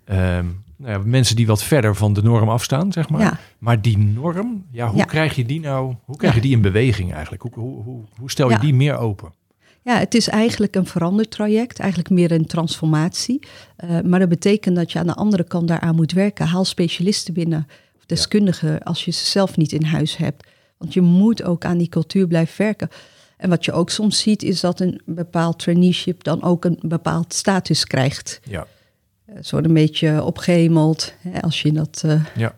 um, 0.05 0.63
nou 0.77 0.91
ja, 0.91 1.01
mensen 1.05 1.35
die 1.35 1.47
wat 1.47 1.63
verder 1.63 1.95
van 1.95 2.13
de 2.13 2.23
norm 2.23 2.49
afstaan, 2.49 2.91
zeg 2.91 3.09
maar. 3.09 3.21
Ja. 3.21 3.39
Maar 3.57 3.81
die 3.81 3.97
norm, 3.97 4.65
ja, 4.71 4.88
hoe 4.88 4.97
ja. 4.97 5.05
krijg 5.05 5.35
je 5.35 5.45
die 5.45 5.59
nou, 5.59 5.95
hoe 6.05 6.17
krijg 6.17 6.35
je 6.35 6.41
die 6.41 6.51
in 6.51 6.61
beweging 6.61 7.13
eigenlijk? 7.13 7.43
Hoe, 7.43 7.51
hoe, 7.53 7.83
hoe, 7.83 8.03
hoe 8.19 8.31
stel 8.31 8.49
je 8.49 8.59
die 8.59 8.73
meer 8.73 8.97
open? 8.97 9.33
Ja, 9.81 9.97
het 9.97 10.15
is 10.15 10.27
eigenlijk 10.27 10.75
een 10.75 10.85
verandertraject, 10.85 11.79
eigenlijk 11.79 12.09
meer 12.09 12.31
een 12.31 12.45
transformatie. 12.45 13.39
Uh, 13.83 14.01
maar 14.01 14.19
dat 14.19 14.29
betekent 14.29 14.75
dat 14.75 14.91
je 14.91 14.99
aan 14.99 15.07
de 15.07 15.13
andere 15.13 15.43
kant 15.43 15.67
daaraan 15.67 15.95
moet 15.95 16.11
werken. 16.11 16.47
Haal 16.47 16.65
specialisten 16.65 17.33
binnen, 17.33 17.67
of 17.97 18.05
deskundigen, 18.05 18.83
als 18.83 19.05
je 19.05 19.11
ze 19.11 19.25
zelf 19.25 19.57
niet 19.57 19.71
in 19.71 19.83
huis 19.83 20.17
hebt. 20.17 20.47
Want 20.77 20.93
je 20.93 21.01
moet 21.01 21.43
ook 21.43 21.65
aan 21.65 21.77
die 21.77 21.89
cultuur 21.89 22.27
blijven 22.27 22.57
werken. 22.57 22.89
En 23.38 23.49
wat 23.49 23.65
je 23.65 23.71
ook 23.71 23.89
soms 23.89 24.19
ziet, 24.19 24.43
is 24.43 24.59
dat 24.59 24.79
een 24.79 25.01
bepaald 25.05 25.59
traineeship 25.59 26.23
dan 26.23 26.43
ook 26.43 26.65
een 26.65 26.79
bepaald 26.81 27.33
status 27.33 27.85
krijgt. 27.85 28.39
Ja. 28.43 28.67
Uh, 29.36 29.41
zo 29.43 29.58
een 29.58 29.74
beetje 29.74 30.24
opgehemeld. 30.24 31.13
Hè, 31.19 31.41
als 31.41 31.62
je 31.62 31.71
dat, 31.71 32.04
uh, 32.06 32.26
ja. 32.36 32.56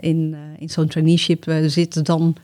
in, 0.00 0.36
in 0.58 0.68
zo'n 0.70 0.88
traineeship 0.88 1.44
zit, 1.66 2.04
dan 2.06 2.36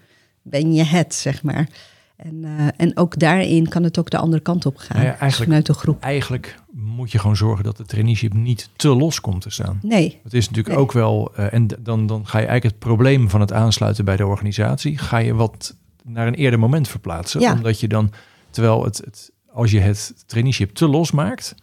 ben 0.43 0.73
je 0.75 0.85
het, 0.85 1.15
zeg 1.15 1.43
maar. 1.43 1.69
En, 2.17 2.45
en 2.77 2.97
ook 2.97 3.19
daarin 3.19 3.69
kan 3.69 3.83
het 3.83 3.99
ook 3.99 4.11
de 4.11 4.19
andere 4.19 4.43
kant 4.43 4.67
op 4.67 4.77
gaan. 4.77 4.97
Nou 4.97 5.09
ja, 5.09 5.19
eigenlijk, 5.19 5.51
vanuit 5.51 5.67
de 5.67 5.73
groep. 5.73 6.03
Eigenlijk 6.03 6.59
moet 6.71 7.13
je 7.13 7.19
gewoon 7.19 7.37
zorgen 7.37 7.65
dat 7.65 7.77
de 7.77 7.85
traineeship 7.85 8.33
niet 8.33 8.69
te 8.77 8.89
los 8.89 9.21
komt 9.21 9.43
te 9.43 9.51
staan. 9.51 9.79
Nee. 9.83 10.21
Het 10.23 10.35
is 10.35 10.49
natuurlijk 10.49 10.75
Nee. 10.75 10.85
ook 10.85 10.93
wel, 10.93 11.33
eh, 11.35 11.53
en 11.53 11.67
dan, 11.79 12.07
dan 12.07 12.27
ga 12.27 12.39
je 12.39 12.47
eigenlijk 12.47 12.65
het 12.65 12.79
probleem 12.79 13.31
van 13.31 13.41
het 13.41 13.53
aansluiten 13.53 14.05
bij 14.05 14.17
de 14.17 14.27
organisatie, 14.27 14.99
ga 14.99 15.19
je 15.19 15.35
wat 15.35 15.77
naar 16.05 16.27
een 16.27 16.35
eerder 16.35 16.59
moment 16.59 16.89
verplaatsen. 16.89 17.41
Ja. 17.41 17.53
Omdat 17.53 17.81
je 17.81 17.89
dan, 17.89 18.13
terwijl 18.51 18.85
het, 18.85 18.99
het, 19.05 19.33
als 19.53 19.71
je 19.71 19.81
het 19.81 20.15
traineeship 20.27 20.75
te 20.75 20.89
los 20.89 21.11
maakt, 21.11 21.55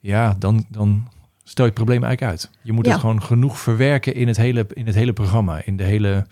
ja, 0.00 0.36
dan, 0.38 0.64
dan 0.68 1.08
stel 1.50 1.64
je 1.64 1.70
het 1.70 1.80
probleem 1.80 2.04
eigenlijk 2.04 2.32
uit. 2.32 2.50
Je 2.62 2.72
moet 2.72 2.84
Ja. 2.86 2.90
het 2.90 3.00
gewoon 3.00 3.22
genoeg 3.22 3.58
verwerken 3.58 4.14
in 4.14 4.26
het 4.28 4.36
hele, 4.36 4.66
in 4.72 4.86
het 4.86 4.94
hele 4.94 5.12
programma, 5.12 5.62
in 5.64 5.76
de 5.76 5.84
hele, 5.84 6.26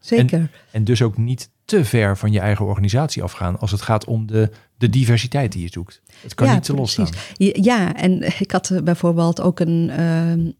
Zeker. 0.00 0.50
en 0.70 0.84
dus 0.84 1.02
ook 1.02 1.16
niet 1.16 1.50
te 1.64 1.84
ver 1.84 2.16
van 2.16 2.32
je 2.32 2.40
eigen 2.40 2.66
organisatie 2.66 3.22
afgaan 3.22 3.58
als 3.58 3.70
het 3.70 3.82
gaat 3.82 4.04
om 4.04 4.26
de, 4.26 4.50
de 4.78 4.90
diversiteit 4.90 5.52
die 5.52 5.62
je 5.62 5.68
zoekt. 5.68 6.00
Het 6.22 6.34
kan 6.34 6.46
Ja, 6.46 6.54
niet 6.54 6.62
te 6.64 6.74
los 6.74 6.94
precies. 6.94 7.14
staan. 7.16 7.34
Ja, 7.36 7.52
Ja, 7.54 7.94
en 7.96 8.40
ik 8.40 8.50
had 8.50 8.70
eh, 8.70 8.82
bijvoorbeeld 8.82 9.40
ook 9.40 9.60
een, 9.60 9.90
ehm, 9.90 10.50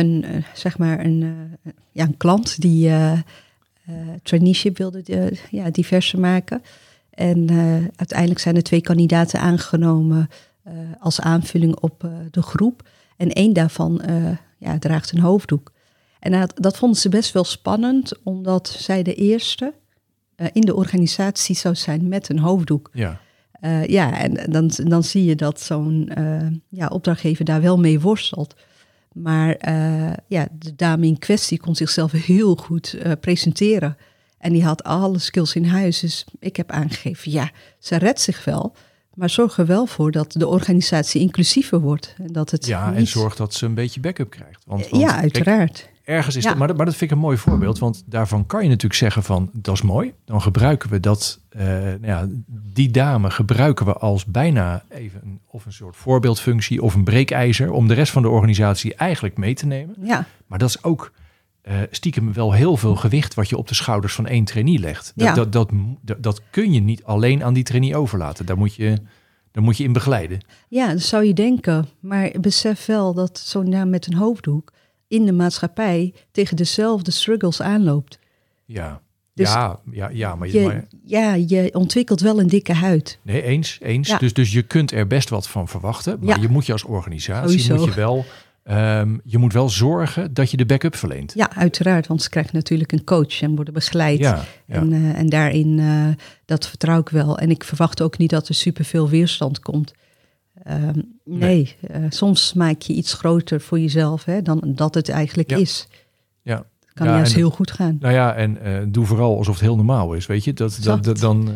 een 0.00 0.24
eh, 0.24 0.42
zeg 0.54 0.78
maar 0.78 1.04
een, 1.04 1.22
eh, 1.62 1.72
ja, 1.92 2.04
een 2.04 2.16
klant 2.16 2.60
die 2.60 2.90
traineeship 4.22 4.78
wilde 4.78 5.32
ja, 5.50 5.70
diverser 5.70 6.20
maken. 6.20 6.62
En 7.10 7.48
uiteindelijk 7.96 8.40
zijn 8.40 8.56
er 8.56 8.62
twee 8.62 8.80
kandidaten 8.80 9.40
aangenomen 9.40 10.28
als 10.98 11.20
aanvulling 11.20 11.76
op 11.76 12.08
de 12.30 12.42
groep. 12.42 12.88
En 13.16 13.32
één 13.32 13.52
daarvan 13.52 14.00
eh, 14.00 14.36
ja, 14.58 14.78
draagt 14.78 15.12
een 15.12 15.20
hoofddoek. 15.20 15.72
En 16.18 16.32
dat, 16.32 16.52
dat 16.54 16.76
vonden 16.76 16.98
ze 16.98 17.08
best 17.08 17.32
wel 17.32 17.44
spannend, 17.44 18.12
omdat 18.22 18.68
zij 18.68 19.02
de 19.02 19.14
eerste 19.14 19.74
eh, 20.34 20.46
in 20.52 20.60
de 20.60 20.74
organisatie 20.74 21.56
zou 21.56 21.74
zijn 21.74 22.08
met 22.08 22.28
een 22.28 22.38
hoofddoek. 22.38 22.90
Ja, 22.92 23.20
Eh, 23.60 23.86
ja, 23.86 24.18
en 24.18 24.50
dan, 24.50 24.70
dan 24.74 25.02
zie 25.02 25.24
je 25.24 25.34
dat 25.34 25.60
zo'n 25.60 26.10
ja, 26.68 26.88
opdrachtgever 26.88 27.44
daar 27.44 27.60
wel 27.60 27.78
mee 27.78 28.00
worstelt. 28.00 28.54
Maar 29.12 29.56
ja, 30.28 30.48
de 30.58 30.74
dame 30.74 31.06
in 31.06 31.18
kwestie 31.18 31.60
kon 31.60 31.76
zichzelf 31.76 32.12
heel 32.12 32.56
goed 32.56 32.98
presenteren. 33.20 33.96
En 34.38 34.52
die 34.52 34.64
had 34.64 34.84
alle 34.84 35.18
skills 35.18 35.54
in 35.54 35.64
huis. 35.64 36.00
Dus 36.00 36.26
ik 36.38 36.56
heb 36.56 36.70
aangegeven, 36.70 37.32
ja, 37.32 37.50
ze 37.78 37.96
redt 37.96 38.20
zich 38.20 38.44
wel. 38.44 38.76
Maar 39.16 39.30
zorg 39.30 39.58
er 39.58 39.66
wel 39.66 39.86
voor 39.86 40.10
dat 40.10 40.32
de 40.32 40.46
organisatie 40.46 41.20
inclusiever 41.20 41.80
wordt. 41.80 42.14
En 42.18 42.32
dat 42.32 42.50
het 42.50 42.66
ja 42.66 42.94
en 42.94 43.06
zorg 43.06 43.36
dat 43.36 43.54
ze 43.54 43.66
een 43.66 43.74
beetje 43.74 44.00
backup 44.00 44.30
krijgt. 44.30 44.62
Want, 44.66 44.88
want 44.88 45.02
Ja, 45.02 45.08
kijk, 45.10 45.22
uiteraard. 45.22 45.88
Ergens 46.04 46.36
is 46.36 46.42
Ja. 46.42 46.48
dat, 46.48 46.58
maar, 46.58 46.68
dat- 46.68 46.76
maar 46.76 46.86
dat 46.86 46.94
vind 46.96 47.10
ik 47.10 47.16
een 47.16 47.22
mooi 47.22 47.36
voorbeeld, 47.36 47.78
want 47.78 48.02
daarvan 48.06 48.46
kan 48.46 48.62
je 48.62 48.68
natuurlijk 48.68 48.94
zeggen 48.94 49.22
van, 49.22 49.50
dat 49.52 49.74
is 49.74 49.82
mooi. 49.82 50.12
Dan 50.24 50.42
gebruiken 50.42 50.90
we 50.90 51.00
dat, 51.00 51.40
eh, 51.48 51.66
nou 51.66 52.06
ja, 52.06 52.26
die 52.72 52.90
dame 52.90 53.30
gebruiken 53.30 53.86
we 53.86 53.92
als 53.92 54.24
bijna 54.24 54.84
even 54.88 55.20
een, 55.24 55.40
of 55.46 55.64
een 55.66 55.72
soort 55.72 55.96
voorbeeldfunctie 55.96 56.82
of 56.82 56.94
een 56.94 57.04
breekijzer 57.04 57.70
om 57.72 57.88
de 57.88 57.94
rest 57.94 58.12
van 58.12 58.22
de 58.22 58.28
organisatie 58.28 58.94
eigenlijk 58.94 59.36
mee 59.36 59.54
te 59.54 59.66
nemen. 59.66 59.94
Ja, 60.02 60.26
Maar 60.46 60.58
dat 60.58 60.68
is 60.68 60.82
ook 60.84 61.12
eh, 61.66 61.80
stiekem 61.90 62.32
wel 62.32 62.52
heel 62.52 62.76
veel 62.76 62.96
gewicht 62.96 63.34
wat 63.34 63.48
je 63.48 63.56
op 63.56 63.68
de 63.68 63.74
schouders 63.74 64.14
van 64.14 64.26
één 64.26 64.44
trainee 64.44 64.78
legt. 64.78 65.12
Dat, 65.14 65.26
Ja. 65.26 65.34
dat, 65.34 65.52
dat, 65.52 65.70
dat, 66.02 66.22
dat 66.22 66.40
kun 66.50 66.72
je 66.72 66.80
niet 66.80 67.04
alleen 67.04 67.44
aan 67.44 67.54
die 67.54 67.62
trainee 67.64 67.96
overlaten. 67.96 68.46
Daar 68.46 68.56
moet 68.58 68.74
je, 68.74 68.96
daar 69.50 69.62
moet 69.64 69.76
je 69.76 69.84
in 69.84 69.92
begeleiden. 69.92 70.40
ja, 70.68 70.88
dat 70.92 71.00
zou 71.02 71.24
je 71.24 71.32
denken. 71.34 71.88
Maar 72.00 72.30
besef 72.40 72.86
wel 72.86 73.14
dat 73.14 73.38
zo'n 73.38 73.70
dame 73.70 73.90
met 73.90 74.06
een 74.06 74.14
hoofddoek 74.16 74.72
in 75.08 75.24
de 75.26 75.32
maatschappij 75.32 76.14
tegen 76.32 76.56
dezelfde 76.56 77.10
struggles 77.10 77.60
aanloopt. 77.62 78.18
Ja, 78.64 79.00
Dus 79.34 79.48
ja, 79.52 79.80
ja, 79.90 80.08
ja, 80.12 80.34
maar, 80.34 80.48
je, 80.48 80.60
Je, 80.60 80.66
maar 80.66 80.86
ja, 81.04 81.34
je 81.34 81.70
ontwikkelt 81.74 82.20
wel 82.20 82.40
een 82.40 82.46
dikke 82.46 82.72
huid. 82.72 83.18
Nee, 83.22 83.42
eens. 83.42 83.78
eens. 83.82 84.08
Ja. 84.08 84.18
Dus, 84.18 84.32
dus 84.32 84.52
je 84.52 84.62
kunt 84.62 84.92
er 84.92 85.06
best 85.06 85.28
wat 85.28 85.48
van 85.48 85.68
verwachten. 85.68 86.18
Maar 86.20 86.36
Ja. 86.36 86.42
je 86.42 86.48
moet 86.48 86.66
je 86.66 86.72
als 86.72 86.84
organisatie 86.84 87.58
Sowieso. 87.58 87.76
moet 87.84 87.94
je 87.94 88.00
wel, 88.00 88.24
ehm, 88.66 89.16
je 89.24 89.38
moet 89.38 89.52
wel 89.52 89.68
zorgen 89.68 90.34
dat 90.34 90.50
je 90.50 90.56
de 90.56 90.66
backup 90.66 90.96
verleent. 90.96 91.32
Ja, 91.34 91.50
uiteraard, 91.54 92.06
want 92.06 92.22
ze 92.22 92.28
krijgen 92.28 92.54
natuurlijk 92.54 92.92
een 92.92 93.04
coach 93.04 93.42
en 93.42 93.54
worden 93.54 93.74
begeleid. 93.74 94.18
Ja, 94.18 94.44
ja. 94.66 94.74
En, 94.74 94.92
eh, 94.92 95.18
en 95.18 95.28
daarin, 95.28 95.78
eh, 95.78 96.24
dat 96.44 96.68
vertrouw 96.68 97.00
ik 97.00 97.08
wel. 97.08 97.38
En 97.38 97.50
ik 97.50 97.64
verwacht 97.64 98.02
ook 98.02 98.18
niet 98.18 98.30
dat 98.30 98.48
er 98.48 98.54
superveel 98.54 99.08
weerstand 99.08 99.60
komt. 99.60 99.92
Ehm, 100.62 101.00
nee, 101.24 101.76
eh, 101.80 102.00
soms 102.08 102.52
maak 102.52 102.80
je 102.80 102.92
iets 102.92 103.12
groter 103.12 103.60
voor 103.60 103.78
jezelf 103.80 104.24
hè, 104.24 104.42
dan 104.42 104.62
dat 104.64 104.94
het 104.94 105.08
eigenlijk 105.08 105.50
Ja. 105.50 105.56
is. 105.56 105.88
ja. 106.42 106.64
Kan 106.92 107.06
juist 107.06 107.34
heel 107.34 107.50
goed 107.50 107.70
gaan. 107.70 107.96
Nou 108.00 108.14
ja, 108.14 108.34
en 108.34 108.58
doe 108.92 109.06
vooral 109.06 109.36
alsof 109.36 109.54
het 109.54 109.64
heel 109.64 109.76
normaal 109.76 110.12
is, 110.14 110.26
weet 110.26 110.44
je. 110.44 110.52
Dat, 110.52 110.78
dat, 110.82 111.18
dan. 111.18 111.50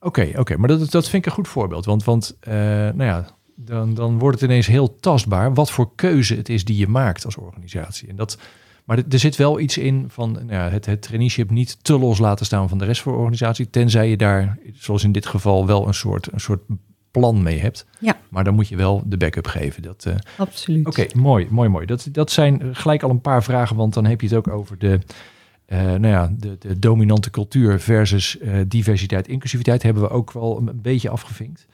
Oké, 0.00 0.30
oké, 0.36 0.56
maar 0.56 0.68
dat, 0.68 0.90
dat 0.90 1.08
vind 1.08 1.22
ik 1.22 1.26
een 1.26 1.36
goed 1.36 1.48
voorbeeld. 1.48 1.84
Want, 1.84 2.04
want 2.04 2.36
nou 2.46 3.04
ja, 3.04 3.26
dan, 3.64 3.94
dan 3.94 4.18
wordt 4.18 4.40
het 4.40 4.50
ineens 4.50 4.66
heel 4.66 4.96
tastbaar 4.96 5.54
wat 5.54 5.70
voor 5.70 5.94
keuze 5.94 6.34
het 6.34 6.48
is 6.48 6.64
die 6.64 6.76
je 6.76 6.88
maakt 6.88 7.24
als 7.24 7.36
organisatie. 7.36 8.08
En 8.08 8.16
dat, 8.16 8.38
maar 8.84 8.98
er- 9.08 9.18
zit 9.18 9.36
wel 9.36 9.60
iets 9.60 9.78
in 9.78 10.04
van 10.08 10.32
nou 10.32 10.52
ja, 10.52 10.68
het, 10.70 10.86
het 10.86 11.02
traineeship 11.02 11.50
niet 11.50 11.84
te 11.84 11.98
los 11.98 12.18
laten 12.18 12.46
staan 12.46 12.68
van 12.68 12.78
de 12.78 12.84
rest 12.84 13.02
van 13.02 13.12
de 13.12 13.18
organisatie. 13.18 13.70
Tenzij 13.70 14.08
je 14.10 14.16
daar, 14.16 14.58
zoals 14.72 15.04
in 15.04 15.12
dit 15.12 15.26
geval, 15.26 15.66
wel 15.66 15.86
een 15.86 15.94
soort, 15.94 16.32
een 16.32 16.40
soort 16.40 16.62
plan 17.10 17.42
mee 17.42 17.58
hebt. 17.58 17.86
Ja. 17.98 18.16
Maar 18.28 18.44
dan 18.44 18.54
moet 18.54 18.68
je 18.68 18.76
wel 18.76 19.02
de 19.06 19.16
backup 19.16 19.46
geven. 19.46 19.82
Dat, 19.82 20.04
eh, 20.06 20.14
Absoluut. 20.38 20.86
Oké, 20.86 21.06
mooi, 21.14 21.46
mooi, 21.50 21.68
mooi. 21.68 21.86
Dat, 21.86 22.08
dat 22.12 22.30
zijn 22.30 22.76
gelijk 22.76 23.02
al 23.02 23.10
een 23.10 23.20
paar 23.20 23.42
vragen, 23.42 23.76
want 23.76 23.94
dan 23.94 24.04
heb 24.04 24.20
je 24.20 24.26
het 24.26 24.36
ook 24.36 24.48
over 24.48 24.78
de, 24.78 24.98
eh, 25.66 25.78
nou 25.78 26.06
ja, 26.06 26.32
de, 26.38 26.56
de 26.58 26.78
dominante 26.78 27.30
cultuur 27.30 27.80
versus 27.80 28.38
eh, 28.38 28.54
diversiteit, 28.68 29.28
inclusiviteit 29.28 29.82
hebben 29.82 30.02
we 30.02 30.08
ook 30.08 30.32
wel 30.32 30.58
een 30.58 30.80
beetje 30.82 31.08
afgevinkt. 31.10 31.66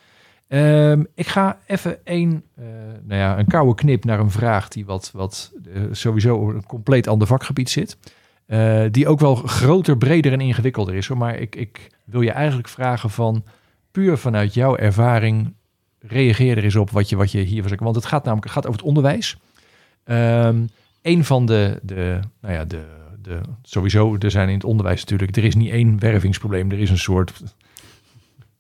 Ehm, 0.48 1.04
ik 1.14 1.26
ga 1.26 1.58
even 1.66 1.98
een, 2.04 2.42
eh, 2.54 2.64
nou 3.02 3.20
ja, 3.20 3.38
een 3.38 3.46
koude 3.46 3.74
knip 3.74 4.04
naar 4.04 4.18
een 4.18 4.30
vraag 4.30 4.68
die 4.68 4.86
wat, 4.86 5.10
wat 5.12 5.52
eh, 5.74 5.82
sowieso 5.90 6.50
een 6.50 6.66
compleet 6.66 7.08
ander 7.08 7.26
vakgebied 7.26 7.70
zit. 7.70 7.98
Eh, 8.46 8.84
die 8.90 9.08
ook 9.08 9.20
wel 9.20 9.34
groter, 9.34 9.96
breder 9.96 10.32
en 10.32 10.40
ingewikkelder 10.40 10.94
is. 10.94 11.08
Maar 11.08 11.36
ik, 11.36 11.56
ik 11.56 11.90
wil 12.04 12.20
je 12.20 12.30
eigenlijk 12.30 12.68
vragen 12.68 13.10
van 13.10 13.44
puur 13.90 14.18
vanuit 14.18 14.54
jouw 14.54 14.76
ervaring 14.76 15.54
reageer 16.00 16.56
er 16.56 16.64
eens 16.64 16.76
op 16.76 16.90
wat 16.90 17.08
je, 17.08 17.16
wat 17.16 17.32
je 17.32 17.40
hier 17.40 17.62
zeggen. 17.62 17.84
Want 17.84 17.96
het 17.96 18.06
gaat 18.06 18.24
namelijk 18.24 18.44
het 18.44 18.54
gaat 18.54 18.66
over 18.66 18.78
het 18.78 18.88
onderwijs. 18.88 19.36
Ehm 20.04 20.56
een 21.06 21.24
van 21.24 21.46
de, 21.46 21.78
de, 21.82 22.20
nou 22.40 22.54
ja, 22.54 22.64
de, 22.64 22.84
de, 23.22 23.40
sowieso, 23.62 24.16
er 24.18 24.30
zijn 24.30 24.48
in 24.48 24.54
het 24.54 24.64
onderwijs 24.64 25.00
natuurlijk, 25.00 25.36
er 25.36 25.44
is 25.44 25.54
niet 25.54 25.70
één 25.70 25.98
wervingsprobleem, 25.98 26.70
er 26.70 26.78
is 26.78 26.90
een 26.90 26.98
soort 26.98 27.42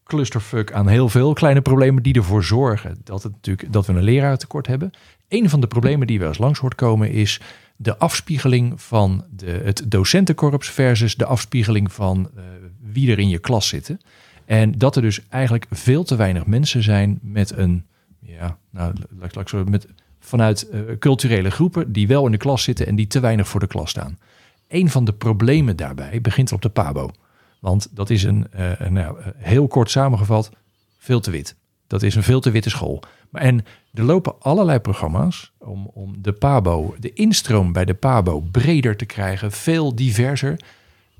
clusterfuck 0.06 0.72
aan 0.72 0.88
heel 0.88 1.08
veel 1.08 1.32
kleine 1.32 1.60
problemen 1.60 2.02
die 2.02 2.14
ervoor 2.14 2.44
zorgen 2.44 2.96
dat, 3.04 3.22
het 3.22 3.32
natuurlijk, 3.32 3.72
dat 3.72 3.86
we 3.86 3.92
een 3.92 4.02
leraartekort 4.02 4.66
hebben. 4.66 4.90
Een 5.28 5.50
van 5.50 5.60
de 5.60 5.66
problemen 5.66 6.06
die 6.06 6.18
wel 6.18 6.28
eens 6.28 6.38
langs 6.38 6.58
hoort 6.58 6.74
komen 6.74 7.10
is 7.10 7.40
de 7.76 7.96
afspiegeling 7.98 8.82
van 8.82 9.24
de, 9.30 9.60
het 9.64 9.84
docentenkorps 9.86 10.70
versus 10.70 11.16
de 11.16 11.24
afspiegeling 11.24 11.92
van 11.92 12.30
eh, 12.36 12.42
wie 12.92 13.10
er 13.10 13.18
in 13.18 13.28
je 13.28 13.38
klas 13.38 13.68
zitten. 13.68 14.00
En 14.44 14.72
dat 14.78 14.96
er 14.96 15.02
dus 15.02 15.20
eigenlijk 15.28 15.66
veel 15.70 16.04
te 16.04 16.16
weinig 16.16 16.46
mensen 16.46 16.82
zijn 16.82 17.18
met 17.22 17.56
een, 17.56 17.84
ja, 18.20 18.58
nou, 18.70 18.92
laat, 19.18 19.34
laat 19.34 19.44
ik 19.44 19.48
zo, 19.48 19.64
met, 19.64 19.86
vanuit 20.20 20.68
eh, 20.68 20.80
culturele 20.98 21.50
groepen 21.50 21.92
die 21.92 22.06
wel 22.06 22.26
in 22.26 22.32
de 22.32 22.38
klas 22.38 22.62
zitten 22.62 22.86
en 22.86 22.96
die 22.96 23.06
te 23.06 23.20
weinig 23.20 23.48
voor 23.48 23.60
de 23.60 23.66
klas 23.66 23.90
staan. 23.90 24.18
Een 24.68 24.90
van 24.90 25.04
de 25.04 25.12
problemen 25.12 25.76
daarbij 25.76 26.20
begint 26.20 26.52
op 26.52 26.62
de 26.62 26.68
PABO. 26.68 27.10
Want 27.66 27.88
dat 27.90 28.10
is 28.10 28.22
een, 28.22 28.46
eh, 28.52 28.88
nou, 28.88 29.16
heel 29.36 29.66
kort 29.66 29.90
samengevat, 29.90 30.50
veel 30.98 31.20
te 31.20 31.30
wit. 31.30 31.56
Dat 31.86 32.02
is 32.02 32.14
een 32.14 32.22
veel 32.22 32.40
te 32.40 32.50
witte 32.50 32.70
school. 32.70 33.02
Maar 33.30 33.42
en 33.42 33.64
er 33.94 34.04
lopen 34.04 34.40
allerlei 34.40 34.78
programma's 34.78 35.52
om, 35.58 35.90
om 35.94 36.14
de 36.22 36.32
PABO, 36.32 36.94
de 36.98 37.12
instroom 37.12 37.72
bij 37.72 37.84
de 37.84 37.94
PABO 37.94 38.40
breder 38.40 38.96
te 38.96 39.04
krijgen, 39.04 39.52
veel 39.52 39.94
diverser. 39.94 40.60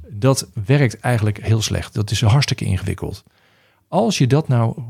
Dat 0.09 0.49
werkt 0.65 1.01
eigenlijk 1.01 1.41
heel 1.41 1.63
slecht. 1.63 1.95
Dat 1.95 2.11
is 2.11 2.21
hartstikke 2.21 2.65
ingewikkeld. 2.65 3.25
Als 3.89 4.19
je 4.19 4.27
dat 4.27 4.49
nou, 4.49 4.83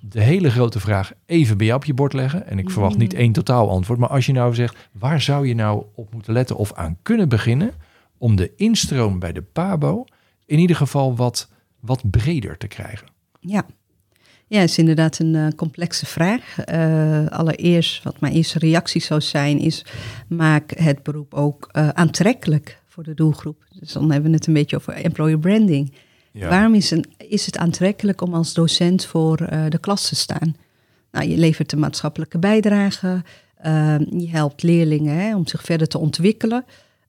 de 0.00 0.20
hele 0.20 0.50
grote 0.50 0.80
vraag, 0.80 1.12
even 1.26 1.56
bij 1.56 1.66
jou 1.66 1.78
op 1.78 1.84
je 1.84 1.94
bord 1.94 2.12
leggen. 2.12 2.46
En 2.46 2.58
ik 2.58 2.70
verwacht 2.70 2.98
niet 2.98 3.14
één 3.14 3.32
totaal 3.32 3.70
antwoord. 3.70 3.98
Maar 3.98 4.08
als 4.08 4.26
je 4.26 4.32
nou 4.32 4.54
zegt, 4.54 4.88
waar 4.92 5.20
zou 5.20 5.46
je 5.46 5.54
nou 5.54 5.84
op 5.94 6.12
moeten 6.12 6.32
letten 6.32 6.56
of 6.56 6.72
aan 6.72 6.96
kunnen 7.02 7.28
beginnen 7.28 7.72
om 8.18 8.36
de 8.36 8.52
instroom 8.56 9.18
bij 9.18 9.32
de 9.32 9.42
PABO 9.42 10.04
in 10.52 10.58
ieder 10.58 10.76
geval 10.76 11.16
wat, 11.16 11.48
wat 11.80 12.10
breder 12.10 12.58
te 12.58 12.66
krijgen? 12.66 13.06
Ja. 13.40 13.66
Ja, 14.46 14.60
het 14.60 14.70
is 14.70 14.78
inderdaad 14.78 15.18
een 15.18 15.34
eh, 15.34 15.46
complexe 15.56 16.06
vraag. 16.06 16.58
Eh, 16.58 17.26
allereerst, 17.26 18.02
wat 18.02 18.20
mijn 18.20 18.32
eerste 18.32 18.58
reactie 18.58 19.00
zou 19.00 19.20
zijn, 19.20 19.58
is 19.58 19.84
maak 20.28 20.72
het 20.76 21.02
beroep 21.02 21.34
ook 21.34 21.68
eh, 21.70 21.88
aantrekkelijk 21.88 22.80
voor 22.86 23.02
de 23.02 23.14
doelgroep. 23.14 23.64
Dus 23.80 23.92
dan 23.92 24.10
hebben 24.10 24.30
we 24.30 24.36
het 24.36 24.46
een 24.46 24.52
beetje 24.52 24.76
over 24.76 24.92
employer 24.92 25.38
branding. 25.38 25.92
Waarom 26.32 26.74
is, 26.74 26.90
een, 26.90 27.04
is 27.16 27.46
het 27.46 27.56
aantrekkelijk 27.56 28.20
om 28.20 28.34
als 28.34 28.54
docent 28.54 29.04
voor 29.04 29.36
de 29.68 29.78
klas 29.80 30.08
te 30.08 30.14
staan? 30.14 30.56
Nou, 31.10 31.28
je 31.28 31.36
levert 31.36 31.72
een 31.72 31.78
maatschappelijke 31.78 32.38
bijdrage, 32.38 33.22
je 34.10 34.28
helpt 34.30 34.62
leerlingen 34.62 35.16
hè, 35.16 35.36
om 35.36 35.46
zich 35.46 35.62
verder 35.62 35.88
te 35.88 35.98
ontwikkelen. 35.98 36.64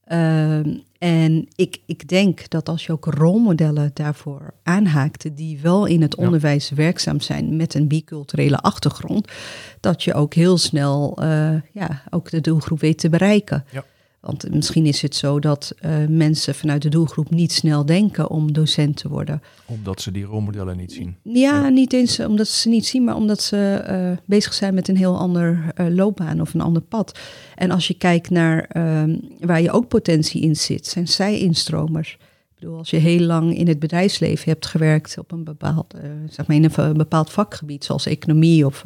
Ehm, 0.06 0.78
en 0.98 1.48
ik, 1.56 1.80
ik 1.86 2.08
denk 2.08 2.50
dat 2.50 2.70
als 2.70 2.86
je 2.86 2.92
ook 2.92 3.06
rolmodellen 3.06 3.92
daarvoor 3.94 4.54
aanhaakt, 4.64 5.38
die 5.38 5.60
wel 5.62 5.86
in 5.86 6.02
het 6.02 6.16
Ja. 6.18 6.26
onderwijs 6.26 6.70
werkzaam 6.70 7.20
zijn 7.22 7.56
met 7.56 7.74
een 7.74 7.88
biculturele 7.88 8.58
achtergrond, 8.58 9.32
dat 9.80 10.04
je 10.04 10.14
ook 10.14 10.34
heel 10.34 10.58
snel 10.58 11.18
eh, 11.22 11.56
ja, 11.72 12.02
ook 12.10 12.30
de 12.30 12.42
doelgroep 12.42 12.80
weet 12.80 12.98
te 12.98 13.10
bereiken. 13.10 13.66
Ja. 13.72 13.84
Want 14.24 14.54
misschien 14.54 14.86
is 14.86 15.02
het 15.02 15.16
zo 15.16 15.40
dat 15.40 15.74
eh, 15.80 15.92
mensen 16.10 16.56
vanuit 16.56 16.82
de 16.82 16.90
doelgroep 16.90 17.30
niet 17.30 17.52
snel 17.52 17.86
denken 17.86 18.30
om 18.30 18.54
docent 18.54 18.98
te 18.98 19.10
worden. 19.10 19.42
Omdat 19.66 20.02
ze 20.02 20.12
die 20.12 20.24
rolmodellen 20.24 20.78
niet 20.78 20.92
zien. 20.92 21.16
Ja, 21.24 21.70
niet 21.70 21.94
eens 21.94 22.20
omdat 22.20 22.48
ze 22.48 22.70
niet 22.70 22.86
zien, 22.86 23.04
maar 23.04 23.16
omdat 23.16 23.42
ze 23.42 23.58
eh, 23.86 24.12
bezig 24.26 24.54
zijn 24.54 24.74
met 24.74 24.88
een 24.88 24.98
heel 24.98 25.18
ander 25.18 25.72
eh, 25.76 25.88
loopbaan 25.90 26.42
of 26.42 26.54
een 26.54 26.62
ander 26.62 26.82
pad. 26.82 27.20
En 27.56 27.72
als 27.72 27.88
je 27.88 27.94
kijkt 27.94 28.30
naar 28.30 28.66
ehm, 28.70 29.18
waar 29.40 29.62
je 29.62 29.72
ook 29.72 29.88
potentie 29.88 30.42
in 30.42 30.56
zit, 30.56 30.88
zijn 30.88 31.08
zij-instromers. 31.08 32.18
Ik 32.22 32.60
bedoel, 32.60 32.78
als 32.78 32.90
je 32.90 32.98
heel 32.98 33.26
lang 33.26 33.58
in 33.58 33.68
het 33.68 33.80
bedrijfsleven 33.80 34.50
hebt 34.50 34.66
gewerkt 34.66 35.18
op 35.18 35.32
een 35.32 35.44
bepaald, 35.44 35.94
zeg 36.30 36.48
maar 36.48 36.56
in 36.56 36.72
een 36.76 36.98
bepaald 36.98 37.32
vakgebied, 37.32 37.84
zoals 37.84 38.06
economie 38.06 38.66
of 38.66 38.84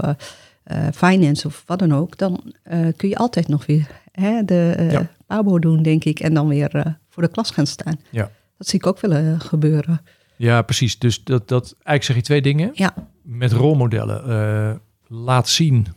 finance 0.94 1.48
of 1.48 1.64
wat 1.66 1.80
dan 1.80 1.94
ook, 1.94 2.18
dan 2.18 2.54
kun 2.96 3.10
je 3.10 3.18
altijd 3.18 3.48
nog 3.48 3.66
weer 3.66 3.88
hè, 4.12 4.46
de 4.46 4.88
Ja. 4.92 5.16
PABO 5.28 5.60
doen, 5.60 5.84
denk 5.84 6.04
ik, 6.04 6.20
en 6.20 6.34
dan 6.34 6.48
weer 6.48 6.76
eh, 6.76 6.94
voor 7.10 7.24
de 7.24 7.30
klas 7.30 7.52
gaan 7.52 7.68
staan. 7.68 8.00
Ja. 8.10 8.32
Dat 8.58 8.68
zie 8.68 8.80
ik 8.80 8.88
ook 8.88 9.00
wel 9.00 9.12
eh, 9.12 9.40
gebeuren. 9.40 10.02
Ja, 10.36 10.62
precies. 10.62 11.00
Dus 11.00 11.24
dat, 11.24 11.48
dat, 11.48 11.64
eigenlijk 11.72 12.04
zeg 12.04 12.16
je 12.16 12.22
twee 12.22 12.42
dingen. 12.42 12.70
Ja. 12.74 12.94
Met 13.22 13.52
rolmodellen 13.52 14.30
eh, 14.30 14.76
laat 15.08 15.50
zien 15.50 15.88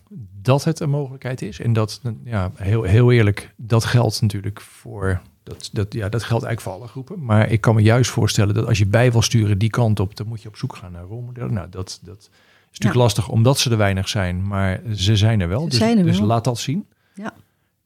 dat 0.42 0.64
het 0.64 0.80
een 0.80 0.90
mogelijkheid 0.90 1.42
is. 1.42 1.60
En 1.60 1.72
dat, 1.72 2.00
ja, 2.24 2.50
heel, 2.54 2.82
heel 2.82 3.12
eerlijk, 3.12 3.54
dat 3.56 3.84
geldt 3.84 4.20
natuurlijk 4.20 4.60
voor... 4.60 5.20
Dat, 5.42 5.70
dat, 5.72 5.94
ja, 5.94 6.08
dat 6.08 6.22
geldt 6.22 6.44
eigenlijk 6.44 6.60
voor 6.60 6.72
alle 6.72 6.90
groepen. 6.90 7.24
Maar 7.24 7.50
ik 7.50 7.60
kan 7.60 7.74
me 7.74 7.82
juist 7.82 8.10
voorstellen 8.10 8.54
dat 8.54 8.66
als 8.66 8.78
je 8.78 8.86
bij 8.86 9.12
wil 9.12 9.22
sturen 9.22 9.58
die 9.58 9.70
kant 9.70 10.00
op... 10.00 10.16
dan 10.16 10.26
moet 10.26 10.42
je 10.42 10.48
op 10.48 10.56
zoek 10.56 10.76
gaan 10.76 10.92
naar 10.92 11.04
rolmodellen. 11.04 11.52
Nou, 11.52 11.68
dat, 11.68 12.00
dat 12.02 12.18
is 12.18 12.28
natuurlijk 12.64 12.94
Ja. 12.94 13.00
lastig 13.00 13.28
omdat 13.28 13.58
ze 13.58 13.70
er 13.70 13.76
weinig 13.76 14.08
zijn. 14.08 14.46
Maar 14.46 14.80
ze 14.94 15.16
zijn 15.16 15.40
er 15.40 15.48
wel. 15.48 15.60
Ze 15.60 15.68
dus, 15.68 15.78
zijn 15.78 15.98
er 15.98 16.04
dus 16.04 16.18
wel. 16.18 16.26
laat 16.26 16.44
dat 16.44 16.58
zien. 16.58 16.86
Ja. 17.14 17.32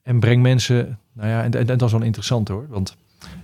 En 0.03 0.20
breng 0.20 0.42
mensen... 0.42 0.99
Nou 1.14 1.28
ja, 1.28 1.42
en, 1.42 1.52
en, 1.52 1.68
en 1.68 1.78
dat 1.78 1.82
is 1.82 1.92
wel 1.92 2.02
interessant 2.02 2.48
hoor. 2.48 2.66
Want 2.68 2.96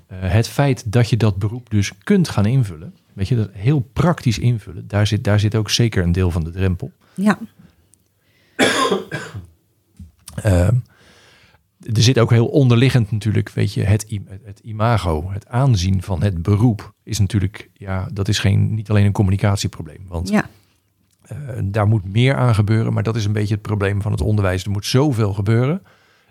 eh, 0.07 0.19
het 0.21 0.49
feit 0.49 0.93
dat 0.93 1.11
je 1.11 1.17
dat 1.17 1.37
beroep 1.37 1.71
dus 1.71 1.99
kunt 1.99 2.29
gaan 2.29 2.47
invullen... 2.47 2.95
Weet 3.13 3.29
je, 3.29 3.37
dat 3.37 3.49
heel 3.53 3.89
praktisch 3.93 4.39
invullen... 4.39 4.89
daar 4.89 5.07
zit, 5.07 5.25
daar 5.25 5.41
zit 5.41 5.55
ook 5.55 5.71
zeker 5.71 6.03
een 6.03 6.13
deel 6.13 6.31
van 6.31 6.45
de 6.45 6.51
drempel. 6.51 6.93
Ja, 7.15 7.39
Ehm, 10.43 10.75
er 11.95 12.03
zit 12.03 12.19
ook 12.19 12.31
heel 12.31 12.47
onderliggend 12.47 13.11
natuurlijk, 13.11 13.51
weet 13.51 13.75
je, 13.75 13.83
het, 13.83 14.07
het 14.45 14.59
imago, 14.59 15.31
het 15.31 15.49
aanzien 15.49 16.03
van 16.03 16.23
het 16.23 16.43
beroep 16.43 16.93
is 17.03 17.19
natuurlijk, 17.19 17.71
ja, 17.75 18.09
dat 18.13 18.29
is 18.29 18.39
geen, 18.39 18.75
niet 18.75 18.91
alleen 18.91 19.05
een 19.05 19.13
communicatieprobleem. 19.13 20.05
Want 20.09 20.29
ja. 20.29 20.49
eh, 21.23 21.37
daar 21.65 21.87
moet 21.87 22.13
meer 22.13 22.37
aan 22.37 22.55
gebeuren, 22.55 22.93
maar 22.93 23.03
dat 23.03 23.17
is 23.17 23.25
een 23.25 23.33
beetje 23.33 23.55
het 23.55 23.63
probleem 23.63 24.03
van 24.03 24.13
het 24.13 24.21
onderwijs. 24.21 24.65
Er 24.65 24.71
moet 24.71 24.87
zoveel 24.87 25.33
gebeuren. 25.33 25.83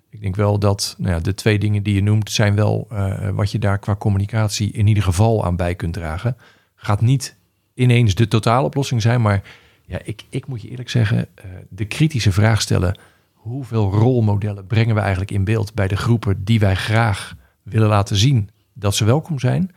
Ik 0.09 0.21
denk 0.21 0.35
wel 0.35 0.59
dat 0.59 0.95
nou 0.97 1.13
ja, 1.13 1.19
de 1.19 1.33
twee 1.33 1.59
dingen 1.59 1.83
die 1.83 1.95
je 1.95 2.03
noemt, 2.03 2.31
zijn 2.31 2.55
wel 2.55 2.87
eh, 2.89 3.29
wat 3.29 3.51
je 3.51 3.59
daar 3.59 3.79
qua 3.79 3.95
communicatie 3.95 4.71
in 4.71 4.87
ieder 4.87 5.03
geval 5.03 5.45
aan 5.45 5.55
bij 5.55 5.75
kunt 5.75 5.93
dragen. 5.93 6.37
Gaat 6.75 7.01
niet 7.01 7.35
ineens 7.73 8.15
de 8.15 8.27
totaaloplossing 8.27 9.01
zijn, 9.01 9.21
maar 9.21 9.43
ja, 9.85 9.99
ik, 10.03 10.25
ik 10.29 10.47
moet 10.47 10.61
je 10.61 10.69
eerlijk 10.69 10.89
zeggen, 10.89 11.27
eh, 11.35 11.45
de 11.69 11.85
kritische 11.85 12.31
vraag 12.31 12.61
stellen: 12.61 12.99
hoeveel 13.33 13.91
rolmodellen 13.91 14.67
brengen 14.67 14.95
we 14.95 15.01
eigenlijk 15.01 15.31
in 15.31 15.43
beeld 15.43 15.73
bij 15.73 15.87
de 15.87 15.97
groepen 15.97 16.43
die 16.43 16.59
wij 16.59 16.75
graag 16.75 17.35
willen 17.63 17.87
laten 17.87 18.15
zien 18.15 18.49
dat 18.73 18.95
ze 18.95 19.05
welkom 19.05 19.39
zijn? 19.39 19.71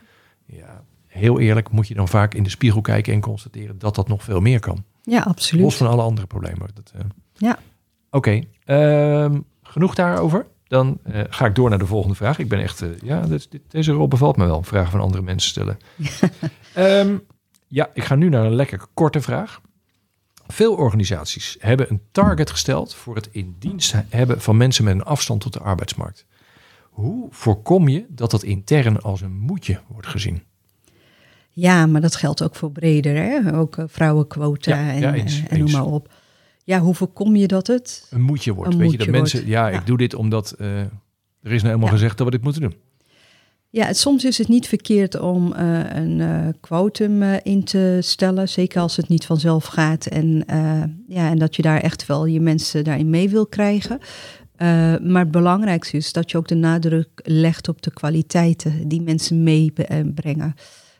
Ja, 0.46 0.82
heel 1.06 1.40
eerlijk 1.40 1.70
moet 1.70 1.88
je 1.88 1.94
dan 1.94 2.08
vaak 2.08 2.34
in 2.34 2.42
de 2.42 2.50
spiegel 2.50 2.80
kijken 2.80 3.12
en 3.12 3.20
constateren 3.20 3.78
dat 3.78 3.94
dat 3.94 4.08
nog 4.08 4.22
veel 4.22 4.40
meer 4.40 4.60
kan. 4.60 4.84
Ja, 5.02 5.20
absoluut. 5.20 5.64
Los 5.64 5.76
van 5.76 5.86
alle 5.86 6.02
andere 6.02 6.26
problemen. 6.26 6.70
Dat, 6.74 6.92
eh. 6.94 7.04
Ja. 7.34 7.58
Oké, 8.10 8.40
ehm, 8.64 9.38
genoeg 9.72 9.94
daarover. 9.94 10.46
Dan 10.66 10.98
eh, 11.04 11.20
ga 11.28 11.46
ik 11.46 11.54
door 11.54 11.70
naar 11.70 11.78
de 11.78 11.86
volgende 11.86 12.14
vraag. 12.16 12.38
Ik 12.38 12.48
ben 12.48 12.60
echt, 12.60 12.82
eh, 12.82 12.88
ja, 13.02 13.20
dit- 13.20 13.50
dit- 13.50 13.62
deze 13.70 13.92
rol 13.92 14.08
bevalt 14.08 14.36
me 14.36 14.44
wel. 14.46 14.62
Vragen 14.62 14.90
van 14.90 15.00
andere 15.00 15.22
mensen 15.22 15.50
stellen. 15.50 15.78
Ehm, 16.74 17.16
ja, 17.68 17.90
ik 17.94 18.04
ga 18.04 18.14
nu 18.14 18.28
naar 18.28 18.44
een 18.44 18.54
lekker 18.54 18.80
korte 18.94 19.20
vraag. 19.20 19.60
Veel 20.46 20.74
organisaties 20.74 21.56
hebben 21.60 21.90
een 21.90 22.00
target 22.12 22.50
gesteld 22.50 22.94
voor 22.94 23.14
het 23.14 23.28
in 23.32 23.56
dienst 23.58 23.94
hebben 24.08 24.40
van 24.40 24.56
mensen 24.56 24.84
met 24.84 24.94
een 24.94 25.02
afstand 25.04 25.40
tot 25.40 25.52
de 25.52 25.58
arbeidsmarkt. 25.60 26.26
Hoe 26.90 27.26
voorkom 27.30 27.88
je 27.88 28.04
dat 28.08 28.30
dat 28.30 28.42
intern 28.42 29.00
als 29.00 29.20
een 29.20 29.38
moetje 29.38 29.80
wordt 29.88 30.06
gezien? 30.06 30.42
Ja, 31.50 31.86
maar 31.86 32.00
dat 32.00 32.16
geldt 32.16 32.42
ook 32.42 32.54
voor 32.54 32.70
breder, 32.72 33.14
hè? 33.16 33.56
ook 33.58 33.76
eh, 33.76 33.84
vrouwenquota 33.88 34.70
Ja, 34.78 34.90
en, 34.92 35.00
ja, 35.00 35.14
eens, 35.14 35.42
en 35.48 35.58
noem 35.58 35.70
maar 35.70 35.84
op. 35.84 36.12
Ja, 36.64 36.78
hoe 36.80 36.94
voorkom 36.94 37.36
je 37.36 37.46
dat 37.46 37.66
het? 37.66 38.06
Een 38.10 38.20
moetje 38.22 38.52
wordt. 38.54 38.72
Een 38.72 38.78
Weet 38.78 38.90
je 38.90 38.96
dat 38.98 39.06
mensen, 39.08 39.38
wordt, 39.38 39.52
ja, 39.52 39.68
ja. 39.68 39.78
ik 39.78 39.86
doe 39.86 39.96
dit 39.98 40.14
omdat 40.14 40.50
eh, 40.58 40.78
er 40.80 40.88
is 41.42 41.50
nou 41.50 41.66
helemaal 41.66 41.86
Ja. 41.88 41.92
gezegd 41.94 42.16
dat 42.16 42.26
we 42.26 42.32
dit 42.32 42.42
moeten 42.42 42.62
doen. 42.62 42.74
Ja, 43.70 43.86
het- 43.86 43.96
soms 43.98 44.24
is 44.24 44.38
het 44.38 44.48
niet 44.48 44.68
verkeerd 44.68 45.20
om 45.20 45.52
eh, 45.52 45.78
een 45.94 46.20
eh, 46.20 46.48
quotum 46.60 47.22
in 47.22 47.64
te 47.64 47.98
stellen, 48.00 48.48
zeker 48.48 48.80
als 48.80 48.96
het 48.96 49.08
niet 49.08 49.26
vanzelf 49.26 49.64
gaat 49.64 50.06
en, 50.06 50.44
ja, 51.08 51.30
en 51.30 51.38
dat 51.38 51.56
je 51.56 51.62
daar 51.62 51.80
echt 51.80 52.06
wel 52.06 52.26
je 52.26 52.40
mensen 52.40 52.84
daarin 52.84 53.10
mee 53.10 53.28
wil 53.30 53.46
krijgen. 53.46 53.98
Maar 55.02 55.22
het 55.22 55.30
belangrijkste 55.30 55.96
is 55.96 56.12
dat 56.12 56.30
je 56.30 56.36
ook 56.36 56.48
de 56.48 56.54
nadruk 56.54 57.08
legt 57.24 57.68
op 57.68 57.82
de 57.82 57.92
kwaliteiten 57.92 58.88
die 58.88 59.02
mensen 59.02 59.42
meebrengen. 59.42 60.54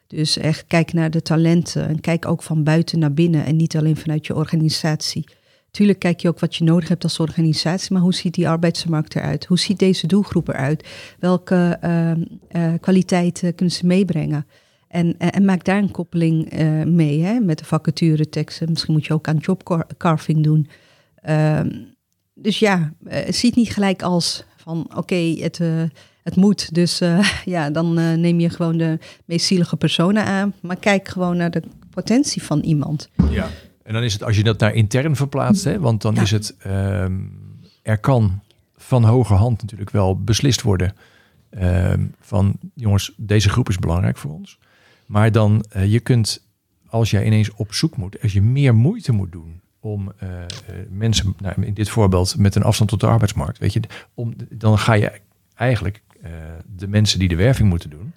Dus 0.06 0.36
echt 0.36 0.64
kijk 0.66 0.92
naar 0.92 1.10
de 1.10 1.22
talenten 1.22 1.88
en 1.88 2.00
kijk 2.00 2.26
ook 2.26 2.42
van 2.42 2.62
buiten 2.64 2.98
naar 2.98 3.12
binnen 3.14 3.44
en 3.44 3.56
niet 3.56 3.76
alleen 3.76 3.96
vanuit 3.96 4.26
je 4.26 4.34
organisatie. 4.34 5.24
Tuurlijk 5.72 5.98
kijk 5.98 6.20
je 6.20 6.28
ook 6.28 6.40
wat 6.40 6.56
je 6.56 6.64
nodig 6.64 6.88
hebt 6.88 7.02
als 7.04 7.18
organisatie, 7.18 7.92
maar 7.92 8.02
hoe 8.02 8.14
ziet 8.14 8.34
die 8.34 8.48
arbeidsmarkt 8.48 9.16
eruit? 9.16 9.44
Hoe 9.44 9.58
ziet 9.58 9.78
deze 9.78 10.06
doelgroep 10.06 10.48
eruit? 10.48 10.88
Welke 11.18 11.78
eh, 11.80 12.72
kwaliteiten 12.80 13.54
kunnen 13.54 13.74
ze 13.74 13.86
meebrengen? 13.86 14.46
En, 14.88 15.14
en, 15.18 15.32
en 15.32 15.44
maak 15.44 15.64
daar 15.64 15.78
een 15.78 15.90
koppeling 15.90 16.50
eh, 16.50 16.82
mee 16.82 17.22
hè, 17.22 17.40
met 17.40 17.58
de 17.58 17.64
vacatureteksten. 17.64 18.68
Misschien 18.68 18.94
moet 18.94 19.06
je 19.06 19.12
ook 19.12 19.28
aan 19.28 19.36
jobcarving 19.36 20.42
doen. 20.42 20.68
Ehm, 21.14 21.70
dus 22.34 22.58
ja, 22.58 22.92
eh, 23.04 23.32
zie 23.32 23.48
het 23.48 23.58
niet 23.58 23.72
gelijk 23.72 24.02
als 24.02 24.44
van 24.62 24.86
oké, 24.96 25.14
het, 25.14 25.60
eh, 25.60 25.82
het 26.22 26.36
moet. 26.36 26.74
Dus 26.74 27.00
eh, 27.00 27.28
ja, 27.54 27.70
dan 27.70 27.98
eh, 27.98 28.12
neem 28.12 28.40
je 28.40 28.50
gewoon 28.50 28.76
de 28.76 28.98
meest 29.24 29.46
zielige 29.46 29.76
personen 29.76 30.24
aan. 30.24 30.54
Maar 30.60 30.76
kijk 30.76 31.08
gewoon 31.08 31.36
naar 31.36 31.50
de 31.50 31.62
potentie 31.90 32.42
van 32.42 32.60
iemand. 32.60 33.08
Ja. 33.30 33.48
En 33.84 33.92
dan 33.92 34.02
is 34.02 34.12
het 34.12 34.22
als 34.22 34.36
je 34.36 34.42
dat 34.42 34.58
naar 34.58 34.74
intern 34.74 35.16
verplaatst, 35.16 35.64
hè, 35.64 35.80
want 35.80 36.02
dan 36.02 36.14
Ja. 36.14 36.22
is 36.22 36.30
het, 36.30 36.56
ehm, 36.58 37.12
er 37.82 37.98
kan 37.98 38.40
van 38.76 39.04
hoge 39.04 39.34
hand 39.34 39.62
natuurlijk 39.62 39.90
wel 39.90 40.20
beslist 40.20 40.62
worden 40.62 40.94
ehm, 41.50 42.04
van 42.20 42.58
jongens, 42.74 43.12
deze 43.16 43.48
groep 43.48 43.68
is 43.68 43.78
belangrijk 43.78 44.16
voor 44.16 44.30
ons. 44.30 44.58
Maar 45.06 45.32
dan, 45.32 45.64
eh, 45.70 45.92
je 45.92 46.00
kunt, 46.00 46.46
als 46.88 47.10
jij 47.10 47.24
ineens 47.24 47.50
op 47.54 47.74
zoek 47.74 47.96
moet, 47.96 48.22
als 48.22 48.32
je 48.32 48.42
meer 48.42 48.74
moeite 48.74 49.12
moet 49.12 49.32
doen 49.32 49.60
om 49.80 50.12
eh, 50.18 50.42
eh, 50.42 50.46
mensen, 50.90 51.34
nou, 51.38 51.62
in 51.62 51.74
dit 51.74 51.88
voorbeeld 51.88 52.36
met 52.38 52.54
een 52.54 52.62
afstand 52.62 52.90
tot 52.90 53.00
de 53.00 53.06
arbeidsmarkt, 53.06 53.58
weet 53.58 53.72
je, 53.72 53.80
om, 54.14 54.34
dan 54.50 54.78
ga 54.78 54.92
je 54.92 55.12
eigenlijk 55.54 56.02
de 56.76 56.88
mensen 56.88 57.18
die 57.18 57.28
de 57.28 57.36
werving 57.36 57.68
moeten 57.68 57.90
doen, 57.90 58.12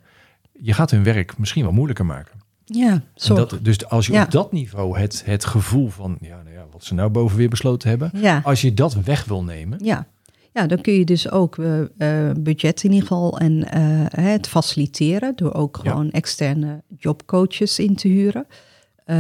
je 0.52 0.74
gaat 0.74 0.92
hun 0.92 1.04
werk 1.04 1.38
misschien 1.38 1.64
wel 1.64 1.72
moeilijker 1.74 2.06
maken. 2.06 2.40
Ja, 2.66 3.02
dat, 3.14 3.58
dus 3.62 3.86
als 3.90 4.08
je 4.08 4.14
Ja. 4.14 4.24
op 4.24 4.32
dat 4.32 4.52
niveau 4.52 5.00
het, 5.00 5.22
het 5.26 5.46
gevoel 5.46 5.88
van, 5.90 6.18
ja, 6.22 6.42
nou 6.44 6.56
ja, 6.56 6.66
wat 6.72 6.84
ze 6.84 6.94
nou 6.94 7.10
boven 7.10 7.38
weer 7.38 7.50
besloten 7.50 7.90
hebben, 7.90 8.12
ja. 8.14 8.42
als 8.44 8.62
je 8.62 8.74
dat 8.74 8.94
weg 8.94 9.26
wil 9.26 9.44
nemen, 9.44 9.80
Ja. 9.84 10.08
ja, 10.54 10.68
dan 10.68 10.82
kun 10.82 10.94
je 10.94 11.06
dus 11.06 11.32
ook 11.32 11.58
eh, 11.58 12.32
budget 12.40 12.84
in 12.84 12.92
ieder 12.92 13.08
geval 13.08 13.40
en 13.40 13.72
eh, 13.72 14.26
het 14.26 14.48
faciliteren 14.48 15.34
door 15.36 15.54
ook 15.54 15.78
gewoon 15.78 16.12
externe 16.12 16.84
jobcoaches 16.98 17.80
in 17.80 17.96
te 17.96 18.08
huren, 18.08 18.46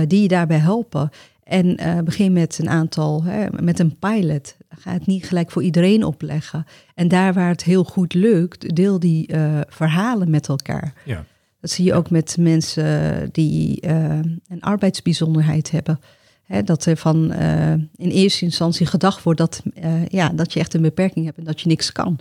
die 0.07 0.21
je 0.21 0.27
daarbij 0.27 0.57
helpen. 0.57 1.09
En 1.43 1.77
begin 2.05 2.33
met 2.33 2.57
een 2.59 2.69
aantal, 2.69 3.23
met 3.59 3.79
een 3.79 3.97
pilot. 3.99 4.57
Ga 4.69 4.91
het 4.91 5.05
niet 5.05 5.25
gelijk 5.27 5.51
voor 5.51 5.63
iedereen 5.63 6.03
opleggen. 6.03 6.65
En 6.95 7.07
daar 7.07 7.33
waar 7.33 7.49
het 7.49 7.63
heel 7.63 7.83
goed 7.83 8.13
lukt, 8.13 8.75
deel 8.75 8.99
die 8.99 9.29
verhalen 9.67 10.29
met 10.29 10.47
elkaar. 10.47 10.93
ja, 11.05 11.25
Dat 11.65 11.73
zie 11.73 11.85
je 11.85 11.93
ook 11.93 12.09
met 12.09 12.37
mensen 12.39 13.29
die 13.31 13.81
eh, 13.81 14.19
een 14.47 14.61
arbeidsbijzonderheid 14.61 15.71
hebben. 15.71 15.99
Dat 16.63 16.85
er 16.85 16.97
van 16.97 17.31
eh, 17.31 17.71
in 17.71 18.09
eerste 18.09 18.45
instantie 18.45 18.85
gedacht 18.85 19.23
wordt 19.23 19.39
dat, 19.39 19.63
eh, 19.73 20.05
ja, 20.07 20.29
dat 20.29 20.53
je 20.53 20.59
echt 20.59 20.73
een 20.73 20.81
beperking 20.81 21.25
hebt 21.25 21.37
en 21.37 21.43
dat 21.43 21.61
je 21.61 21.67
niks 21.67 21.91
kan. 21.91 22.19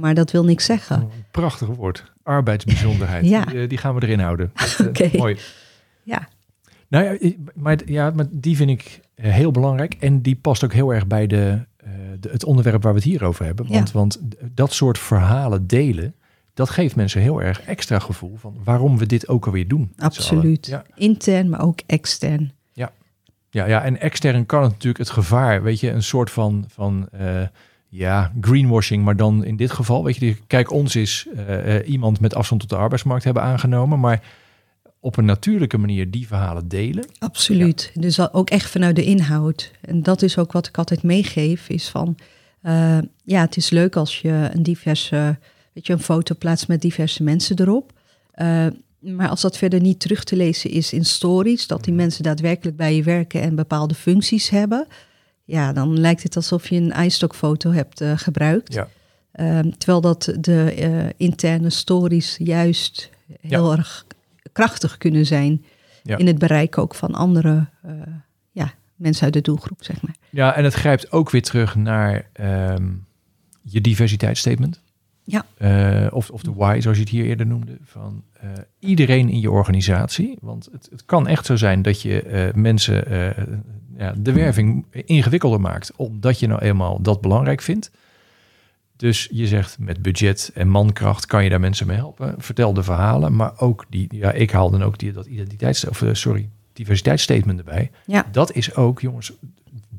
Maar 0.00 0.14
dat 0.14 0.30
wil 0.30 0.44
niks 0.44 0.64
zeggen. 0.64 1.00
een 1.00 1.08
prachtig 1.30 1.68
woord, 1.68 2.12
arbeidsbijzonderheid, 2.22 3.28
Ja. 3.36 3.44
die, 3.44 3.66
die 3.66 3.78
gaan 3.78 3.94
we 3.94 4.02
erin 4.02 4.20
houden. 4.20 4.52
Oké. 4.88 5.10
Mooi. 5.16 5.36
Ja, 6.02 6.28
Nou 6.88 7.04
ja, 7.04 7.32
maar, 7.54 7.78
ja, 7.86 8.10
maar 8.10 8.26
die 8.30 8.56
vind 8.56 8.70
ik 8.70 9.00
heel 9.14 9.50
belangrijk 9.50 9.94
en 10.00 10.22
die 10.22 10.36
past 10.36 10.64
ook 10.64 10.72
heel 10.72 10.94
erg 10.94 11.06
bij 11.06 11.26
de, 11.26 11.66
de, 12.20 12.28
het 12.30 12.44
onderwerp 12.44 12.82
waar 12.82 12.92
we 12.92 12.98
het 12.98 13.08
hier 13.08 13.24
over 13.24 13.44
hebben. 13.44 13.66
Want, 13.68 13.88
Ja. 13.88 13.94
want 13.98 14.20
dat 14.54 14.72
soort 14.72 14.98
verhalen 14.98 15.66
delen 15.66 16.14
dat 16.58 16.70
geeft 16.70 16.96
mensen 16.96 17.20
heel 17.20 17.42
erg 17.42 17.60
extra 17.60 17.98
gevoel 17.98 18.36
van 18.36 18.56
waarom 18.64 18.98
we 18.98 19.06
dit 19.06 19.28
ook 19.28 19.46
alweer 19.46 19.68
doen. 19.68 19.92
Absoluut. 19.98 20.66
Ja. 20.66 20.84
Intern, 20.94 21.48
maar 21.48 21.62
ook 21.62 21.80
extern. 21.86 22.52
Ja, 23.50 23.66
ja, 23.66 23.82
en 23.82 24.00
extern 24.00 24.46
kan 24.46 24.62
het 24.62 24.70
natuurlijk 24.70 24.98
het 24.98 25.10
gevaar, 25.10 25.62
weet 25.62 25.80
je, 25.80 25.90
een 25.90 26.02
soort 26.02 26.30
van, 26.30 26.64
van 26.68 27.08
eh, 27.12 27.42
ja, 27.88 28.32
greenwashing, 28.40 29.04
maar 29.04 29.16
dan 29.16 29.44
in 29.44 29.56
dit 29.56 29.70
geval, 29.70 30.04
weet 30.04 30.16
je, 30.16 30.36
kijk, 30.46 30.72
ons 30.72 30.96
is 30.96 31.26
eh, 31.36 31.76
eh, 31.76 31.88
iemand 31.88 32.20
met 32.20 32.34
afstand 32.34 32.60
tot 32.60 32.70
de 32.70 32.76
arbeidsmarkt 32.76 33.24
hebben 33.24 33.42
aangenomen, 33.42 34.00
maar 34.00 34.22
op 35.00 35.16
een 35.16 35.24
natuurlijke 35.24 35.78
manier 35.78 36.10
die 36.10 36.26
verhalen 36.26 36.68
delen. 36.68 37.06
Absoluut. 37.18 37.90
Dus 37.94 38.32
ook 38.32 38.50
echt 38.50 38.70
vanuit 38.70 38.96
de 38.96 39.04
inhoud. 39.04 39.72
En 39.80 40.02
dat 40.02 40.22
is 40.22 40.38
ook 40.38 40.52
wat 40.52 40.66
ik 40.66 40.78
altijd 40.78 41.02
meegeef, 41.02 41.68
is 41.68 41.88
van... 41.88 42.16
ja, 43.24 43.40
het 43.40 43.56
is 43.56 43.70
leuk 43.70 43.96
als 43.96 44.20
je 44.20 44.50
een 44.52 44.62
diverse... 44.62 45.38
Weet 45.78 45.86
je, 45.86 45.92
een 45.92 45.98
foto 45.98 46.34
plaatst 46.38 46.68
met 46.68 46.82
diverse 46.82 47.22
mensen 47.22 47.60
erop. 47.60 47.92
Eh, 48.30 48.66
maar 48.98 49.28
als 49.28 49.40
dat 49.40 49.56
verder 49.56 49.80
niet 49.80 50.00
terug 50.00 50.24
te 50.24 50.36
lezen 50.36 50.70
is 50.70 50.92
in 50.92 51.04
stories... 51.04 51.66
dat 51.66 51.84
die 51.84 51.94
mensen 51.94 52.22
daadwerkelijk 52.22 52.76
bij 52.76 52.96
je 52.96 53.02
werken 53.02 53.40
en 53.40 53.54
bepaalde 53.54 53.94
functies 53.94 54.48
hebben... 54.48 54.86
ja, 55.44 55.72
dan 55.72 56.00
lijkt 56.00 56.22
het 56.22 56.36
alsof 56.36 56.68
je 56.68 56.76
een 56.76 57.04
iStock-foto 57.04 57.70
hebt 57.70 58.00
eh, 58.00 58.12
gebruikt. 58.16 58.72
Ja. 58.72 58.88
Ehm, 59.32 59.70
terwijl 59.70 60.00
dat 60.00 60.34
de 60.40 60.72
eh, 60.72 61.06
interne 61.16 61.70
stories 61.70 62.36
juist 62.38 63.10
heel 63.40 63.72
erg 63.72 64.06
krachtig 64.52 64.96
kunnen 64.96 65.26
zijn 65.26 65.64
Ja. 66.02 66.16
in 66.16 66.26
het 66.26 66.38
bereik 66.38 66.78
ook 66.78 66.94
van 66.94 67.14
andere 67.14 67.66
ja, 68.52 68.72
mensen 68.94 69.24
uit 69.24 69.32
de 69.32 69.40
doelgroep, 69.40 69.84
zeg 69.84 70.02
maar. 70.02 70.14
Ja, 70.30 70.54
en 70.54 70.64
het 70.64 70.74
grijpt 70.74 71.12
ook 71.12 71.30
weer 71.30 71.42
terug 71.42 71.74
naar 71.74 72.28
ehm, 72.32 72.88
je 73.62 73.80
diversiteitsstatement. 73.80 74.80
Ja. 75.30 75.46
Eh, 75.56 76.12
of, 76.12 76.30
of 76.30 76.42
de 76.42 76.52
why, 76.52 76.80
zoals 76.80 76.96
je 76.96 77.02
het 77.02 77.12
hier 77.12 77.24
eerder 77.24 77.46
noemde. 77.46 77.78
Van 77.84 78.22
eh, 78.32 78.50
iedereen 78.78 79.28
in 79.28 79.40
je 79.40 79.50
organisatie. 79.50 80.38
Want 80.40 80.68
het, 80.72 80.88
het 80.90 81.04
kan 81.04 81.26
echt 81.26 81.46
zo 81.46 81.56
zijn 81.56 81.82
dat 81.82 82.02
je 82.02 82.22
eh, 82.22 82.54
mensen 82.54 83.04
ja, 83.96 84.14
de 84.18 84.32
werving 84.32 84.86
ingewikkelder 84.90 85.60
maakt. 85.60 85.92
Omdat 85.96 86.38
je 86.38 86.46
nou 86.46 86.60
eenmaal 86.60 87.02
dat 87.02 87.20
belangrijk 87.20 87.60
vindt. 87.60 87.90
Dus 88.96 89.28
je 89.32 89.46
zegt 89.46 89.78
met 89.78 90.02
budget 90.02 90.50
en 90.54 90.68
mankracht 90.68 91.26
kan 91.26 91.44
je 91.44 91.50
daar 91.50 91.60
mensen 91.60 91.86
mee 91.86 91.96
helpen. 91.96 92.34
Vertel 92.38 92.72
de 92.72 92.82
verhalen, 92.82 93.36
maar 93.36 93.52
ook 93.60 93.84
die, 93.88 94.08
ja, 94.10 94.32
ik 94.32 94.50
haal 94.50 94.70
dan 94.70 94.82
ook 94.82 94.98
die, 94.98 95.12
dat 95.12 95.26
identiteits, 95.26 95.88
of 95.88 96.02
sorry, 96.12 96.48
diversiteitsstatement 96.72 97.58
erbij. 97.58 97.90
Ja. 98.06 98.26
Dat 98.32 98.52
is 98.52 98.74
ook, 98.74 99.00
jongens, 99.00 99.32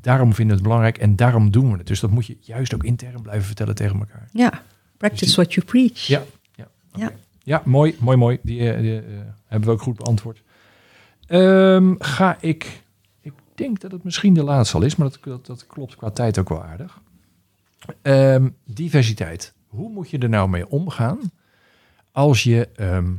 daarom 0.00 0.34
vinden 0.34 0.46
we 0.46 0.62
het 0.62 0.62
belangrijk 0.62 0.98
en 0.98 1.16
daarom 1.16 1.50
doen 1.50 1.70
we 1.72 1.78
het. 1.78 1.86
Dus 1.86 2.00
dat 2.00 2.10
moet 2.10 2.26
je 2.26 2.36
juist 2.40 2.74
ook 2.74 2.84
intern 2.84 3.22
blijven 3.22 3.46
vertellen 3.46 3.74
tegen 3.74 3.98
elkaar. 3.98 4.28
Ja, 4.32 4.62
practice 5.00 5.24
Dus 5.24 5.34
what 5.34 5.54
you 5.54 5.66
preach. 5.66 6.06
Ja, 6.06 6.22
ja. 6.54 6.68
Ja. 6.94 7.12
ja 7.42 7.62
mooi, 7.64 7.96
mooi, 7.98 8.16
mooi. 8.16 8.38
Die, 8.42 8.70
eh, 8.70 8.80
die, 8.80 8.98
eh, 8.98 9.18
hebben 9.46 9.68
we 9.68 9.74
ook 9.74 9.82
goed 9.82 9.96
beantwoord. 9.96 10.42
Ehm, 11.26 11.94
ga 11.98 12.36
ik, 12.40 12.82
ik 13.20 13.32
denk 13.54 13.80
dat 13.80 13.92
het 13.92 14.04
misschien 14.04 14.34
de 14.34 14.42
laatste 14.42 14.76
al 14.76 14.82
is, 14.82 14.96
maar 14.96 15.08
dat, 15.08 15.18
dat, 15.22 15.46
dat 15.46 15.66
klopt 15.66 15.96
qua 15.96 16.10
tijd 16.10 16.38
ook 16.38 16.48
wel 16.48 16.62
aardig. 16.62 17.00
Ehm, 18.02 18.48
diversiteit. 18.64 19.54
Hoe 19.66 19.90
moet 19.90 20.10
je 20.10 20.18
er 20.18 20.28
nou 20.28 20.48
mee 20.48 20.68
omgaan 20.68 21.18
als 22.12 22.42
je, 22.42 22.68
ehm, 22.74 23.12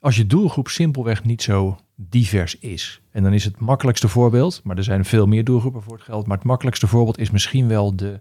als 0.00 0.16
je 0.16 0.26
doelgroep 0.26 0.68
simpelweg 0.68 1.24
niet 1.24 1.42
zo 1.42 1.78
divers 1.94 2.58
is? 2.58 3.00
En 3.10 3.22
dan 3.22 3.32
is 3.32 3.44
het 3.44 3.58
makkelijkste 3.58 4.08
voorbeeld, 4.08 4.60
maar 4.64 4.76
er 4.76 4.84
zijn 4.84 5.04
veel 5.04 5.26
meer 5.26 5.44
doelgroepen 5.44 5.82
voor 5.82 5.94
het 5.94 6.02
geld, 6.02 6.26
maar 6.26 6.36
het 6.36 6.46
makkelijkste 6.46 6.86
voorbeeld 6.86 7.18
is 7.18 7.30
misschien 7.30 7.68
wel 7.68 7.96
de 7.96 8.20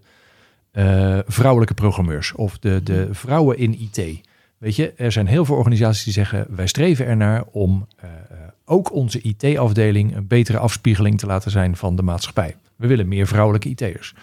eh, 0.71 1.19
vrouwelijke 1.27 1.73
programmeurs 1.73 2.31
of 2.31 2.59
de, 2.59 2.83
de 2.83 3.07
vrouwen 3.11 3.57
in 3.57 3.79
IT. 3.79 4.21
Weet 4.57 4.75
je, 4.75 4.93
er 4.93 5.11
zijn 5.11 5.27
heel 5.27 5.45
veel 5.45 5.55
organisaties 5.55 6.03
die 6.03 6.13
zeggen: 6.13 6.45
wij 6.49 6.67
streven 6.67 7.05
ernaar 7.05 7.43
om 7.51 7.87
eh, 7.95 8.09
eh, 8.09 8.37
ook 8.65 8.93
onze 8.93 9.21
IT-afdeling 9.21 10.15
een 10.15 10.27
betere 10.27 10.57
afspiegeling 10.57 11.19
te 11.19 11.25
laten 11.25 11.51
zijn 11.51 11.75
van 11.75 11.95
de 11.95 12.01
maatschappij. 12.01 12.55
We 12.75 12.87
willen 12.87 13.07
meer 13.07 13.27
vrouwelijke 13.27 13.69
IT'ers. 13.69 14.13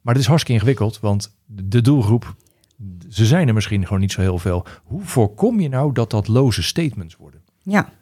Maar 0.00 0.14
het 0.14 0.22
is 0.22 0.28
hartstikke 0.28 0.60
ingewikkeld, 0.60 1.00
want 1.00 1.36
de 1.46 1.80
doelgroep, 1.80 2.34
ze 3.08 3.26
zijn 3.26 3.48
er 3.48 3.54
misschien 3.54 3.82
gewoon 3.84 4.00
niet 4.00 4.12
zo 4.12 4.20
heel 4.20 4.38
veel. 4.38 4.66
Hoe 4.82 5.04
voorkom 5.04 5.60
je 5.60 5.68
nou 5.68 5.92
dat 5.92 6.10
dat 6.10 6.28
loze 6.28 6.62
statements 6.62 7.16
worden? 7.16 7.40
Ja, 7.62 7.92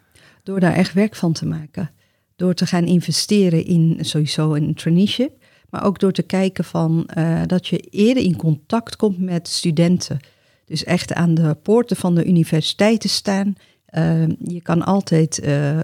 door 0.43 0.61
daar 0.61 0.73
echt 0.73 0.93
werk 0.93 1.15
van 1.15 1.33
te 1.33 1.47
maken. 1.47 1.91
Door 2.37 2.55
te 2.55 2.67
gaan 2.67 2.85
investeren 2.85 3.65
in 3.65 3.99
sowieso 4.01 4.55
een 4.55 4.75
traineeship. 4.75 5.39
Maar 5.71 5.85
ook 5.85 5.99
door 5.99 6.12
te 6.12 6.23
kijken 6.23 6.64
van, 6.64 7.07
eh, 7.07 7.43
dat 7.47 7.66
je 7.66 7.79
eerder 7.79 8.23
in 8.23 8.37
contact 8.37 8.97
komt 8.97 9.18
met 9.18 9.49
studenten. 9.49 10.18
Dus 10.64 10.85
echt 10.85 11.12
aan 11.12 11.35
de 11.35 11.57
poorten 11.62 11.97
van 11.97 12.14
de 12.14 12.25
universiteiten 12.25 13.11
staan. 13.11 13.55
Eh, 13.87 14.29
je 14.29 14.61
kan 14.62 14.83
altijd 14.85 15.39
eh, 15.39 15.79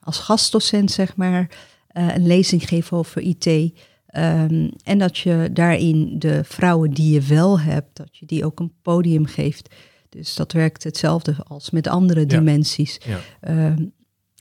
als 0.00 0.18
gastdocent, 0.18 0.90
zeg 0.90 1.16
maar, 1.16 1.50
een 1.92 2.26
lezing 2.26 2.68
geven 2.68 2.96
over 2.96 3.20
IT. 3.22 3.46
Ehm, 4.06 4.68
en 4.84 4.98
dat 4.98 5.18
je 5.18 5.48
daarin 5.52 6.18
de 6.18 6.40
vrouwen 6.44 6.90
die 6.90 7.12
je 7.14 7.20
wel 7.20 7.60
hebt, 7.60 7.96
dat 7.96 8.16
je 8.16 8.26
die 8.26 8.44
ook 8.44 8.60
een 8.60 8.72
podium 8.82 9.26
geeft. 9.26 9.74
Dus 10.08 10.34
dat 10.34 10.52
werkt 10.52 10.84
hetzelfde 10.84 11.36
als 11.48 11.70
met 11.70 11.86
andere 11.86 12.26
dimensies. 12.26 12.98
Ja. 13.06 13.18
Ehm, 13.40 13.84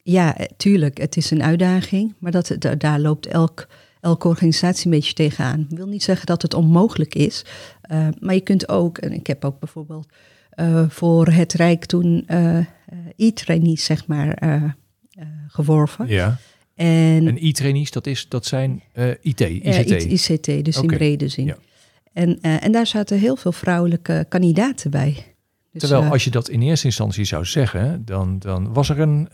ja, 0.03 0.35
tuurlijk, 0.57 0.97
het 0.97 1.17
is 1.17 1.31
een 1.31 1.43
uitdaging, 1.43 2.13
maar 2.19 2.31
dat, 2.31 2.55
da- 2.59 2.75
daar 2.75 2.99
loopt 2.99 3.25
elk, 3.25 3.67
elke 4.01 4.27
organisatie 4.27 4.85
een 4.85 4.91
beetje 4.91 5.13
tegenaan. 5.13 5.65
Ik 5.69 5.77
wil 5.77 5.87
niet 5.87 6.03
zeggen 6.03 6.25
dat 6.25 6.41
het 6.41 6.53
onmogelijk 6.53 7.15
is, 7.15 7.45
eh, 7.81 8.07
maar 8.19 8.33
je 8.33 8.41
kunt 8.41 8.69
ook, 8.69 8.97
en 8.97 9.11
ik 9.11 9.27
heb 9.27 9.45
ook 9.45 9.59
bijvoorbeeld 9.59 10.07
eh, 10.49 10.89
voor 10.89 11.27
het 11.27 11.53
Rijk 11.53 11.85
toen 11.85 12.23
eh, 12.27 12.57
e-trainees, 13.15 13.83
zeg 13.83 14.07
maar, 14.07 14.75
geworven. 15.47 16.07
ja. 16.07 16.37
En, 16.75 17.27
En 17.27 17.37
e-trainees, 17.39 17.91
dat, 17.91 18.07
is, 18.07 18.27
dat 18.29 18.45
zijn 18.45 18.81
IT, 19.21 19.39
ja, 19.39 19.45
ICT. 19.45 20.29
ICT, 20.29 20.65
dus 20.65 20.77
in 20.77 20.87
brede 20.87 21.27
zin. 21.27 21.45
ja. 21.45 21.57
En, 22.13 22.41
en 22.41 22.71
daar 22.71 22.87
zaten 22.87 23.19
heel 23.19 23.35
veel 23.35 23.51
vrouwelijke 23.51 24.25
kandidaten 24.29 24.91
bij. 24.91 25.35
Dus, 25.71 25.81
Terwijl 25.81 26.11
als 26.11 26.23
je 26.23 26.29
dat 26.29 26.49
in 26.49 26.61
eerste 26.61 26.85
instantie 26.85 27.25
zou 27.25 27.45
zeggen, 27.45 28.05
dan, 28.05 28.39
dan 28.39 28.73
was 28.73 28.89
er 28.89 28.99
een, 28.99 29.29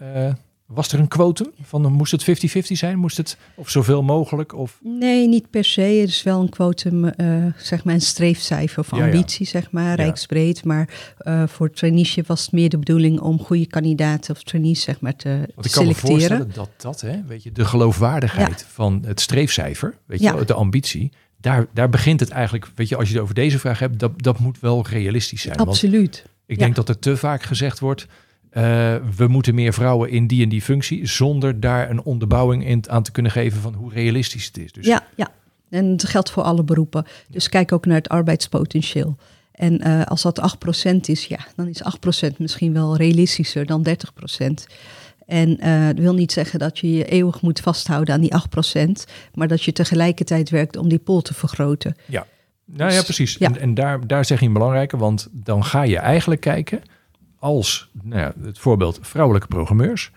was 0.68 0.92
er 0.92 1.00
een 1.00 1.08
quotum 1.08 1.52
van 1.62 1.92
moest 1.92 2.12
het 2.12 2.24
50-50 2.24 2.60
zijn? 2.60 2.98
Moest 2.98 3.18
het 3.18 3.38
of 3.56 3.70
zoveel 3.70 4.04
mogelijk? 4.04 4.54
Of, 4.54 4.80
Nee, 4.84 5.28
niet 5.28 5.50
per 5.50 5.64
se. 5.64 5.82
Er 5.82 6.04
is 6.04 6.24
wel 6.24 6.42
een 6.42 6.50
quotum, 6.50 7.06
eh, 7.06 7.46
zeg 7.58 7.84
maar 7.84 7.94
een 7.94 8.02
streefcijfer 8.02 8.84
van 8.84 8.98
Ja, 9.00 9.06
ja. 9.06 9.12
ambitie, 9.12 9.46
zeg 9.46 9.72
maar, 9.72 9.84
Ja. 9.88 9.96
rijksbreed. 9.96 10.64
Maar 10.64 11.14
eh, 11.18 11.48
voor 11.48 11.72
traineeship 11.72 12.28
was 12.28 12.42
het 12.42 12.52
meer 12.52 12.70
de 12.70 12.78
bedoeling 12.78 13.20
om 13.20 13.40
goede 13.40 13.68
kandidaten 13.68 14.36
of 14.36 14.44
trainees, 14.44 14.82
zeg 14.82 15.00
maar, 15.00 15.16
te 15.16 15.50
want 15.56 15.68
ik 15.68 15.72
kan 15.72 15.86
me 15.86 15.96
voorstellen 15.96 16.52
dat 16.54 16.70
dat, 16.78 17.02
hè, 17.02 17.22
weet 17.28 17.44
je, 17.44 17.52
de 17.52 17.66
geloofwaardigheid 17.66 18.66
van 18.70 19.04
het 19.06 19.20
streefcijfer, 19.20 19.98
weet 20.06 20.20
je, 20.20 20.44
de 20.46 20.54
ambitie, 20.54 21.12
daar, 21.42 21.66
daar 21.74 21.90
begint 21.90 22.20
het 22.20 22.30
eigenlijk, 22.30 22.68
weet 22.76 22.90
je, 22.90 22.96
als 22.96 23.08
je 23.08 23.14
het 23.14 23.24
over 23.24 23.36
deze 23.36 23.60
vraag 23.60 23.80
hebt, 23.80 24.00
dat, 24.00 24.22
dat 24.22 24.40
moet 24.40 24.60
wel 24.60 24.86
realistisch 24.90 25.42
zijn. 25.42 25.58
Want 25.58 25.70
Absoluut. 25.70 26.26
ik 26.46 26.60
denk 26.60 26.76
dat 26.76 26.90
er 26.90 27.00
te 27.00 27.18
vaak 27.18 27.44
gezegd 27.44 27.80
wordt, 27.80 28.08
eh, 28.58 28.96
we 29.16 29.28
moeten 29.28 29.56
meer 29.56 29.74
vrouwen 29.74 30.10
in 30.10 30.28
die 30.28 30.44
en 30.44 30.50
die 30.50 30.62
functie, 30.62 31.08
zonder 31.08 31.60
daar 31.60 31.90
een 31.90 32.04
onderbouwing 32.04 32.66
in 32.66 32.90
aan 32.90 33.04
te 33.04 33.12
kunnen 33.12 33.32
geven 33.32 33.62
van 33.62 33.74
hoe 33.74 33.94
realistisch 33.94 34.46
het 34.46 34.58
is. 34.58 34.72
Dus 34.72 34.86
Ja, 34.86 35.04
ja. 35.16 35.28
En 35.70 35.86
het 35.86 36.04
geldt 36.04 36.32
voor 36.32 36.44
alle 36.44 36.64
beroepen. 36.64 37.06
Dus 37.30 37.50
kijk 37.50 37.72
ook 37.72 37.86
naar 37.86 37.96
het 37.96 38.10
arbeidspotentieel. 38.10 39.16
En 39.52 39.80
eh, 39.82 40.06
als 40.06 40.22
dat 40.22 40.58
8% 40.86 40.96
is, 41.02 41.26
ja, 41.26 41.40
dan 41.56 41.68
is 41.68 41.82
8% 42.34 42.38
misschien 42.38 42.74
wel 42.74 42.98
realistischer 42.98 43.66
dan 43.66 43.88
30%. 43.90 43.94
En 45.26 45.60
eh, 45.60 45.86
dat 45.86 45.98
wil 45.98 46.14
niet 46.14 46.32
zeggen 46.32 46.60
dat 46.60 46.80
je 46.80 46.94
je 46.94 47.06
eeuwig 47.06 47.42
moet 47.42 47.60
vasthouden 47.60 48.14
aan 48.14 48.22
die 48.22 48.34
8%, 48.78 48.92
maar 49.34 49.48
dat 49.48 49.64
je 49.64 49.72
tegelijkertijd 49.72 50.50
werkt 50.50 50.78
om 50.78 50.90
die 50.90 51.00
pool 51.00 51.22
te 51.22 51.34
vergroten. 51.34 51.96
Ja, 52.06 52.26
nou 52.66 52.92
ja, 52.92 53.02
precies. 53.02 53.36
Ja. 53.40 53.48
En, 53.48 53.60
en 53.60 53.74
daar, 53.74 54.08
daar 54.08 54.26
zeg 54.26 54.40
je 54.40 54.46
een 54.46 54.54
belangrijke, 54.54 54.98
want 54.98 55.28
dan 55.32 55.64
ga 55.64 55.82
je 55.82 55.98
eigenlijk 55.98 56.42
kijken 56.42 56.82
als, 57.40 57.90
nou 58.02 58.20
ja, 58.22 58.34
het 58.42 58.60
voorbeeld 58.60 59.00
vrouwelijke 59.02 59.48
programmeurs, 59.48 60.12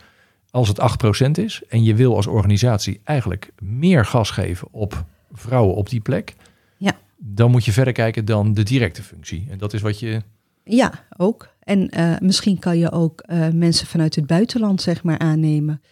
als 0.51 0.69
het 0.69 0.79
8% 0.81 1.31
is 1.31 1.63
en 1.69 1.83
je 1.85 1.95
wil 1.95 2.17
als 2.17 2.27
organisatie 2.27 3.01
eigenlijk 3.05 3.51
meer 3.59 4.07
gas 4.07 4.31
geven 4.31 4.69
op 4.71 5.05
vrouwen 5.33 5.75
op 5.75 5.89
die 5.89 6.01
plek, 6.01 6.35
Ja. 6.77 6.93
dan 7.17 7.51
moet 7.51 7.65
je 7.65 7.73
verder 7.73 7.93
kijken 7.93 8.25
dan 8.25 8.55
de 8.55 8.63
directe 8.63 9.03
functie. 9.03 9.47
En 9.51 9.59
dat 9.59 9.73
is 9.73 9.81
wat 9.81 9.99
je, 10.01 10.23
Ja, 10.65 10.93
ook. 11.17 11.49
En 11.61 11.89
eh, 11.89 12.15
misschien 12.21 12.59
kan 12.59 12.79
je 12.79 12.91
ook 12.93 13.21
eh, 13.21 13.49
mensen 13.49 13.87
vanuit 13.87 14.15
het 14.15 14.27
buitenland, 14.27 14.83
zeg 14.83 15.03
maar, 15.03 15.19
aannemen. 15.19 15.83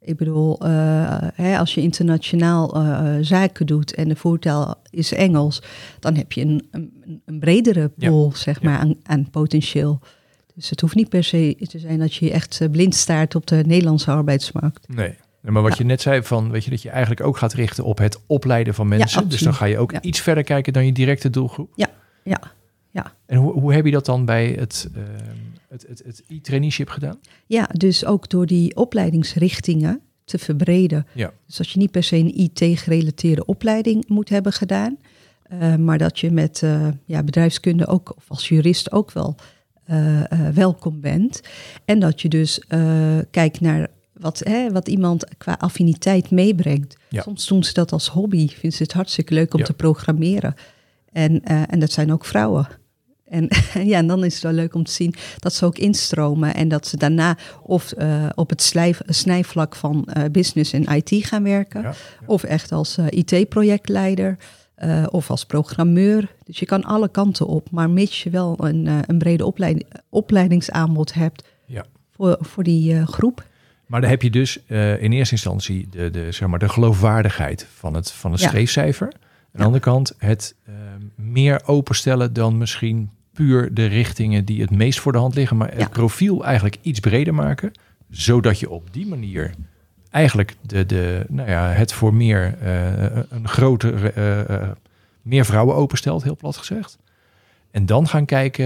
Ik 0.00 0.16
bedoel, 0.16 0.58
eh, 0.60 0.68
hè, 1.34 1.58
als 1.58 1.74
je 1.74 1.80
internationaal 1.82 2.74
eh, 2.74 3.14
zaken 3.20 3.66
doet 3.66 3.94
en 3.94 4.08
de 4.08 4.16
voertaal 4.16 4.82
is 4.90 5.12
Engels, 5.12 5.62
dan 6.00 6.14
heb 6.16 6.32
je 6.32 6.40
een, 6.40 6.68
een, 6.70 7.20
een 7.24 7.38
bredere 7.38 7.90
Ja. 7.96 8.08
pool, 8.08 8.32
zeg 8.34 8.60
Ja. 8.62 8.68
maar, 8.70 8.78
aan, 8.78 8.94
aan 9.02 9.30
potentieel. 9.30 10.00
Dus 10.56 10.70
het 10.70 10.80
hoeft 10.80 10.94
niet 10.94 11.08
per 11.08 11.24
se 11.24 11.56
te 11.68 11.78
zijn 11.78 11.98
dat 11.98 12.14
je 12.14 12.30
echt 12.30 12.60
eh, 12.60 12.70
blind 12.70 12.94
staart 12.94 13.34
op 13.34 13.46
de 13.46 13.62
Nederlandse 13.66 14.10
arbeidsmarkt. 14.10 14.88
nee. 14.88 15.14
Maar 15.40 15.62
wat 15.62 15.70
Ja. 15.72 15.78
je 15.78 15.84
net 15.84 16.00
zei, 16.00 16.22
van, 16.22 16.50
weet 16.50 16.64
je, 16.64 16.70
dat 16.70 16.82
je 16.82 16.90
eigenlijk 16.90 17.20
ook 17.20 17.36
gaat 17.36 17.52
richten 17.52 17.84
op 17.84 17.98
het 17.98 18.18
opleiden 18.26 18.74
van 18.74 18.88
mensen. 18.88 19.06
dus 19.08 19.16
absoluut. 19.16 19.44
dan 19.44 19.54
ga 19.54 19.64
je 19.64 19.78
ook 19.78 19.92
Ja. 19.92 20.02
iets 20.02 20.20
verder 20.20 20.44
kijken 20.44 20.72
dan 20.72 20.86
je 20.86 20.92
directe 20.92 21.30
doelgroep. 21.30 21.72
Ja, 21.74 21.88
Ja. 22.24 23.14
En 23.26 23.38
hoe, 23.38 23.52
hoe 23.52 23.72
heb 23.74 23.84
je 23.84 23.90
dat 23.90 24.06
dan 24.06 24.24
bij 24.24 24.46
het, 24.58 24.88
uh, 24.96 25.02
het, 25.68 25.84
het, 25.88 26.02
het 26.06 26.22
e-traineeship 26.28 26.88
gedaan? 26.88 27.18
Ja, 27.46 27.68
dus 27.72 28.04
ook 28.04 28.28
door 28.28 28.46
die 28.46 28.76
opleidingsrichtingen 28.76 30.00
te 30.24 30.38
verbreden. 30.38 31.06
Ja. 31.14 31.32
Dus 31.46 31.56
dat 31.56 31.70
je 31.70 31.78
niet 31.78 31.90
per 31.90 32.02
se 32.02 32.16
een 32.16 32.38
IT-gerelateerde 32.40 33.44
opleiding 33.44 34.08
moet 34.08 34.28
hebben 34.28 34.52
gedaan. 34.52 34.96
Uh, 35.52 35.74
maar 35.76 35.98
dat 35.98 36.18
je 36.20 36.30
met 36.30 36.60
uh, 36.64 36.88
ja, 37.04 37.22
bedrijfskunde 37.22 37.86
ook, 37.86 38.12
of 38.16 38.24
als 38.28 38.48
jurist 38.48 38.92
ook 38.92 39.12
wel 39.12 39.36
uh, 39.90 40.20
welkom 40.54 41.00
bent. 41.00 41.40
En 41.84 41.98
dat 41.98 42.20
je 42.20 42.28
dus 42.28 42.60
kijkt 43.30 43.60
naar 43.60 43.88
wat, 44.12 44.38
hè, 44.44 44.72
wat 44.72 44.88
iemand 44.88 45.24
qua 45.38 45.56
affiniteit 45.60 46.30
meebrengt. 46.30 46.96
Ja. 47.08 47.22
Soms 47.22 47.46
doen 47.46 47.64
ze 47.64 47.72
dat 47.72 47.92
als 47.92 48.08
hobby. 48.08 48.48
Vinden 48.48 48.72
ze 48.72 48.82
het 48.82 48.92
hartstikke 48.92 49.34
leuk 49.34 49.54
om 49.54 49.60
Ja. 49.60 49.66
te 49.66 49.72
programmeren. 49.72 50.54
En, 51.12 51.42
en 51.44 51.78
dat 51.78 51.92
zijn 51.92 52.12
ook 52.12 52.24
vrouwen. 52.24 52.68
En, 53.28 53.48
ja, 53.90 53.98
en 53.98 54.06
dan 54.06 54.24
is 54.24 54.34
het 54.34 54.42
wel 54.42 54.52
leuk 54.52 54.74
om 54.74 54.84
te 54.84 54.92
zien 54.92 55.14
dat 55.38 55.54
ze 55.54 55.64
ook 55.64 55.78
instromen 55.78 56.54
en 56.54 56.68
dat 56.68 56.86
ze 56.86 56.96
daarna 56.96 57.36
of 57.62 57.94
uh, 57.98 58.26
op 58.34 58.50
het 58.50 58.62
slijf, 58.62 59.00
snijvlak 59.06 59.76
van 59.76 60.08
uh, 60.16 60.24
business 60.32 60.72
en 60.72 60.82
IT 60.96 61.26
gaan 61.26 61.42
werken, 61.42 61.82
Ja, 61.82 61.94
of 62.26 62.42
echt 62.42 62.72
als 62.72 62.98
uh, 62.98 63.06
IT-projectleider 63.10 64.36
of 65.10 65.30
als 65.30 65.46
programmeur. 65.46 66.34
Dus 66.44 66.58
je 66.58 66.66
kan 66.66 66.84
alle 66.84 67.08
kanten 67.08 67.46
op, 67.46 67.70
maar 67.70 67.90
mits 67.90 68.22
je 68.22 68.30
wel 68.30 68.56
een, 68.66 68.88
een 69.06 69.18
brede 69.18 69.44
opleiding, 69.46 69.86
opleidingsaanbod 70.08 71.14
hebt 71.14 71.44
Ja. 71.66 71.84
voor, 72.10 72.36
voor 72.40 72.62
die 72.64 73.06
groep. 73.06 73.44
Maar 73.86 74.00
dan 74.00 74.10
heb 74.10 74.22
je 74.22 74.30
dus 74.30 74.58
in 75.00 75.12
eerste 75.12 75.34
instantie 75.34 75.88
de, 75.90 76.10
de, 76.10 76.32
zeg 76.32 76.48
maar, 76.48 76.58
de 76.58 76.68
geloofwaardigheid 76.68 77.66
van 77.74 77.94
het, 77.94 78.12
van 78.12 78.32
het 78.32 78.40
Ja. 78.40 78.48
streefcijfer. 78.48 79.06
Aan 79.12 79.62
de 79.62 79.64
andere 79.64 79.82
kant 79.82 80.14
het 80.18 80.54
uh, 80.68 80.74
meer 81.14 81.62
openstellen 81.66 82.32
dan 82.32 82.58
misschien 82.58 83.10
puur 83.32 83.74
de 83.74 83.86
richtingen 83.86 84.44
die 84.44 84.60
het 84.60 84.70
meest 84.70 85.00
voor 85.00 85.12
de 85.12 85.18
hand 85.18 85.34
liggen. 85.34 85.56
Maar 85.56 85.74
het 85.74 85.90
profiel 85.90 86.44
eigenlijk 86.44 86.76
iets 86.82 87.00
breder 87.00 87.34
maken. 87.34 87.72
Zodat 88.10 88.58
je 88.60 88.70
op 88.70 88.92
die 88.92 89.06
manier 89.06 89.54
eigenlijk 90.10 90.56
de, 90.60 90.86
de, 90.86 91.24
nou 91.28 91.50
ja, 91.50 91.68
het 91.68 91.92
voor 91.92 92.14
meer 92.14 92.54
uh, 92.62 93.22
een 93.28 93.48
grotere, 93.48 94.12
uh, 94.60 94.70
meer 95.22 95.44
vrouwen 95.44 95.76
openstelt, 95.76 96.22
heel 96.22 96.36
plat 96.36 96.56
gezegd. 96.56 96.98
En 97.70 97.86
dan 97.86 98.08
gaan 98.08 98.24
kijken, 98.24 98.64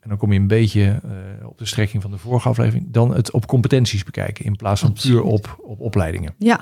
en 0.00 0.08
dan 0.08 0.16
kom 0.16 0.32
je 0.32 0.38
een 0.38 0.46
beetje 0.46 1.00
uh, 1.40 1.48
op 1.48 1.58
de 1.58 1.66
strekking 1.66 2.02
van 2.02 2.10
de 2.10 2.18
vorige 2.18 2.48
aflevering, 2.48 2.86
dan 2.90 3.14
het 3.14 3.30
op 3.30 3.46
competenties 3.46 4.04
bekijken 4.04 4.44
in 4.44 4.56
plaats 4.56 4.80
van 4.80 4.90
Absoluut. 4.90 5.16
puur 5.16 5.26
op, 5.26 5.60
op 5.62 5.80
opleidingen. 5.80 6.34
Ja. 6.38 6.60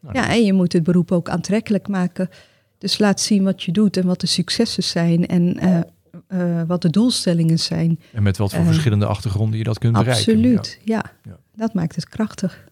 Nou, 0.00 0.16
ja, 0.16 0.28
en 0.28 0.44
je 0.44 0.52
moet 0.52 0.72
het 0.72 0.82
beroep 0.82 1.12
ook 1.12 1.28
aantrekkelijk 1.28 1.88
maken. 1.88 2.30
Dus 2.78 2.98
laat 2.98 3.20
zien 3.20 3.44
wat 3.44 3.62
je 3.62 3.72
doet 3.72 3.96
en 3.96 4.06
wat 4.06 4.20
de 4.20 4.26
successen 4.26 4.82
zijn 4.82 5.26
en 5.26 5.64
uh, 5.64 5.80
uh, 6.28 6.62
wat 6.66 6.82
de 6.82 6.90
doelstellingen 6.90 7.58
zijn. 7.58 8.00
En 8.12 8.22
met 8.22 8.36
wat 8.36 8.50
voor 8.50 8.60
Eh, 8.60 8.66
verschillende 8.66 9.06
achtergronden 9.06 9.58
je 9.58 9.64
dat 9.64 9.78
kunt 9.78 9.92
bereiken. 9.92 10.34
Absoluut, 10.34 10.80
ja. 10.84 11.04
Ja. 11.22 11.38
Dat 11.54 11.74
maakt 11.74 11.94
het 11.94 12.08
krachtig. 12.08 12.64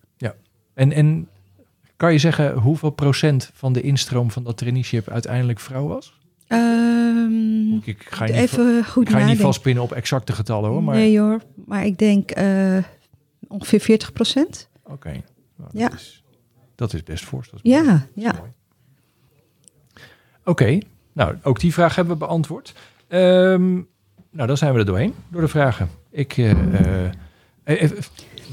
En, 0.82 0.92
en 0.92 1.28
kan 1.96 2.12
je 2.12 2.18
zeggen 2.18 2.52
hoeveel 2.58 2.90
procent 2.90 3.50
van 3.54 3.72
de 3.72 3.80
instroom 3.80 4.30
van 4.30 4.44
dat 4.44 4.56
traineeship 4.56 5.08
uiteindelijk 5.08 5.60
vrouw 5.60 5.86
was? 5.86 6.18
Um, 6.48 7.80
Ik 7.84 8.06
ga 8.08 8.24
je 8.24 8.32
niet, 8.32 8.40
even 8.40 8.84
goed 8.84 9.08
ga 9.08 9.18
je 9.18 9.24
niet 9.24 9.40
vastpinnen 9.40 9.82
op 9.82 9.92
exacte 9.92 10.32
getallen 10.32 10.70
hoor. 10.70 10.82
Maar 10.82 10.94
Nee 10.94 11.18
hoor, 11.20 11.40
maar 11.66 11.84
ik 11.84 11.98
denk 11.98 12.38
uh, 12.38 12.78
ongeveer 13.48 13.80
40 13.80 14.12
procent. 14.12 14.68
Oké, 14.82 15.22
nou, 15.56 15.70
Ja. 15.72 15.88
dat, 15.88 15.98
is, 15.98 16.22
dat 16.74 16.92
is 16.94 17.02
best 17.02 17.24
fors. 17.24 17.50
Mooi. 17.50 17.84
Ja, 17.84 18.06
ja. 18.14 18.34
Oké, 20.44 20.78
nou 21.12 21.36
ook 21.42 21.60
die 21.60 21.72
vraag 21.72 21.94
hebben 21.94 22.12
we 22.12 22.18
beantwoord. 22.26 22.74
Ehm, 23.08 23.72
nou, 24.30 24.46
dan 24.46 24.56
zijn 24.56 24.72
we 24.72 24.78
er 24.78 24.86
doorheen, 24.86 25.14
door 25.28 25.40
de 25.40 25.48
vragen. 25.48 25.88
Ik, 26.10 26.36
eh, 26.36 26.50
eh, 26.50 27.12
eh, 27.62 27.90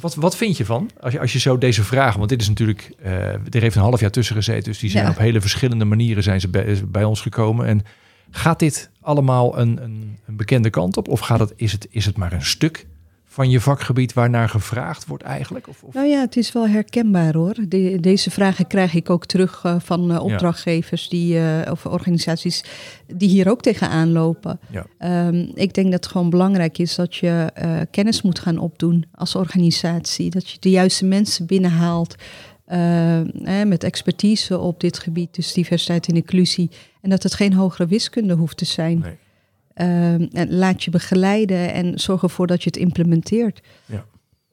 wat, 0.01 0.15
wat 0.15 0.35
vind 0.35 0.57
je 0.57 0.65
van, 0.65 0.89
als 0.99 1.13
je, 1.13 1.19
als 1.19 1.33
je 1.33 1.39
zo 1.39 1.57
deze 1.57 1.83
vragen, 1.83 2.17
want 2.17 2.29
dit 2.29 2.41
is 2.41 2.47
natuurlijk, 2.47 2.91
eh, 3.01 3.13
er 3.33 3.61
heeft 3.61 3.75
een 3.75 3.81
half 3.81 3.99
jaar 3.99 4.11
tussen 4.11 4.35
gezeten, 4.35 4.63
dus 4.63 4.79
die 4.79 4.89
zijn 4.89 5.03
Ja. 5.03 5.09
op 5.09 5.17
hele 5.17 5.41
verschillende 5.41 5.85
manieren 5.85 6.23
zijn 6.23 6.39
ze 6.41 6.47
bij, 6.47 6.81
bij 6.87 7.03
ons 7.03 7.21
gekomen. 7.21 7.65
En 7.65 7.81
gaat 8.31 8.59
dit 8.59 8.89
allemaal 9.01 9.59
een, 9.59 9.83
een, 9.83 10.17
een 10.27 10.35
bekende 10.35 10.69
kant 10.69 10.97
op? 10.97 11.07
Of 11.07 11.19
gaat 11.19 11.39
het, 11.39 11.53
is, 11.55 11.71
het, 11.71 11.87
is 11.89 12.05
het 12.05 12.17
maar 12.17 12.33
een 12.33 12.45
stuk 12.45 12.85
van 13.31 13.49
je 13.49 13.61
vakgebied 13.61 14.13
waarnaar 14.13 14.49
gevraagd 14.49 15.05
wordt 15.05 15.23
eigenlijk? 15.23 15.67
Of, 15.67 15.83
of? 15.83 15.93
Nou 15.93 16.07
ja, 16.07 16.19
het 16.19 16.37
is 16.37 16.51
wel 16.51 16.67
herkenbaar 16.67 17.33
hoor. 17.33 17.55
De- 17.67 17.97
deze 17.99 18.31
vragen 18.31 18.67
krijg 18.67 18.93
ik 18.93 19.09
ook 19.09 19.25
terug 19.25 19.63
uh, 19.65 19.75
van 19.79 20.11
uh, 20.11 20.23
opdrachtgevers 20.23 21.09
die, 21.09 21.35
uh, 21.35 21.61
of 21.71 21.85
organisaties 21.85 22.63
die 23.07 23.29
hier 23.29 23.49
ook 23.49 23.61
tegenaan 23.61 24.11
lopen. 24.11 24.59
Ja. 24.69 25.25
Um, 25.27 25.51
ik 25.53 25.73
denk 25.73 25.91
dat 25.91 26.03
het 26.03 26.11
gewoon 26.11 26.29
belangrijk 26.29 26.77
is 26.77 26.95
dat 26.95 27.15
je 27.15 27.51
kennis 27.91 28.21
moet 28.21 28.39
gaan 28.39 28.57
opdoen 28.57 29.05
als 29.11 29.35
organisatie. 29.35 30.29
Dat 30.29 30.49
je 30.49 30.57
de 30.59 30.69
juiste 30.69 31.05
mensen 31.05 31.45
binnenhaalt 31.45 32.15
eh, 32.69 33.21
met 33.65 33.83
expertise 33.83 34.59
op 34.59 34.79
dit 34.79 34.99
gebied, 34.99 35.35
dus 35.35 35.53
diversiteit 35.53 36.07
en 36.07 36.15
inclusie. 36.15 36.69
En 37.01 37.09
dat 37.09 37.23
het 37.23 37.33
geen 37.33 37.53
hogere 37.53 37.87
wiskunde 37.87 38.33
hoeft 38.33 38.57
te 38.57 38.65
zijn. 38.65 38.99
Nee. 38.99 39.17
Um, 39.81 40.29
en 40.33 40.53
laat 40.53 40.83
je 40.83 40.91
begeleiden 40.91 41.73
en 41.73 41.99
zorg 41.99 42.23
ervoor 42.23 42.47
dat 42.47 42.63
je 42.63 42.69
het 42.69 42.77
implementeert. 42.77 43.61
Ja. 43.85 44.05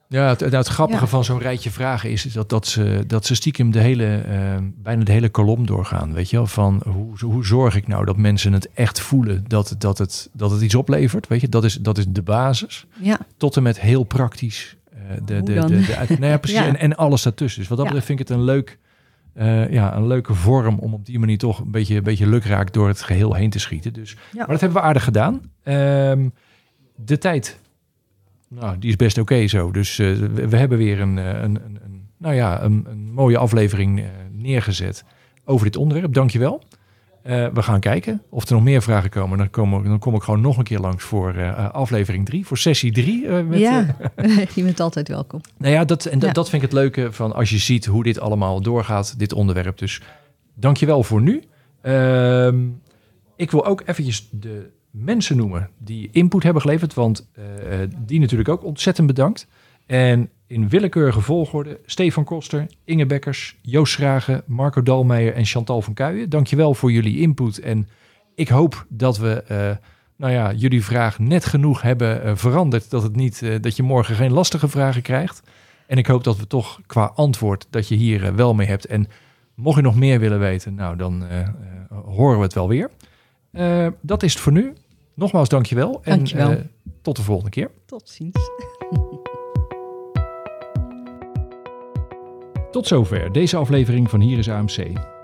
Ja, 0.09 0.27
het, 0.29 0.39
het 0.39 0.67
grappige 0.67 1.01
Ja. 1.03 1.07
van 1.07 1.23
zo'n 1.23 1.39
rijtje 1.39 1.71
vragen 1.71 2.09
is 2.11 2.23
dat, 2.23 2.49
dat, 2.49 2.67
ze, 2.67 3.03
dat 3.07 3.25
ze 3.25 3.35
stiekem 3.35 3.71
de 3.71 3.79
hele, 3.79 4.23
uh, 4.29 4.55
bijna 4.75 5.03
de 5.03 5.11
hele 5.11 5.29
kolom 5.29 5.65
doorgaan. 5.65 6.13
Weet 6.13 6.29
je 6.29 6.35
wel, 6.37 6.47
van 6.47 6.81
hoe, 6.85 7.17
hoe 7.19 7.45
zorg 7.45 7.75
ik 7.75 7.87
nou 7.87 8.05
dat 8.05 8.17
mensen 8.17 8.53
het 8.53 8.69
echt 8.73 8.99
voelen 8.99 9.43
dat, 9.47 9.75
dat, 9.77 9.97
het, 9.97 10.29
dat 10.33 10.51
het 10.51 10.61
iets 10.61 10.75
oplevert. 10.75 11.27
Weet 11.27 11.41
je, 11.41 11.49
dat 11.49 11.63
is, 11.63 11.73
dat 11.75 11.97
is 11.97 12.05
de 12.07 12.21
basis. 12.21 12.85
Ja, 13.01 13.19
Tot 13.37 13.55
en 13.57 13.63
met 13.63 13.79
heel 13.81 14.03
praktisch. 14.03 14.75
Uh, 14.93 14.99
de, 15.25 15.43
de, 15.43 15.43
de, 15.43 15.81
de, 15.85 15.95
uit- 15.95 16.09
nou 16.09 16.31
ja, 16.31 16.37
precies. 16.45 16.57
Ja. 16.59 16.65
En, 16.67 16.79
en 16.79 16.95
alles 16.95 17.21
daartussen. 17.21 17.59
Dus 17.59 17.69
wat 17.69 17.77
dat 17.77 17.85
betreft 17.87 18.07
vind 18.07 18.19
ik 18.19 18.27
het 18.27 18.37
een, 18.37 18.43
leuk, 18.43 18.77
uh, 19.37 19.71
ja, 19.71 19.95
een 19.95 20.07
leuke 20.07 20.33
vorm 20.33 20.79
om 20.79 20.93
op 20.93 21.05
die 21.05 21.19
manier 21.19 21.37
toch 21.37 21.59
een 21.59 21.71
beetje, 21.71 21.95
een 21.95 22.03
beetje 22.03 22.27
lukraak 22.27 22.73
door 22.73 22.87
het 22.87 23.01
geheel 23.01 23.33
heen 23.33 23.49
te 23.49 23.59
schieten. 23.59 23.93
Dus, 23.93 24.11
Ja. 24.11 24.37
Maar 24.37 24.47
dat 24.47 24.61
hebben 24.61 24.81
we 24.81 24.87
aardig 24.87 25.03
gedaan. 25.03 25.41
Ehm, 25.63 26.29
de 26.95 27.17
tijd, 27.17 27.59
nou, 28.47 28.77
die 28.79 28.89
is 28.89 28.95
best 28.95 29.17
oké 29.17 29.47
zo. 29.47 29.71
Dus 29.71 29.99
uh, 29.99 30.15
we, 30.15 30.47
we 30.47 30.57
hebben 30.57 30.77
weer 30.77 31.01
een, 31.01 31.17
uh, 31.17 31.27
een, 31.27 31.41
een, 31.41 31.79
een, 31.83 32.07
nou 32.17 32.35
ja, 32.35 32.61
een, 32.63 32.85
een 32.89 33.11
mooie 33.13 33.37
aflevering 33.37 34.03
neergezet 34.31 35.03
over 35.45 35.65
dit 35.65 35.75
onderwerp. 35.75 36.13
Dankjewel. 36.13 36.63
Uh, 37.27 37.47
we 37.53 37.61
gaan 37.61 37.79
kijken 37.79 38.21
of 38.29 38.47
er 38.47 38.53
nog 38.53 38.63
meer 38.63 38.81
vragen 38.81 39.09
komen. 39.09 39.37
Dan 39.37 39.49
kom, 39.49 39.83
dan 39.83 39.99
kom 39.99 40.15
ik 40.15 40.21
gewoon 40.21 40.41
nog 40.41 40.57
een 40.57 40.63
keer 40.63 40.79
langs 40.79 41.03
voor 41.03 41.35
uh, 41.35 41.69
aflevering 41.69 42.25
3, 42.25 42.45
voor 42.45 42.57
sessie 42.57 42.91
3. 42.91 43.23
Uh, 43.23 43.59
ja, 43.59 43.95
je 44.55 44.63
bent 44.63 44.79
altijd 44.79 45.07
welkom. 45.07 45.41
Nou 45.57 45.73
ja, 45.73 45.85
dat, 45.85 46.05
en 46.05 46.19
dat, 46.19 46.27
Ja. 46.27 46.33
dat 46.33 46.49
vind 46.49 46.63
ik 46.63 46.69
het 46.69 46.77
leuke 46.77 47.11
van 47.11 47.33
als 47.33 47.49
je 47.49 47.57
ziet 47.57 47.85
hoe 47.85 48.03
dit 48.03 48.19
allemaal 48.19 48.61
doorgaat, 48.61 49.19
dit 49.19 49.33
onderwerp. 49.33 49.77
Dus 49.77 50.01
dankjewel 50.53 51.03
voor 51.03 51.21
nu. 51.21 51.43
Ehm, 51.81 52.65
ik 53.35 53.51
wil 53.51 53.65
ook 53.65 53.81
eventjes 53.85 54.27
de 54.31 54.69
mensen 54.91 55.37
noemen 55.37 55.69
die 55.77 56.09
input 56.11 56.43
hebben 56.43 56.61
geleverd, 56.61 56.93
want 56.93 57.27
die 57.97 58.19
natuurlijk 58.19 58.49
ook 58.49 58.63
ontzettend 58.63 59.07
bedankt. 59.07 59.47
En 59.85 60.29
in 60.47 60.69
willekeurige 60.69 61.21
volgorde 61.21 61.79
Stefan 61.85 62.23
Koster, 62.23 62.65
Inge 62.83 63.05
Bekkers, 63.05 63.57
Joost 63.61 63.93
Schragen, 63.93 64.43
Marco 64.45 64.83
Dalmeijer 64.83 65.33
en 65.33 65.45
Chantal 65.45 65.81
van 65.81 65.93
Kuijen. 65.93 66.29
Dankjewel 66.29 66.73
voor 66.73 66.91
jullie 66.91 67.19
input 67.19 67.59
en 67.59 67.87
ik 68.35 68.47
hoop 68.47 68.85
dat 68.89 69.17
we 69.17 69.43
uh, 69.51 69.87
nou 70.15 70.33
ja, 70.33 70.53
jullie 70.53 70.83
vraag 70.83 71.19
net 71.19 71.45
genoeg 71.45 71.81
hebben 71.81 72.25
uh, 72.25 72.35
veranderd 72.35 72.89
dat, 72.89 73.03
het 73.03 73.15
niet, 73.15 73.41
uh, 73.41 73.55
dat 73.61 73.75
je 73.75 73.83
morgen 73.83 74.15
geen 74.15 74.31
lastige 74.31 74.67
vragen 74.67 75.01
krijgt. 75.01 75.41
En 75.87 75.97
ik 75.97 76.07
hoop 76.07 76.23
dat 76.23 76.37
we 76.37 76.47
toch 76.47 76.79
qua 76.85 77.11
antwoord 77.15 77.67
dat 77.69 77.87
je 77.87 77.95
hier 77.95 78.35
wel 78.35 78.53
mee 78.53 78.67
hebt. 78.67 78.85
En 78.85 79.07
mocht 79.55 79.75
je 79.75 79.81
nog 79.81 79.95
meer 79.95 80.19
willen 80.19 80.39
weten, 80.39 80.75
nou 80.75 80.95
dan 80.95 81.23
horen 82.05 82.37
we 82.37 82.43
het 82.43 82.53
wel 82.53 82.67
weer. 82.67 82.89
Dat 84.01 84.23
is 84.23 84.33
het 84.33 84.41
voor 84.41 84.51
nu. 84.51 84.73
Nogmaals 85.13 85.49
dankjewel. 85.49 86.01
En 86.03 86.23
tot 87.01 87.15
de 87.15 87.23
volgende 87.23 87.51
keer. 87.51 87.71
Tot 87.85 88.09
ziens. 88.09 88.35
Tot 92.71 92.87
zover 92.87 93.31
deze 93.31 93.57
aflevering 93.57 94.09
van 94.09 94.21
Hier 94.21 94.37
is 94.37 94.49
AMC. 94.49 94.77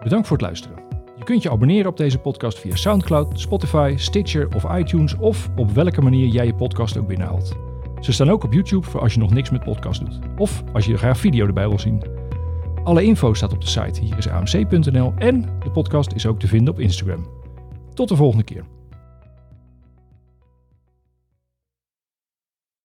Bedankt 0.04 0.28
voor 0.28 0.38
het 0.38 0.46
luisteren. 0.46 0.78
Je 1.18 1.24
kunt 1.24 1.44
je 1.44 1.52
abonneren 1.52 1.89
op 1.89 1.98
deze 1.98 2.18
podcast 2.18 2.60
via 2.60 2.76
SoundCloud, 2.76 3.39
Spotify, 3.39 3.94
Stitcher 3.98 4.56
of 4.56 4.78
iTunes 4.78 5.18
of 5.18 5.50
op 5.56 5.72
welke 5.72 6.02
manier 6.02 6.28
jij 6.28 6.46
je 6.46 6.56
podcast 6.56 6.98
ook 6.98 7.08
binnenhaalt. 7.08 7.56
Ze 8.00 8.12
staan 8.12 8.30
ook 8.30 8.44
op 8.44 8.54
YouTube 8.54 8.89
voor 8.89 9.02
als 9.02 9.14
je 9.14 9.20
nog 9.20 9.34
niks 9.34 9.50
met 9.50 9.64
podcast 9.64 10.00
doet. 10.00 10.20
Of 10.38 10.64
als 10.74 10.86
je 10.86 10.98
graag 10.98 11.18
video 11.18 11.48
erbij 11.48 11.68
wil 11.68 11.80
zien. 11.80 12.04
Alle 12.84 13.04
info 13.04 13.34
staat 13.34 13.54
op 13.54 13.62
de 13.62 13.68
site 13.68 14.02
hier 14.02 14.18
is 14.18 14.28
amc.nl 14.28 15.14
en 15.18 15.41
de 15.64 15.72
podcast 15.72 16.14
is 16.14 16.26
ook 16.26 16.39
te 16.39 16.48
vinden 16.48 16.74
op 16.74 16.80
Instagram. 16.80 17.26
Tot 17.94 18.10
de 18.10 18.16
volgende 18.16 18.44
keer. 18.44 18.64